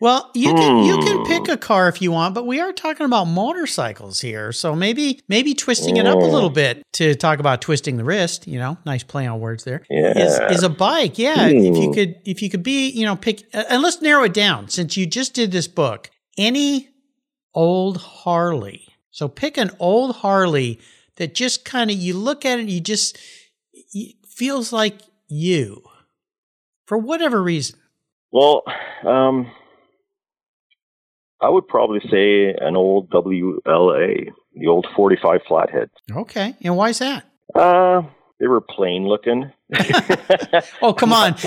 Well, 0.00 0.30
you 0.34 0.52
can 0.52 0.84
you 0.84 0.98
can 0.98 1.24
pick 1.24 1.46
hmm. 1.46 1.52
a 1.52 1.56
car 1.56 1.88
if 1.88 2.02
you 2.02 2.12
want, 2.12 2.34
but 2.34 2.46
we 2.46 2.60
are 2.60 2.72
talking 2.72 3.06
about 3.06 3.24
motorcycles 3.24 4.20
here. 4.20 4.52
So 4.52 4.76
maybe 4.76 5.22
maybe 5.28 5.54
twisting 5.54 5.96
it 5.96 6.06
up 6.06 6.16
a 6.16 6.24
little 6.24 6.50
hmm. 6.50 6.54
bit 6.54 6.82
to 6.94 7.14
talk 7.14 7.38
about 7.38 7.62
twisting 7.62 7.96
the 7.96 8.04
wrist, 8.04 8.46
you 8.46 8.58
know, 8.58 8.76
nice 8.84 9.02
play 9.02 9.26
on 9.26 9.40
words 9.40 9.64
there. 9.64 9.82
Yeah. 9.88 10.18
Is, 10.18 10.58
is 10.58 10.62
a 10.62 10.68
bike. 10.68 11.18
Yeah, 11.18 11.46
if 11.46 11.76
you 11.76 11.86
hmm. 11.86 11.92
could 11.92 12.16
if 12.26 12.42
you 12.42 12.50
could 12.50 12.62
be, 12.62 12.90
you 12.90 13.06
know, 13.06 13.16
pick 13.16 13.44
and 13.54 13.82
let's 13.82 14.02
narrow 14.02 14.24
it 14.24 14.34
down 14.34 14.68
since 14.68 14.96
you 14.96 15.06
just 15.06 15.32
did 15.32 15.50
this 15.50 15.68
book. 15.68 16.10
Any 16.36 16.90
old 17.54 17.96
Harley. 17.96 18.86
So 19.10 19.28
pick 19.28 19.56
an 19.56 19.70
old 19.78 20.16
Harley 20.16 20.78
that 21.16 21.34
just 21.34 21.64
kind 21.64 21.90
of 21.90 21.96
you 21.96 22.12
look 22.12 22.44
at 22.44 22.58
it, 22.58 22.68
you 22.68 22.80
just 22.80 23.18
it 23.72 24.16
feels 24.26 24.74
like 24.74 25.00
you 25.26 25.82
for 26.84 26.98
whatever 26.98 27.42
reason. 27.42 27.78
Well, 28.30 28.62
um, 29.04 29.50
I 31.40 31.48
would 31.48 31.68
probably 31.68 32.00
say 32.10 32.54
an 32.60 32.76
old 32.76 33.10
WLA, 33.10 34.28
the 34.54 34.66
old 34.66 34.86
45 34.96 35.40
flathead. 35.46 35.90
Okay. 36.10 36.54
And 36.62 36.76
why 36.76 36.90
is 36.90 36.98
that? 36.98 37.24
Uh, 37.54 38.02
they 38.40 38.46
were 38.46 38.60
plain 38.60 39.06
looking. 39.06 39.52
oh, 40.82 40.92
come 40.92 41.12
on. 41.12 41.34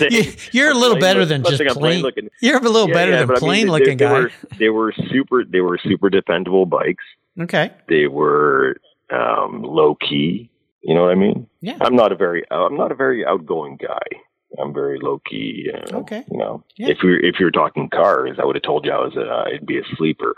You, 0.52 0.66
are 0.66 0.72
a 0.72 0.76
little 0.76 1.00
better 1.00 1.26
than 1.26 1.44
just 1.44 1.58
plain. 1.58 1.76
plain 1.76 2.02
looking. 2.02 2.30
You're 2.42 2.58
a 2.58 2.62
little 2.62 2.88
yeah, 2.88 2.94
better 2.94 3.12
yeah, 3.12 3.26
than 3.26 3.36
plain 3.38 3.52
I 3.52 3.64
mean, 3.64 3.72
looking 3.72 3.98
they, 3.98 4.06
guy. 4.06 4.14
They 4.14 4.20
were, 4.20 4.32
they 4.60 4.70
were 4.70 4.94
super, 5.12 5.44
they 5.44 5.62
were 5.62 5.80
super 5.84 6.10
dependable 6.10 6.66
bikes. 6.66 7.04
Okay. 7.40 7.72
They 7.88 8.08
were 8.08 8.78
um, 9.12 9.64
low 9.64 9.96
key. 9.96 10.52
You 10.82 10.96
know 10.96 11.04
what 11.04 11.12
I 11.12 11.16
mean? 11.16 11.48
Yeah. 11.62 11.78
I'm 11.82 11.96
not 11.96 12.12
a 12.12 12.16
very, 12.16 12.44
I'm 12.52 12.78
not 12.78 12.92
a 12.92 12.96
very 12.96 13.26
outgoing 13.26 13.78
guy. 13.78 14.20
I'm 14.58 14.74
very 14.74 15.00
low 15.00 15.22
key. 15.30 15.70
Uh, 15.74 15.98
okay. 15.98 16.24
You 16.32 16.38
know, 16.38 16.64
yeah. 16.76 16.90
if 16.90 16.98
you're 17.04 17.20
if 17.20 17.40
you're 17.40 17.52
talking 17.52 17.90
cars, 17.90 18.38
I 18.42 18.46
would 18.46 18.56
have 18.56 18.64
told 18.64 18.86
you 18.86 18.92
I 18.92 18.98
was 18.98 19.16
a, 19.16 19.54
I'd 19.56 19.66
be 19.66 19.78
a 19.78 19.84
sleeper. 19.96 20.36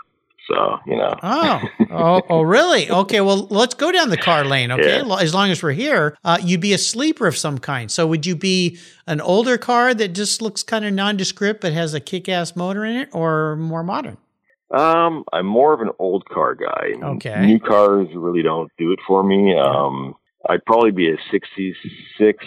So 0.48 0.78
you 0.86 0.96
know. 0.96 1.14
Oh, 1.22 1.60
oh, 1.90 2.22
oh, 2.28 2.42
really? 2.42 2.90
Okay. 2.90 3.20
Well, 3.20 3.46
let's 3.48 3.74
go 3.74 3.92
down 3.92 4.10
the 4.10 4.16
car 4.16 4.44
lane. 4.44 4.72
Okay, 4.72 5.00
Yeah. 5.06 5.16
as 5.20 5.32
long 5.32 5.50
as 5.50 5.62
we're 5.62 5.70
here, 5.70 6.16
uh, 6.24 6.38
you'd 6.42 6.60
be 6.60 6.72
a 6.72 6.78
sleeper 6.78 7.28
of 7.28 7.36
some 7.36 7.58
kind. 7.58 7.90
So, 7.90 8.06
would 8.08 8.26
you 8.26 8.34
be 8.34 8.78
an 9.06 9.20
older 9.20 9.56
car 9.56 9.94
that 9.94 10.08
just 10.08 10.42
looks 10.42 10.64
kind 10.64 10.84
of 10.84 10.92
nondescript 10.92 11.60
but 11.60 11.72
has 11.72 11.94
a 11.94 12.00
kick-ass 12.00 12.56
motor 12.56 12.84
in 12.84 12.96
it, 12.96 13.08
or 13.12 13.54
more 13.56 13.84
modern? 13.84 14.16
Um, 14.72 15.24
I'm 15.32 15.46
more 15.46 15.74
of 15.74 15.80
an 15.80 15.90
old 15.98 16.24
car 16.28 16.54
guy. 16.54 16.94
Okay. 17.00 17.46
New 17.46 17.60
cars 17.60 18.08
really 18.14 18.42
don't 18.42 18.70
do 18.78 18.90
it 18.90 18.98
for 19.06 19.22
me. 19.22 19.56
Um, 19.56 20.16
I'd 20.48 20.64
probably 20.64 20.90
be 20.90 21.10
a 21.10 21.16
66, 21.30 22.44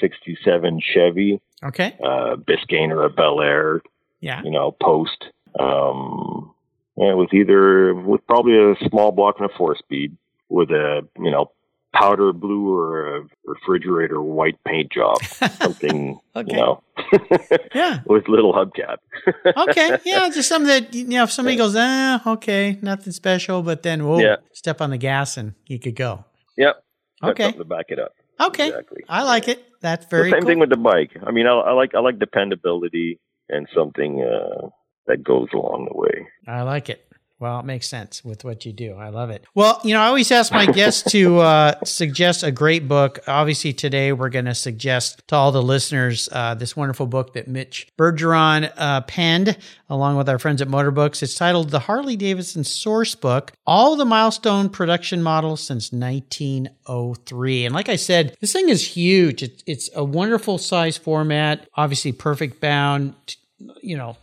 67 0.00 0.80
Chevy, 0.80 1.40
Okay. 1.62 1.96
uh, 2.02 2.36
Biscayne 2.36 2.90
or 2.90 3.04
a 3.04 3.10
Bel 3.10 3.40
Air, 3.40 3.80
Yeah. 4.20 4.42
you 4.44 4.50
know, 4.50 4.70
post. 4.80 5.24
Um, 5.58 6.52
and 6.96 7.18
with 7.18 7.32
either, 7.34 7.94
with 7.94 8.26
probably 8.26 8.56
a 8.56 8.74
small 8.88 9.12
block 9.12 9.36
and 9.40 9.50
a 9.50 9.54
four 9.56 9.76
speed 9.76 10.16
with 10.48 10.70
a, 10.70 11.02
you 11.18 11.30
know, 11.30 11.50
powder 11.92 12.32
blue 12.32 12.76
or 12.76 13.16
a 13.18 13.22
refrigerator 13.44 14.20
white 14.20 14.58
paint 14.64 14.90
job. 14.92 15.16
Something, 15.24 16.18
Okay. 16.34 16.50
you 16.50 16.56
know, 16.56 16.82
Yeah. 17.74 18.00
with 18.06 18.26
little 18.28 18.52
hubcap. 18.52 18.96
Okay. 19.68 19.98
Yeah. 20.04 20.28
Just 20.28 20.48
something 20.48 20.66
that 20.68 20.92
you 20.92 21.06
know, 21.06 21.22
if 21.24 21.30
somebody 21.32 21.56
goes, 21.56 21.74
ah, 21.76 22.20
okay, 22.34 22.78
nothing 22.82 23.12
special, 23.12 23.62
but 23.62 23.82
then 23.84 24.04
whoa, 24.06 24.18
Yeah. 24.18 24.36
step 24.52 24.80
on 24.80 24.90
the 24.90 24.98
gas 24.98 25.36
and 25.36 25.54
you 25.66 25.78
could 25.78 25.94
go. 25.94 26.24
Yep. 26.56 26.82
Okay. 27.22 27.52
To 27.52 27.64
back 27.64 27.86
it 27.88 27.98
up. 27.98 28.12
Okay. 28.40 28.68
Exactly. 28.68 29.02
I 29.08 29.22
like 29.22 29.48
it. 29.48 29.64
That's 29.80 30.06
very 30.06 30.30
The 30.30 30.36
same 30.36 30.40
cool. 30.42 30.48
thing 30.48 30.58
with 30.58 30.70
the 30.70 30.76
bike. 30.76 31.12
I 31.26 31.30
mean, 31.30 31.46
I, 31.46 31.52
I 31.52 31.72
like 31.72 31.94
I 31.94 32.00
like 32.00 32.18
dependability 32.18 33.20
and 33.48 33.68
something 33.74 34.22
uh, 34.22 34.68
that 35.06 35.22
goes 35.22 35.48
along 35.54 35.88
the 35.90 35.96
way. 35.96 36.26
I 36.48 36.62
like 36.62 36.88
it. 36.88 37.06
Well, 37.44 37.60
it 37.60 37.66
makes 37.66 37.86
sense 37.86 38.24
with 38.24 38.42
what 38.42 38.64
you 38.64 38.72
do. 38.72 38.94
I 38.94 39.10
love 39.10 39.28
it. 39.28 39.44
Well, 39.54 39.78
you 39.84 39.92
know, 39.92 40.00
I 40.00 40.06
always 40.06 40.32
ask 40.32 40.50
my 40.50 40.64
guests 40.64 41.02
to 41.12 41.40
uh, 41.40 41.74
suggest 41.84 42.42
a 42.42 42.50
great 42.50 42.88
book. 42.88 43.18
Obviously, 43.26 43.74
today 43.74 44.14
we're 44.14 44.30
going 44.30 44.46
to 44.46 44.54
suggest 44.54 45.28
to 45.28 45.36
all 45.36 45.52
the 45.52 45.62
listeners 45.62 46.26
uh, 46.32 46.54
this 46.54 46.74
wonderful 46.74 47.06
book 47.06 47.34
that 47.34 47.46
Mitch 47.46 47.86
Bergeron 47.98 48.72
uh, 48.78 49.02
penned 49.02 49.58
along 49.90 50.16
with 50.16 50.26
our 50.30 50.38
friends 50.38 50.62
at 50.62 50.68
Motorbooks. 50.68 51.22
It's 51.22 51.34
titled 51.34 51.68
The 51.68 51.80
Harley 51.80 52.16
Davidson 52.16 52.64
Source 52.64 53.14
Book 53.14 53.52
All 53.66 53.94
the 53.94 54.06
Milestone 54.06 54.70
Production 54.70 55.22
Models 55.22 55.60
Since 55.60 55.92
1903. 55.92 57.66
And 57.66 57.74
like 57.74 57.90
I 57.90 57.96
said, 57.96 58.38
this 58.40 58.54
thing 58.54 58.70
is 58.70 58.96
huge. 58.96 59.42
It's, 59.42 59.62
it's 59.66 59.90
a 59.94 60.02
wonderful 60.02 60.56
size 60.56 60.96
format, 60.96 61.68
obviously 61.74 62.12
perfect 62.12 62.62
bound, 62.62 63.36
you 63.82 63.98
know, 63.98 64.16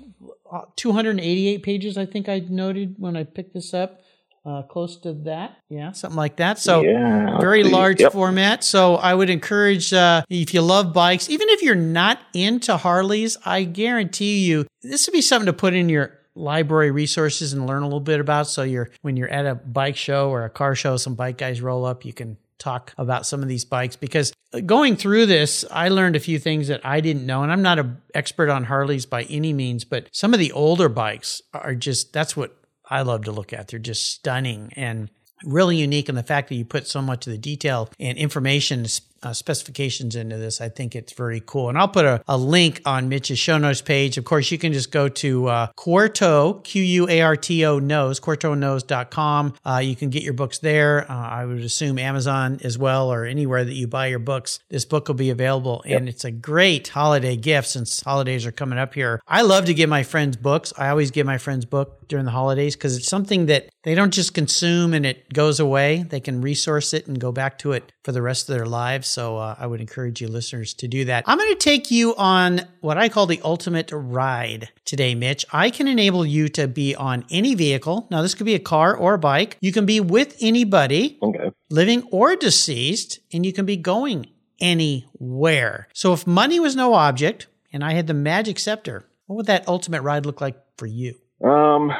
288 0.75 1.63
pages, 1.63 1.97
I 1.97 2.05
think 2.05 2.29
I 2.29 2.39
noted 2.39 2.95
when 2.97 3.15
I 3.15 3.23
picked 3.23 3.53
this 3.53 3.73
up. 3.73 3.99
Uh, 4.43 4.63
close 4.63 4.97
to 4.97 5.13
that. 5.13 5.55
Yeah, 5.69 5.91
something 5.91 6.17
like 6.17 6.37
that. 6.37 6.57
So, 6.57 6.81
Yeah, 6.81 7.39
very 7.39 7.61
large 7.63 8.01
Yep. 8.01 8.13
format. 8.13 8.63
So, 8.63 8.95
I 8.95 9.13
would 9.13 9.29
encourage 9.29 9.93
uh, 9.93 10.23
if 10.29 10.51
you 10.55 10.63
love 10.63 10.93
bikes, 10.93 11.29
even 11.29 11.47
if 11.49 11.61
you're 11.61 11.75
not 11.75 12.17
into 12.33 12.75
Harleys, 12.75 13.37
I 13.45 13.65
guarantee 13.65 14.39
you 14.45 14.65
this 14.81 15.05
would 15.05 15.13
be 15.13 15.21
something 15.21 15.45
to 15.45 15.53
put 15.53 15.75
in 15.75 15.89
your 15.89 16.17
library 16.33 16.89
resources 16.89 17.53
and 17.53 17.67
learn 17.67 17.83
a 17.83 17.85
little 17.85 17.99
bit 17.99 18.19
about. 18.19 18.47
So, 18.47 18.63
you're 18.63 18.89
when 19.03 19.15
you're 19.15 19.29
at 19.29 19.45
a 19.45 19.53
bike 19.53 19.95
show 19.95 20.31
or 20.31 20.43
a 20.43 20.49
car 20.49 20.73
show, 20.73 20.97
some 20.97 21.13
bike 21.13 21.37
guys 21.37 21.61
roll 21.61 21.85
up, 21.85 22.03
you 22.03 22.11
can 22.13 22.37
talk 22.61 22.93
about 22.97 23.25
some 23.25 23.41
of 23.41 23.49
these 23.49 23.65
bikes 23.65 23.95
because 23.95 24.31
going 24.65 24.95
through 24.95 25.25
this 25.25 25.65
i 25.71 25.89
learned 25.89 26.15
a 26.15 26.19
few 26.19 26.37
things 26.37 26.67
that 26.67 26.85
i 26.85 27.01
didn't 27.01 27.25
know. 27.25 27.43
And 27.43 27.51
i'm 27.51 27.61
not 27.61 27.79
an 27.79 28.01
expert 28.13 28.49
on 28.49 28.65
harleys 28.65 29.05
by 29.05 29.23
any 29.23 29.53
means 29.53 29.83
but 29.83 30.07
some 30.11 30.33
of 30.33 30.39
the 30.39 30.51
older 30.51 30.89
bikes 30.89 31.41
are 31.53 31.75
just 31.75 32.13
that's 32.13 32.37
what 32.37 32.55
i 32.89 33.01
love 33.01 33.23
to 33.23 33.31
look 33.31 33.53
at. 33.53 33.69
They're 33.69 33.79
just 33.79 34.07
stunning 34.13 34.71
and 34.75 35.09
really 35.43 35.77
unique. 35.77 36.09
In 36.09 36.15
the 36.15 36.23
fact 36.23 36.49
that 36.49 36.55
you 36.55 36.65
put 36.65 36.87
so 36.87 37.01
much 37.01 37.27
of 37.27 37.31
the 37.31 37.37
detail 37.37 37.89
and 37.99 38.17
information 38.17 38.85
uh, 39.23 39.33
specifications 39.33 40.15
into 40.15 40.37
this 40.37 40.61
i 40.61 40.69
think 40.69 40.95
it's 40.95 41.13
very 41.13 41.41
cool. 41.45 41.69
And 41.69 41.77
i'll 41.77 41.87
put 41.87 42.05
a, 42.05 42.21
a 42.27 42.37
link 42.37 42.81
on 42.85 43.09
mitch's 43.09 43.39
show 43.39 43.57
notes 43.57 43.81
page. 43.81 44.17
Of 44.17 44.25
course 44.25 44.51
you 44.51 44.57
can 44.57 44.73
just 44.73 44.91
go 44.91 45.09
to 45.09 45.47
uh, 45.47 45.67
quarto 45.75 46.53
q-u-a-r-t-o 46.53 47.79
knows 47.79 48.19
quartoknows.com 48.19 49.53
uh, 49.65 49.81
you 49.83 49.95
can 49.95 50.09
get 50.09 50.23
your 50.23 50.33
books 50.33 50.59
there. 50.59 51.09
Uh, 51.11 51.15
i 51.15 51.45
would 51.45 51.59
assume 51.59 51.97
amazon 51.99 52.59
as 52.63 52.77
well 52.77 53.11
or 53.11 53.25
anywhere 53.25 53.63
that 53.63 53.73
you 53.73 53.87
buy 53.87 54.07
your 54.07 54.19
books 54.19 54.59
this 54.69 54.85
book 54.85 55.07
will 55.07 55.15
be 55.15 55.29
available. 55.29 55.83
And 55.85 56.07
it's 56.07 56.23
a 56.25 56.31
great 56.31 56.87
holiday 56.87 57.35
gift 57.35 57.67
since 57.69 58.01
holidays 58.01 58.45
are 58.45 58.51
coming 58.51 58.79
up 58.79 58.93
here. 58.93 59.21
I 59.27 59.41
love 59.41 59.65
to 59.65 59.73
give 59.73 59.89
my 59.89 60.03
friends 60.03 60.37
books. 60.37 60.73
I 60.77 60.89
always 60.89 61.11
give 61.11 61.25
my 61.25 61.37
friends 61.37 61.65
book 61.65 62.07
during 62.07 62.25
the 62.25 62.31
holidays 62.31 62.75
because 62.75 62.97
it's 62.97 63.07
something 63.07 63.47
that 63.47 63.69
they 63.83 63.95
don't 63.95 64.13
just 64.13 64.33
consume 64.33 64.93
and 64.93 65.05
it 65.05 65.31
goes 65.33 65.59
away. 65.59 66.03
They 66.03 66.19
can 66.19 66.41
resource 66.41 66.93
it 66.93 67.07
and 67.07 67.19
go 67.19 67.31
back 67.31 67.57
to 67.59 67.71
it 67.71 67.91
for 68.03 68.11
the 68.11 68.21
rest 68.21 68.49
of 68.49 68.55
their 68.55 68.65
lives 68.65 69.07
so 69.11 69.37
uh, 69.37 69.55
i 69.59 69.67
would 69.67 69.81
encourage 69.81 70.21
you 70.21 70.27
listeners 70.27 70.73
to 70.73 70.87
do 70.87 71.05
that 71.05 71.23
i'm 71.27 71.37
going 71.37 71.49
to 71.51 71.55
take 71.55 71.91
you 71.91 72.15
on 72.15 72.61
what 72.79 72.97
i 72.97 73.09
call 73.09 73.25
the 73.25 73.41
ultimate 73.43 73.89
ride 73.93 74.69
today 74.85 75.13
mitch 75.15 75.45
i 75.51 75.69
can 75.69 75.87
enable 75.87 76.25
you 76.25 76.47
to 76.47 76.67
be 76.67 76.95
on 76.95 77.25
any 77.29 77.53
vehicle 77.55 78.07
now 78.09 78.21
this 78.21 78.33
could 78.35 78.45
be 78.45 78.55
a 78.55 78.59
car 78.59 78.95
or 78.95 79.15
a 79.15 79.19
bike 79.19 79.57
you 79.61 79.71
can 79.71 79.85
be 79.85 79.99
with 79.99 80.35
anybody 80.41 81.17
Okay. 81.21 81.51
living 81.69 82.07
or 82.11 82.35
deceased, 82.35 83.19
and 83.33 83.45
you 83.45 83.53
can 83.53 83.65
be 83.65 83.77
going 83.77 84.25
anywhere. 84.59 85.87
So 85.93 86.13
if 86.13 86.25
money 86.27 86.59
was 86.59 86.75
no 86.75 86.93
object 86.93 87.47
and 87.73 87.83
I 87.83 87.93
had 87.93 88.07
the 88.07 88.13
magic 88.13 88.59
scepter, 88.59 89.05
what 89.27 89.35
would 89.37 89.45
that 89.47 89.67
ultimate 89.67 90.01
ride 90.01 90.25
look 90.25 90.41
like 90.41 90.57
for 90.77 90.85
you? 90.87 91.15
Um, 91.43 91.91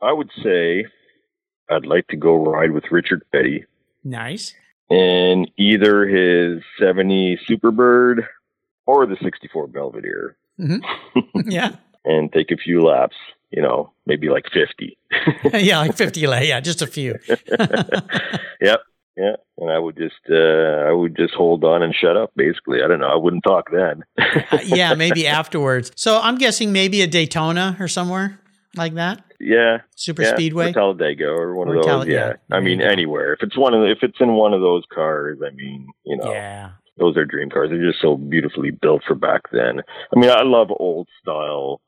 I 0.00 0.12
would 0.12 0.30
say 0.42 0.84
I'd 1.70 1.86
like 1.86 2.06
to 2.08 2.16
go 2.16 2.44
ride 2.44 2.72
with 2.72 2.84
Richard 2.90 3.22
Petty 3.32 3.64
Nice. 4.04 4.54
In 4.94 5.46
either 5.56 6.06
his 6.06 6.62
70 6.78 7.38
Superbird 7.48 8.26
or 8.86 9.06
the 9.06 9.16
64 9.22 9.68
Belvedere 9.68 10.36
Yeah. 11.46 11.76
and 12.04 12.32
take 12.32 12.50
a 12.50 12.56
few 12.56 12.82
laps. 12.82 13.16
You 13.50 13.60
know, 13.62 13.92
maybe 14.06 14.28
like 14.30 14.44
50. 14.52 14.96
yeah, 15.58 15.78
like 15.80 15.94
50 15.94 16.26
lay. 16.26 16.48
Yeah, 16.48 16.60
just 16.60 16.80
a 16.82 16.86
few. 16.86 17.18
Yep. 18.60 18.80
Yeah, 19.16 19.34
and 19.58 19.70
I 19.70 19.78
would 19.78 19.96
just 19.96 20.14
uh 20.30 20.34
I 20.88 20.92
would 20.92 21.16
just 21.16 21.34
hold 21.34 21.64
on 21.64 21.82
and 21.82 21.94
shut 21.94 22.16
up 22.16 22.30
basically. 22.34 22.82
I 22.82 22.88
don't 22.88 23.00
know. 23.00 23.08
I 23.08 23.16
wouldn't 23.16 23.44
talk 23.44 23.70
then. 23.70 24.04
yeah, 24.64 24.94
maybe 24.94 25.26
afterwards. 25.26 25.90
So 25.96 26.18
I'm 26.18 26.38
guessing 26.38 26.72
maybe 26.72 27.02
a 27.02 27.06
Daytona 27.06 27.76
or 27.78 27.88
somewhere 27.88 28.38
like 28.76 28.94
that. 28.94 29.22
Yeah. 29.42 29.78
Super 29.96 30.22
yeah, 30.22 30.34
Speedway. 30.34 30.70
or 30.70 30.72
Talladega 30.72 31.26
or 31.28 31.54
one 31.54 31.68
Or 31.68 31.76
of 31.76 31.84
those. 31.84 32.06
Yeah, 32.06 32.34
yeah. 32.48 32.56
I 32.56 32.60
mean 32.60 32.80
anywhere. 32.80 33.32
If 33.34 33.42
it's 33.42 33.56
one 33.56 33.74
of 33.74 33.80
the, 33.82 33.90
if 33.90 33.98
it's 34.02 34.18
in 34.20 34.34
one 34.34 34.52
of 34.54 34.60
those 34.60 34.84
cars, 34.92 35.38
I 35.44 35.50
mean, 35.54 35.86
you 36.04 36.16
know, 36.16 36.32
Yeah. 36.32 36.70
those 36.98 37.16
are 37.16 37.24
dream 37.24 37.50
cars. 37.50 37.70
They're 37.70 37.90
just 37.90 38.00
so 38.00 38.16
beautifully 38.16 38.70
built 38.70 39.02
for 39.06 39.14
back 39.14 39.42
then. 39.52 39.80
I 40.14 40.18
mean, 40.18 40.30
I 40.30 40.42
love 40.42 40.68
old 40.78 41.08
style, 41.20 41.80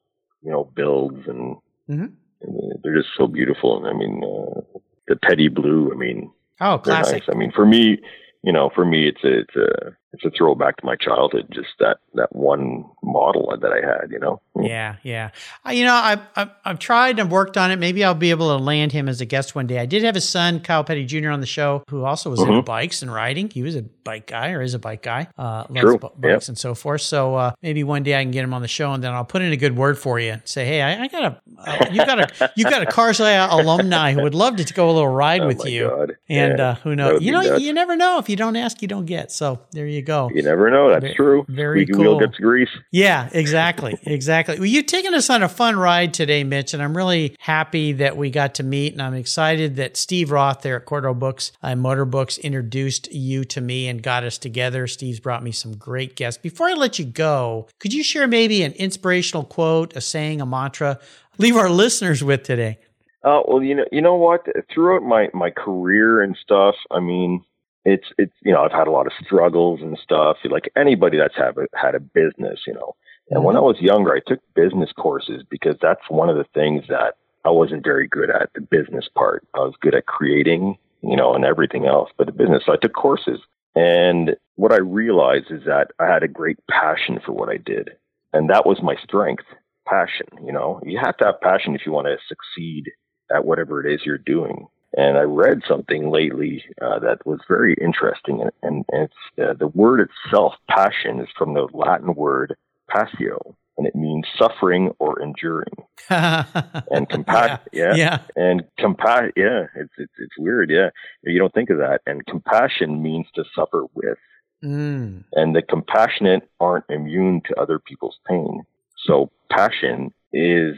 you 0.42 0.50
know, 0.50 0.64
builds 0.74 1.26
and, 1.26 1.56
Mhm. 1.88 2.12
and 2.42 2.72
they're 2.82 2.96
just 2.96 3.10
so 3.16 3.26
beautiful. 3.26 3.76
And 3.78 3.86
I 3.86 3.92
mean, 3.98 4.22
uh, 4.24 4.60
the 5.08 5.16
Petty 5.16 5.48
Blue. 5.48 5.90
I 5.92 5.96
mean, 5.96 6.30
Oh, 6.60 6.78
classic. 6.78 7.22
nice. 7.26 7.34
I 7.34 7.38
mean, 7.38 7.52
for 7.52 7.66
me, 7.66 7.98
you 8.42 8.52
know, 8.52 8.70
for 8.74 8.84
me, 8.84 9.08
it's 9.08 9.22
a 9.24 9.38
it's 9.40 9.56
a 9.56 9.96
it's 10.14 10.24
a 10.24 10.30
throwback 10.36 10.76
to 10.78 10.86
my 10.86 10.96
childhood. 10.96 11.46
Just 11.52 11.68
that 11.80 11.98
that 12.14 12.34
one 12.34 12.84
model 13.02 13.54
that 13.60 13.70
I 13.72 13.86
had. 13.86 14.10
You 14.10 14.18
know. 14.20 14.40
Yeah, 14.60 14.96
yeah. 15.02 15.30
I, 15.64 15.72
you 15.72 15.84
know, 15.84 15.94
I've, 15.94 16.20
I've 16.36 16.50
I've 16.64 16.78
tried 16.78 17.18
and 17.18 17.30
worked 17.30 17.56
on 17.56 17.70
it. 17.70 17.76
Maybe 17.78 18.04
I'll 18.04 18.14
be 18.14 18.30
able 18.30 18.56
to 18.56 18.62
land 18.62 18.92
him 18.92 19.08
as 19.08 19.20
a 19.20 19.24
guest 19.26 19.54
one 19.54 19.66
day. 19.66 19.78
I 19.78 19.86
did 19.86 20.02
have 20.04 20.14
his 20.14 20.28
son, 20.28 20.60
Kyle 20.60 20.84
Petty 20.84 21.04
Jr., 21.04 21.30
on 21.30 21.40
the 21.40 21.46
show, 21.46 21.82
who 21.90 22.04
also 22.04 22.30
was 22.30 22.40
into 22.40 22.52
Mhm. 22.62 22.64
bikes 22.64 23.02
and 23.02 23.12
riding. 23.12 23.50
He 23.50 23.62
was 23.62 23.74
a 23.76 23.82
bike 23.82 24.26
guy 24.28 24.50
or 24.52 24.62
is 24.62 24.74
a 24.74 24.78
bike 24.78 25.02
guy. 25.02 25.26
Uh, 25.36 25.64
loves 25.68 25.80
True. 25.80 25.98
b- 25.98 26.08
bikes 26.18 26.44
Yep. 26.44 26.48
and 26.48 26.58
so 26.58 26.74
forth. 26.74 27.00
So 27.00 27.34
uh, 27.34 27.52
maybe 27.62 27.82
one 27.84 28.02
day 28.04 28.16
I 28.18 28.22
can 28.22 28.30
get 28.30 28.44
him 28.44 28.54
on 28.54 28.62
the 28.62 28.68
show, 28.68 28.92
and 28.92 29.02
then 29.02 29.12
I'll 29.12 29.24
put 29.24 29.42
in 29.42 29.52
a 29.52 29.56
good 29.56 29.76
word 29.76 29.98
for 29.98 30.20
you. 30.20 30.32
And 30.32 30.42
say, 30.44 30.64
hey, 30.64 30.82
I, 30.82 31.02
I 31.04 31.08
got 31.08 31.24
a 31.24 31.40
uh, 31.58 31.86
you 31.90 32.04
got 32.06 32.18
a 32.20 32.52
you 32.56 32.64
got 32.64 32.82
a 32.82 32.86
Cars 32.86 33.18
alumni 33.20 34.12
who 34.12 34.22
would 34.22 34.34
love 34.34 34.56
to 34.56 34.74
go 34.74 34.88
a 34.90 34.92
little 34.92 35.08
ride 35.08 35.40
Oh 35.42 35.46
with 35.48 35.64
you. 35.66 35.88
God. 35.88 36.16
And 36.28 36.58
Yeah, 36.58 36.68
uh, 36.70 36.74
who 36.76 36.94
knows? 36.94 37.22
You 37.22 37.32
know, 37.32 37.40
nuts. 37.42 37.62
you 37.62 37.72
never 37.72 37.96
know. 37.96 38.18
If 38.18 38.28
you 38.28 38.36
don't 38.36 38.56
ask, 38.56 38.80
you 38.82 38.88
don't 38.88 39.06
get. 39.06 39.32
So 39.32 39.60
there 39.72 39.86
you 39.86 40.02
go. 40.04 40.30
You 40.32 40.42
never 40.42 40.70
know. 40.70 40.90
That's 40.92 41.14
true. 41.14 41.44
very 41.48 41.84
Squeaky 41.84 41.98
wheel 41.98 42.18
cool. 42.18 42.26
gets 42.26 42.36
grease. 42.38 42.68
Yeah, 42.92 43.28
exactly. 43.32 43.98
Exactly. 44.04 44.56
Well, 44.56 44.66
you've 44.66 44.86
taken 44.86 45.14
us 45.14 45.30
on 45.30 45.42
a 45.42 45.48
fun 45.48 45.76
ride 45.76 46.14
today, 46.14 46.44
Mitch, 46.44 46.74
and 46.74 46.82
I'm 46.82 46.96
really 46.96 47.34
happy 47.40 47.92
that 47.94 48.16
we 48.16 48.30
got 48.30 48.54
to 48.56 48.62
meet. 48.62 48.92
And 48.92 49.02
I'm 49.02 49.14
excited 49.14 49.76
that 49.76 49.96
Steve 49.96 50.30
Roth 50.30 50.62
there 50.62 50.76
at 50.76 50.84
Quarto 50.84 51.14
Books 51.14 51.52
and 51.62 51.80
Motor 51.80 52.04
Books 52.04 52.38
introduced 52.38 53.12
you 53.12 53.44
to 53.44 53.60
me 53.60 53.88
and 53.88 54.02
got 54.02 54.24
us 54.24 54.38
together. 54.38 54.86
Steve's 54.86 55.20
brought 55.20 55.42
me 55.42 55.52
some 55.52 55.76
great 55.76 56.14
guests. 56.16 56.40
Before 56.40 56.68
I 56.68 56.74
let 56.74 56.98
you 56.98 57.04
go, 57.04 57.68
could 57.80 57.92
you 57.92 58.04
share 58.04 58.26
maybe 58.26 58.62
an 58.62 58.72
inspirational 58.72 59.44
quote, 59.44 59.96
a 59.96 60.00
saying, 60.00 60.40
a 60.40 60.46
mantra, 60.46 61.00
leave 61.38 61.56
our 61.56 61.70
listeners 61.70 62.22
with 62.22 62.42
today? 62.42 62.78
Oh 63.26 63.42
well, 63.48 63.62
you 63.62 63.74
know, 63.74 63.84
you 63.90 64.02
know 64.02 64.16
what? 64.16 64.46
Throughout 64.72 65.02
my 65.02 65.28
my 65.32 65.48
career 65.50 66.22
and 66.22 66.36
stuff, 66.42 66.74
I 66.90 67.00
mean, 67.00 67.42
it's 67.84 68.06
it's 68.18 68.34
you 68.42 68.52
know, 68.52 68.62
I've 68.62 68.72
had 68.72 68.88
a 68.88 68.90
lot 68.90 69.06
of 69.06 69.12
struggles 69.24 69.80
and 69.82 69.98
stuff. 70.02 70.38
Like 70.44 70.70
anybody 70.76 71.18
that's 71.18 71.36
have 71.36 71.58
a, 71.58 71.66
had 71.74 71.94
a 71.94 72.00
business, 72.00 72.60
you 72.66 72.74
know. 72.74 72.96
And 73.30 73.44
when 73.44 73.56
mm-hmm. 73.56 73.64
I 73.64 73.66
was 73.66 73.80
younger, 73.80 74.14
I 74.14 74.20
took 74.26 74.40
business 74.54 74.90
courses 74.96 75.42
because 75.48 75.76
that's 75.80 76.02
one 76.08 76.28
of 76.28 76.36
the 76.36 76.46
things 76.54 76.84
that 76.88 77.14
I 77.44 77.50
wasn't 77.50 77.84
very 77.84 78.08
good 78.08 78.30
at 78.30 78.50
the 78.54 78.60
business 78.60 79.08
part. 79.14 79.46
I 79.54 79.58
was 79.60 79.74
good 79.80 79.94
at 79.94 80.06
creating, 80.06 80.76
you 81.02 81.16
know, 81.16 81.34
and 81.34 81.44
everything 81.44 81.86
else, 81.86 82.10
but 82.16 82.26
the 82.26 82.32
business, 82.32 82.62
So 82.66 82.72
I 82.72 82.76
took 82.76 82.94
courses. 82.94 83.40
And 83.74 84.36
what 84.56 84.72
I 84.72 84.78
realized 84.78 85.50
is 85.50 85.64
that 85.66 85.90
I 85.98 86.06
had 86.06 86.22
a 86.22 86.28
great 86.28 86.58
passion 86.70 87.20
for 87.24 87.32
what 87.32 87.48
I 87.48 87.56
did. 87.56 87.90
And 88.32 88.50
that 88.50 88.66
was 88.66 88.82
my 88.82 88.96
strength, 89.02 89.44
passion, 89.86 90.26
you 90.44 90.52
know. 90.52 90.80
You 90.84 90.98
have 91.02 91.16
to 91.18 91.26
have 91.26 91.40
passion 91.40 91.74
if 91.74 91.82
you 91.84 91.92
want 91.92 92.06
to 92.06 92.16
succeed 92.28 92.90
at 93.34 93.44
whatever 93.44 93.84
it 93.84 93.92
is 93.92 94.02
you're 94.04 94.18
doing. 94.18 94.66
And 94.96 95.18
I 95.18 95.22
read 95.22 95.62
something 95.68 96.10
lately 96.10 96.62
uh, 96.80 97.00
that 97.00 97.26
was 97.26 97.40
very 97.48 97.74
interesting, 97.80 98.40
and, 98.42 98.50
and 98.62 98.84
it's 98.92 99.14
uh, 99.42 99.54
the 99.58 99.66
word 99.68 100.08
itself, 100.08 100.54
passion, 100.68 101.20
is 101.20 101.28
from 101.36 101.54
the 101.54 101.66
Latin 101.72 102.14
word 102.14 102.54
passio, 102.88 103.56
and 103.76 103.88
it 103.88 103.96
means 103.96 104.24
suffering 104.38 104.92
or 105.00 105.20
enduring. 105.20 105.74
and 106.10 107.08
compassion, 107.08 107.58
yeah, 107.72 107.94
yeah, 107.94 107.96
yeah, 107.96 108.18
and 108.36 108.62
compassion, 108.78 109.32
yeah, 109.36 109.64
it's, 109.74 109.92
it's 109.98 110.12
it's 110.18 110.38
weird, 110.38 110.70
yeah. 110.70 110.90
You 111.24 111.40
don't 111.40 111.52
think 111.52 111.70
of 111.70 111.78
that. 111.78 112.02
And 112.06 112.24
compassion 112.26 113.02
means 113.02 113.26
to 113.34 113.44
suffer 113.54 113.84
with, 113.94 114.18
Mm. 114.62 115.24
and 115.32 115.54
the 115.54 115.60
compassionate 115.60 116.48
aren't 116.58 116.86
immune 116.88 117.42
to 117.48 117.60
other 117.60 117.78
people's 117.78 118.18
pain. 118.26 118.62
So 119.04 119.30
passion 119.50 120.14
is 120.32 120.76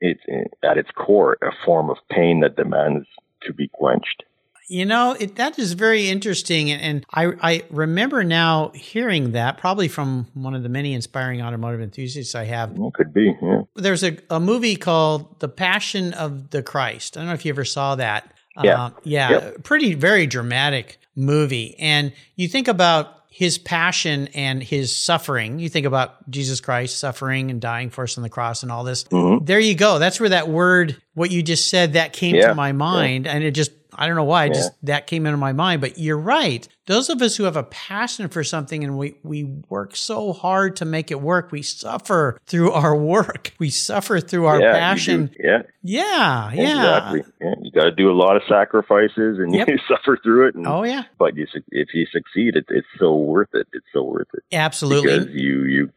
it's 0.00 0.22
at 0.62 0.78
its 0.78 0.90
core 0.92 1.36
a 1.42 1.50
form 1.64 1.90
of 1.90 1.98
pain 2.10 2.40
that 2.40 2.56
demands 2.56 3.06
to 3.46 3.54
be 3.54 3.68
quenched. 3.68 4.24
You 4.68 4.84
know, 4.84 5.16
it, 5.18 5.36
that 5.36 5.60
is 5.60 5.74
very 5.74 6.08
interesting. 6.08 6.72
And, 6.72 7.06
I, 7.14 7.32
I 7.40 7.62
remember 7.70 8.24
now 8.24 8.72
hearing 8.74 9.30
that 9.32 9.58
probably 9.58 9.86
from 9.86 10.26
one 10.34 10.56
of 10.56 10.64
the 10.64 10.68
many 10.68 10.92
inspiring 10.92 11.40
automotive 11.40 11.80
enthusiasts 11.80 12.34
I 12.34 12.46
have. 12.46 12.72
It 12.72 12.94
could 12.94 13.14
be, 13.14 13.32
yeah. 13.40 13.62
There's 13.76 14.02
a, 14.02 14.18
a 14.28 14.40
movie 14.40 14.74
called 14.74 15.38
The 15.38 15.48
Passion 15.48 16.14
of 16.14 16.50
the 16.50 16.64
Christ. 16.64 17.16
I 17.16 17.20
don't 17.20 17.28
know 17.28 17.34
if 17.34 17.44
you 17.44 17.52
ever 17.52 17.64
saw 17.64 17.94
that. 17.94 18.32
Yeah. 18.60 18.86
Uh, 18.86 18.90
yeah. 19.04 19.30
Yep. 19.30 19.62
Pretty, 19.62 19.94
very 19.94 20.26
dramatic 20.26 20.98
movie. 21.14 21.76
And 21.78 22.12
you 22.34 22.48
think 22.48 22.66
about 22.66 23.15
his 23.36 23.58
passion 23.58 24.28
and 24.32 24.62
his 24.62 24.96
suffering. 24.96 25.58
You 25.58 25.68
think 25.68 25.84
about 25.84 26.30
Jesus 26.30 26.62
Christ 26.62 26.96
suffering 26.98 27.50
and 27.50 27.60
dying 27.60 27.90
for 27.90 28.04
us 28.04 28.16
on 28.16 28.22
the 28.22 28.30
cross 28.30 28.62
and 28.62 28.72
all 28.72 28.82
this. 28.82 29.04
Mhm. 29.04 29.44
There 29.44 29.60
you 29.60 29.74
go. 29.74 29.98
That's 29.98 30.18
where 30.18 30.30
that 30.30 30.48
word, 30.48 30.96
what 31.12 31.30
you 31.30 31.42
just 31.42 31.68
said, 31.68 31.92
that 31.92 32.14
came 32.14 32.34
Yeah, 32.34 32.48
to 32.48 32.54
my 32.54 32.72
mind. 32.72 33.26
And 33.26 33.44
it 33.44 33.50
just, 33.50 33.72
I 33.96 34.06
don't 34.06 34.16
know 34.16 34.24
why, 34.24 34.46
it 34.46 34.54
just 34.54 34.72
that 34.84 35.06
came 35.06 35.26
into 35.26 35.36
my 35.38 35.52
mind. 35.52 35.80
But 35.80 35.98
you're 35.98 36.18
right. 36.18 36.66
Those 36.86 37.08
of 37.10 37.20
us 37.20 37.36
who 37.36 37.44
have 37.44 37.56
a 37.56 37.64
passion 37.64 38.28
for 38.28 38.44
something 38.44 38.84
and 38.84 38.96
we, 38.96 39.16
we 39.24 39.42
work 39.68 39.96
so 39.96 40.32
hard 40.32 40.76
to 40.76 40.84
make 40.84 41.10
it 41.10 41.20
work, 41.20 41.50
we 41.50 41.62
suffer 41.62 42.38
through 42.46 42.70
our 42.72 42.94
work. 43.14 43.52
We 43.58 43.70
suffer 43.70 44.20
through 44.20 44.46
our 44.46 44.60
yeah, 44.60 44.72
passion. 44.72 45.34
Yeah, 45.38 45.62
Yeah, 45.82 46.52
yeah. 46.52 46.76
exactly. 47.10 47.22
Yeah, 47.40 47.54
you 47.62 47.70
got 47.72 47.84
to 47.84 47.90
do 47.92 48.10
a 48.10 48.14
lot 48.14 48.36
of 48.36 48.42
sacrifices 48.48 49.38
and 49.38 49.52
Yep. 49.54 49.68
you 49.68 49.78
suffer 49.88 50.18
through 50.22 50.48
it. 50.48 50.54
And, 50.54 50.66
Oh, 50.66 50.84
yeah. 50.84 51.04
But 51.18 51.36
you, 51.36 51.46
if 51.70 51.88
you 51.94 52.06
succeed, 52.12 52.54
it, 52.56 52.66
it's 52.68 52.86
so 52.98 53.14
worth 53.16 53.50
it. 53.54 53.66
It's 53.72 53.86
so 53.92 54.04
worth 54.04 54.28
it 54.34 54.42
Absolutely. 54.52 55.18
because 55.18 55.34
you, 55.34 55.64
you, 55.64 55.90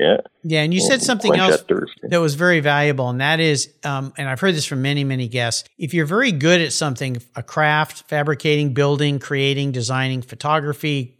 yeah. 0.00 0.16
Yeah. 0.42 0.62
And 0.62 0.72
you 0.72 0.80
said 0.80 1.02
something 1.02 1.36
else 1.36 1.60
that 1.62 1.86
that 2.08 2.20
was 2.20 2.34
very 2.34 2.60
valuable, 2.60 3.08
and 3.10 3.20
that 3.20 3.40
is, 3.40 3.68
um, 3.84 4.12
and 4.16 4.28
I've 4.28 4.40
heard 4.40 4.54
this 4.54 4.64
from 4.64 4.80
many, 4.82 5.04
many 5.04 5.28
guests. 5.28 5.68
If 5.78 5.92
you're 5.92 6.06
very 6.06 6.32
good 6.32 6.60
at 6.60 6.72
something, 6.72 7.18
a 7.36 7.42
craft, 7.42 8.08
fabricating, 8.08 8.72
building, 8.72 9.18
creating, 9.18 9.72
designing, 9.72 10.22
photography, 10.22 11.18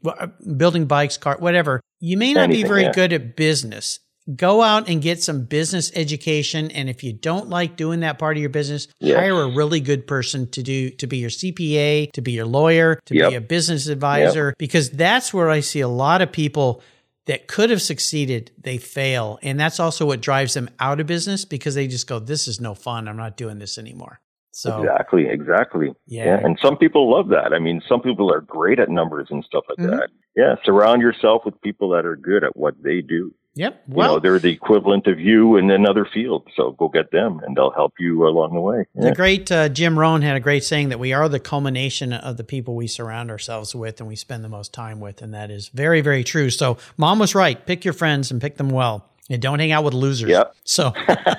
building 0.57 0.87
bikes, 0.87 1.19
car, 1.19 1.37
whatever, 1.39 1.81
you 2.01 2.17
may 2.17 2.33
not 2.33 2.49
be 2.49 2.65
very 2.65 2.85
yeah. 2.85 2.93
good 2.93 3.13
at 3.13 3.37
business. 3.37 4.01
Go 4.37 4.63
out 4.63 4.89
and 4.89 5.03
get 5.03 5.23
some 5.23 5.45
business 5.45 5.91
education, 5.95 6.71
and 6.71 6.89
if 6.89 7.03
you 7.03 7.13
don't 7.13 7.49
like 7.49 7.77
doing 7.77 8.01
that 8.01 8.19
part 8.19 8.37
of 8.37 8.41
your 8.41 8.51
business, 8.51 8.87
Yes. 9.01 9.19
hire 9.19 9.43
a 9.43 9.49
really 9.49 9.81
good 9.81 10.07
person 10.07 10.49
to 10.51 10.63
do 10.63 10.91
to 10.91 11.07
be 11.07 11.19
your 11.19 11.31
CPA, 11.31 12.11
to 12.13 12.21
be 12.21 12.33
your 12.33 12.47
lawyer, 12.47 13.01
to 13.07 13.15
Yep. 13.15 13.31
be 13.31 13.35
a 13.37 13.41
business 13.41 13.89
advisor, 13.89 14.55
because 14.59 14.91
that's 14.91 15.35
where 15.35 15.51
I 15.51 15.61
see 15.61 15.81
a 15.81 15.89
lot 15.89 16.23
of 16.23 16.31
people 16.33 16.83
that 17.27 17.47
could 17.49 17.71
have 17.71 17.83
succeeded, 17.83 18.51
they 18.59 18.79
fail. 18.79 19.39
And 19.43 19.59
that's 19.59 19.79
also 19.81 20.07
what 20.07 20.21
drives 20.21 20.55
them 20.55 20.69
out 20.79 21.01
of 21.01 21.07
business 21.07 21.45
because 21.45 21.75
they 21.75 21.87
just 21.87 22.07
go, 22.07 22.19
this 22.19 22.49
is 22.49 22.61
no 22.61 22.75
fun. 22.75 23.09
I'm 23.09 23.17
not 23.17 23.37
doing 23.37 23.59
this 23.59 23.79
anymore. 23.79 24.21
So, 24.53 24.83
Exactly, 24.83 25.29
exactly. 25.29 25.93
Yeah. 26.07 26.41
And 26.43 26.59
some 26.61 26.77
people 26.77 27.11
love 27.11 27.29
that. 27.29 27.53
I 27.53 27.59
mean, 27.61 27.81
some 27.89 28.01
people 28.01 28.33
are 28.33 28.41
great 28.41 28.81
at 28.81 28.89
numbers 28.89 29.29
and 29.31 29.45
stuff 29.45 29.65
like 29.69 29.79
Mhm. 29.79 29.91
that. 29.91 30.09
Yeah. 30.37 30.57
Surround 30.65 31.03
yourself 31.03 31.43
with 31.45 31.61
people 31.61 31.91
that 31.91 32.05
are 32.05 32.17
good 32.17 32.43
at 32.43 32.57
what 32.57 32.75
they 32.83 33.01
do. 33.01 33.33
Yep. 33.55 33.83
you 33.89 33.95
Well, 33.95 34.15
know, 34.15 34.21
they're 34.21 34.39
the 34.39 34.51
equivalent 34.53 35.07
of 35.07 35.19
you 35.21 35.57
in 35.57 35.71
another 35.71 36.05
field. 36.05 36.49
So 36.57 36.73
go 36.73 36.89
get 36.89 37.11
them 37.11 37.41
and 37.45 37.57
they'll 37.57 37.71
help 37.73 37.95
you 37.99 38.27
along 38.27 38.55
the 38.55 38.61
way. 38.61 38.87
the 38.95 39.15
great 39.15 39.51
uh, 39.53 39.69
Jim 39.69 39.99
Rohn 39.99 40.23
had 40.23 40.37
a 40.37 40.41
great 40.41 40.65
saying 40.65 40.89
that 40.91 40.99
we 40.99 41.13
are 41.13 41.29
the 41.29 41.41
culmination 41.41 42.13
of 42.13 42.37
the 42.37 42.45
people 42.45 42.75
we 42.77 42.87
surround 42.87 43.31
ourselves 43.31 43.75
with 43.75 44.01
and 44.01 44.09
we 44.09 44.17
spend 44.17 44.45
the 44.45 44.49
most 44.49 44.73
time 44.73 45.01
with. 45.01 45.23
And 45.23 45.35
that 45.35 45.51
is 45.51 45.69
very, 45.69 46.01
very 46.01 46.25
true. 46.25 46.51
So, 46.51 46.79
mom 46.97 47.19
was 47.19 47.35
right. 47.35 47.65
Pick 47.67 47.85
your 47.85 47.95
friends 47.95 48.31
and 48.31 48.41
pick 48.41 48.57
them 48.57 48.71
well. 48.71 49.07
And 49.29 49.41
don't 49.41 49.61
hang 49.61 49.71
out 49.71 49.85
with 49.85 49.95
losers. 49.95 50.31
Yep. 50.31 50.55
So, 50.65 50.93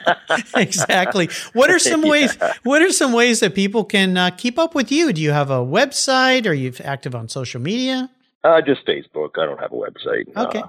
exactly. 0.56 1.30
What 1.54 1.70
are 1.70 1.80
some 1.80 2.02
ways? 2.08 2.36
What 2.64 2.82
are 2.82 2.92
some 2.92 3.14
ways 3.14 3.40
that 3.40 3.56
people 3.56 3.84
can 3.86 4.18
uh, 4.18 4.30
keep 4.32 4.60
up 4.60 4.76
with 4.76 4.92
you? 4.92 5.14
Do 5.14 5.22
you 5.22 5.32
have 5.32 5.50
a 5.50 5.60
website? 5.60 6.46
Are 6.48 6.54
you 6.54 6.74
active 6.84 7.16
on 7.16 7.30
social 7.30 7.62
media? 7.62 8.10
Uh, 8.44 8.62
just 8.62 8.86
Facebook. 8.86 9.32
I 9.38 9.46
don't 9.46 9.60
have 9.60 9.72
a 9.72 9.76
website. 9.76 10.36
Okay. 10.36 10.60
Uh, 10.60 10.68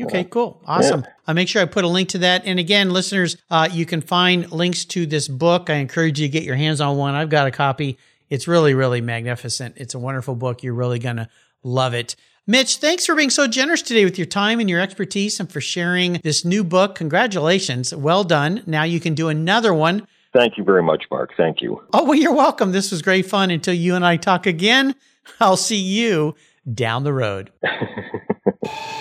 Okay, 0.00 0.24
cool. 0.24 0.60
Awesome. 0.66 1.04
I'll 1.26 1.34
make 1.34 1.48
sure 1.48 1.62
I 1.62 1.66
put 1.66 1.84
a 1.84 1.88
link 1.88 2.08
to 2.10 2.18
that. 2.18 2.42
And 2.44 2.58
again, 2.58 2.90
listeners, 2.90 3.36
uh, 3.50 3.68
you 3.70 3.86
can 3.86 4.00
find 4.00 4.50
links 4.50 4.84
to 4.86 5.06
this 5.06 5.28
book. 5.28 5.70
I 5.70 5.74
encourage 5.74 6.18
you 6.20 6.26
to 6.26 6.32
get 6.32 6.42
your 6.42 6.56
hands 6.56 6.80
on 6.80 6.96
one. 6.96 7.14
I've 7.14 7.30
got 7.30 7.46
a 7.46 7.52
copy. 7.52 7.98
It's 8.28 8.48
really, 8.48 8.74
really 8.74 9.00
magnificent. 9.00 9.76
It's 9.76 9.94
a 9.94 9.98
wonderful 9.98 10.34
book. 10.34 10.62
You're 10.62 10.74
really 10.74 10.98
going 10.98 11.16
to 11.16 11.28
love 11.62 11.94
it. 11.94 12.16
Mitch, 12.46 12.76
thanks 12.76 13.06
for 13.06 13.14
being 13.14 13.30
so 13.30 13.46
generous 13.46 13.80
today 13.82 14.04
with 14.04 14.18
your 14.18 14.26
time 14.26 14.60
and 14.60 14.68
your 14.68 14.80
expertise 14.80 15.38
and 15.40 15.50
for 15.50 15.60
sharing 15.60 16.14
this 16.24 16.44
new 16.44 16.64
book. 16.64 16.94
Congratulations. 16.96 17.94
Well 17.94 18.24
done. 18.24 18.62
Now 18.66 18.82
you 18.82 19.00
can 19.00 19.14
do 19.14 19.28
another 19.28 19.72
one. 19.72 20.06
thank 20.34 20.58
you 20.58 20.64
very 20.64 20.82
much, 20.82 21.04
Mark. 21.10 21.30
Thank 21.36 21.62
you. 21.62 21.82
Oh, 21.92 22.04
well, 22.04 22.16
you're 22.16 22.34
welcome. 22.34 22.72
This 22.72 22.90
was 22.90 23.00
great 23.00 23.26
fun. 23.26 23.50
Until 23.50 23.74
you 23.74 23.94
and 23.94 24.04
I 24.04 24.16
talk 24.16 24.46
again, 24.46 24.94
I'll 25.40 25.56
see 25.56 25.78
you 25.78 26.34
down 26.70 27.04
the 27.04 27.12
road. 27.12 27.50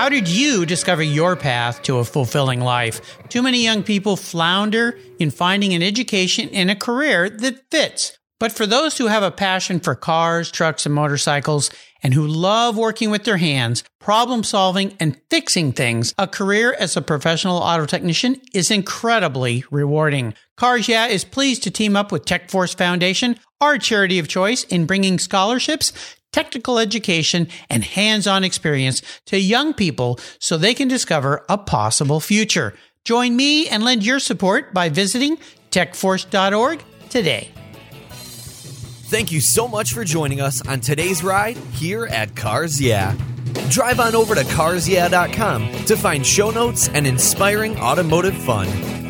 How 0.00 0.08
did 0.08 0.28
you 0.28 0.64
discover 0.64 1.02
your 1.02 1.36
path 1.36 1.82
to 1.82 1.98
a 1.98 2.04
fulfilling 2.04 2.62
life? 2.62 3.18
Too 3.28 3.42
many 3.42 3.62
young 3.62 3.82
people 3.82 4.16
flounder 4.16 4.98
in 5.18 5.30
finding 5.30 5.74
an 5.74 5.82
education 5.82 6.48
and 6.54 6.70
a 6.70 6.74
career 6.74 7.28
that 7.28 7.70
fits. 7.70 8.16
But 8.38 8.50
for 8.50 8.64
those 8.64 8.96
who 8.96 9.08
have 9.08 9.22
a 9.22 9.30
passion 9.30 9.78
for 9.78 9.94
cars, 9.94 10.50
trucks, 10.50 10.86
and 10.86 10.94
motorcycles, 10.94 11.70
and 12.02 12.14
who 12.14 12.26
love 12.26 12.78
working 12.78 13.10
with 13.10 13.24
their 13.24 13.36
hands, 13.36 13.84
problem 14.00 14.42
solving, 14.42 14.96
and 14.98 15.20
fixing 15.28 15.70
things, 15.70 16.14
a 16.16 16.26
career 16.26 16.74
as 16.78 16.96
a 16.96 17.02
professional 17.02 17.58
auto 17.58 17.84
technician 17.84 18.40
is 18.54 18.70
incredibly 18.70 19.64
rewarding. 19.70 20.32
Cars 20.56 20.88
Yeah 20.88 21.08
is 21.08 21.24
pleased 21.26 21.62
to 21.64 21.70
team 21.70 21.94
up 21.94 22.10
with 22.10 22.24
TechForce 22.24 22.74
Foundation, 22.74 23.38
our 23.60 23.76
charity 23.76 24.18
of 24.18 24.28
choice, 24.28 24.64
in 24.64 24.86
bringing 24.86 25.18
scholarships 25.18 25.92
technical 26.32 26.78
education, 26.78 27.48
and 27.68 27.84
hands 27.84 28.26
on 28.26 28.44
experience 28.44 29.02
to 29.26 29.38
young 29.38 29.74
people 29.74 30.18
so 30.38 30.56
they 30.56 30.74
can 30.74 30.88
discover 30.88 31.44
a 31.48 31.58
possible 31.58 32.20
future. 32.20 32.74
Join 33.04 33.36
me 33.36 33.68
and 33.68 33.82
lend 33.82 34.04
your 34.04 34.18
support 34.18 34.74
by 34.74 34.88
visiting 34.88 35.38
techforce.org 35.70 36.82
today. 37.08 37.50
Thank 39.10 39.32
you 39.32 39.40
so 39.40 39.66
much 39.66 39.92
for 39.92 40.04
joining 40.04 40.40
us 40.40 40.64
on 40.68 40.80
today's 40.80 41.24
ride 41.24 41.56
here 41.72 42.06
at 42.06 42.36
Cars 42.36 42.80
Yeah. 42.80 43.16
Drive 43.68 43.98
on 43.98 44.14
over 44.14 44.36
to 44.36 44.42
carsyeah.com 44.42 45.84
to 45.86 45.96
find 45.96 46.24
show 46.24 46.50
notes 46.50 46.88
and 46.88 47.06
inspiring 47.06 47.76
automotive 47.78 48.36
fun. 48.36 49.09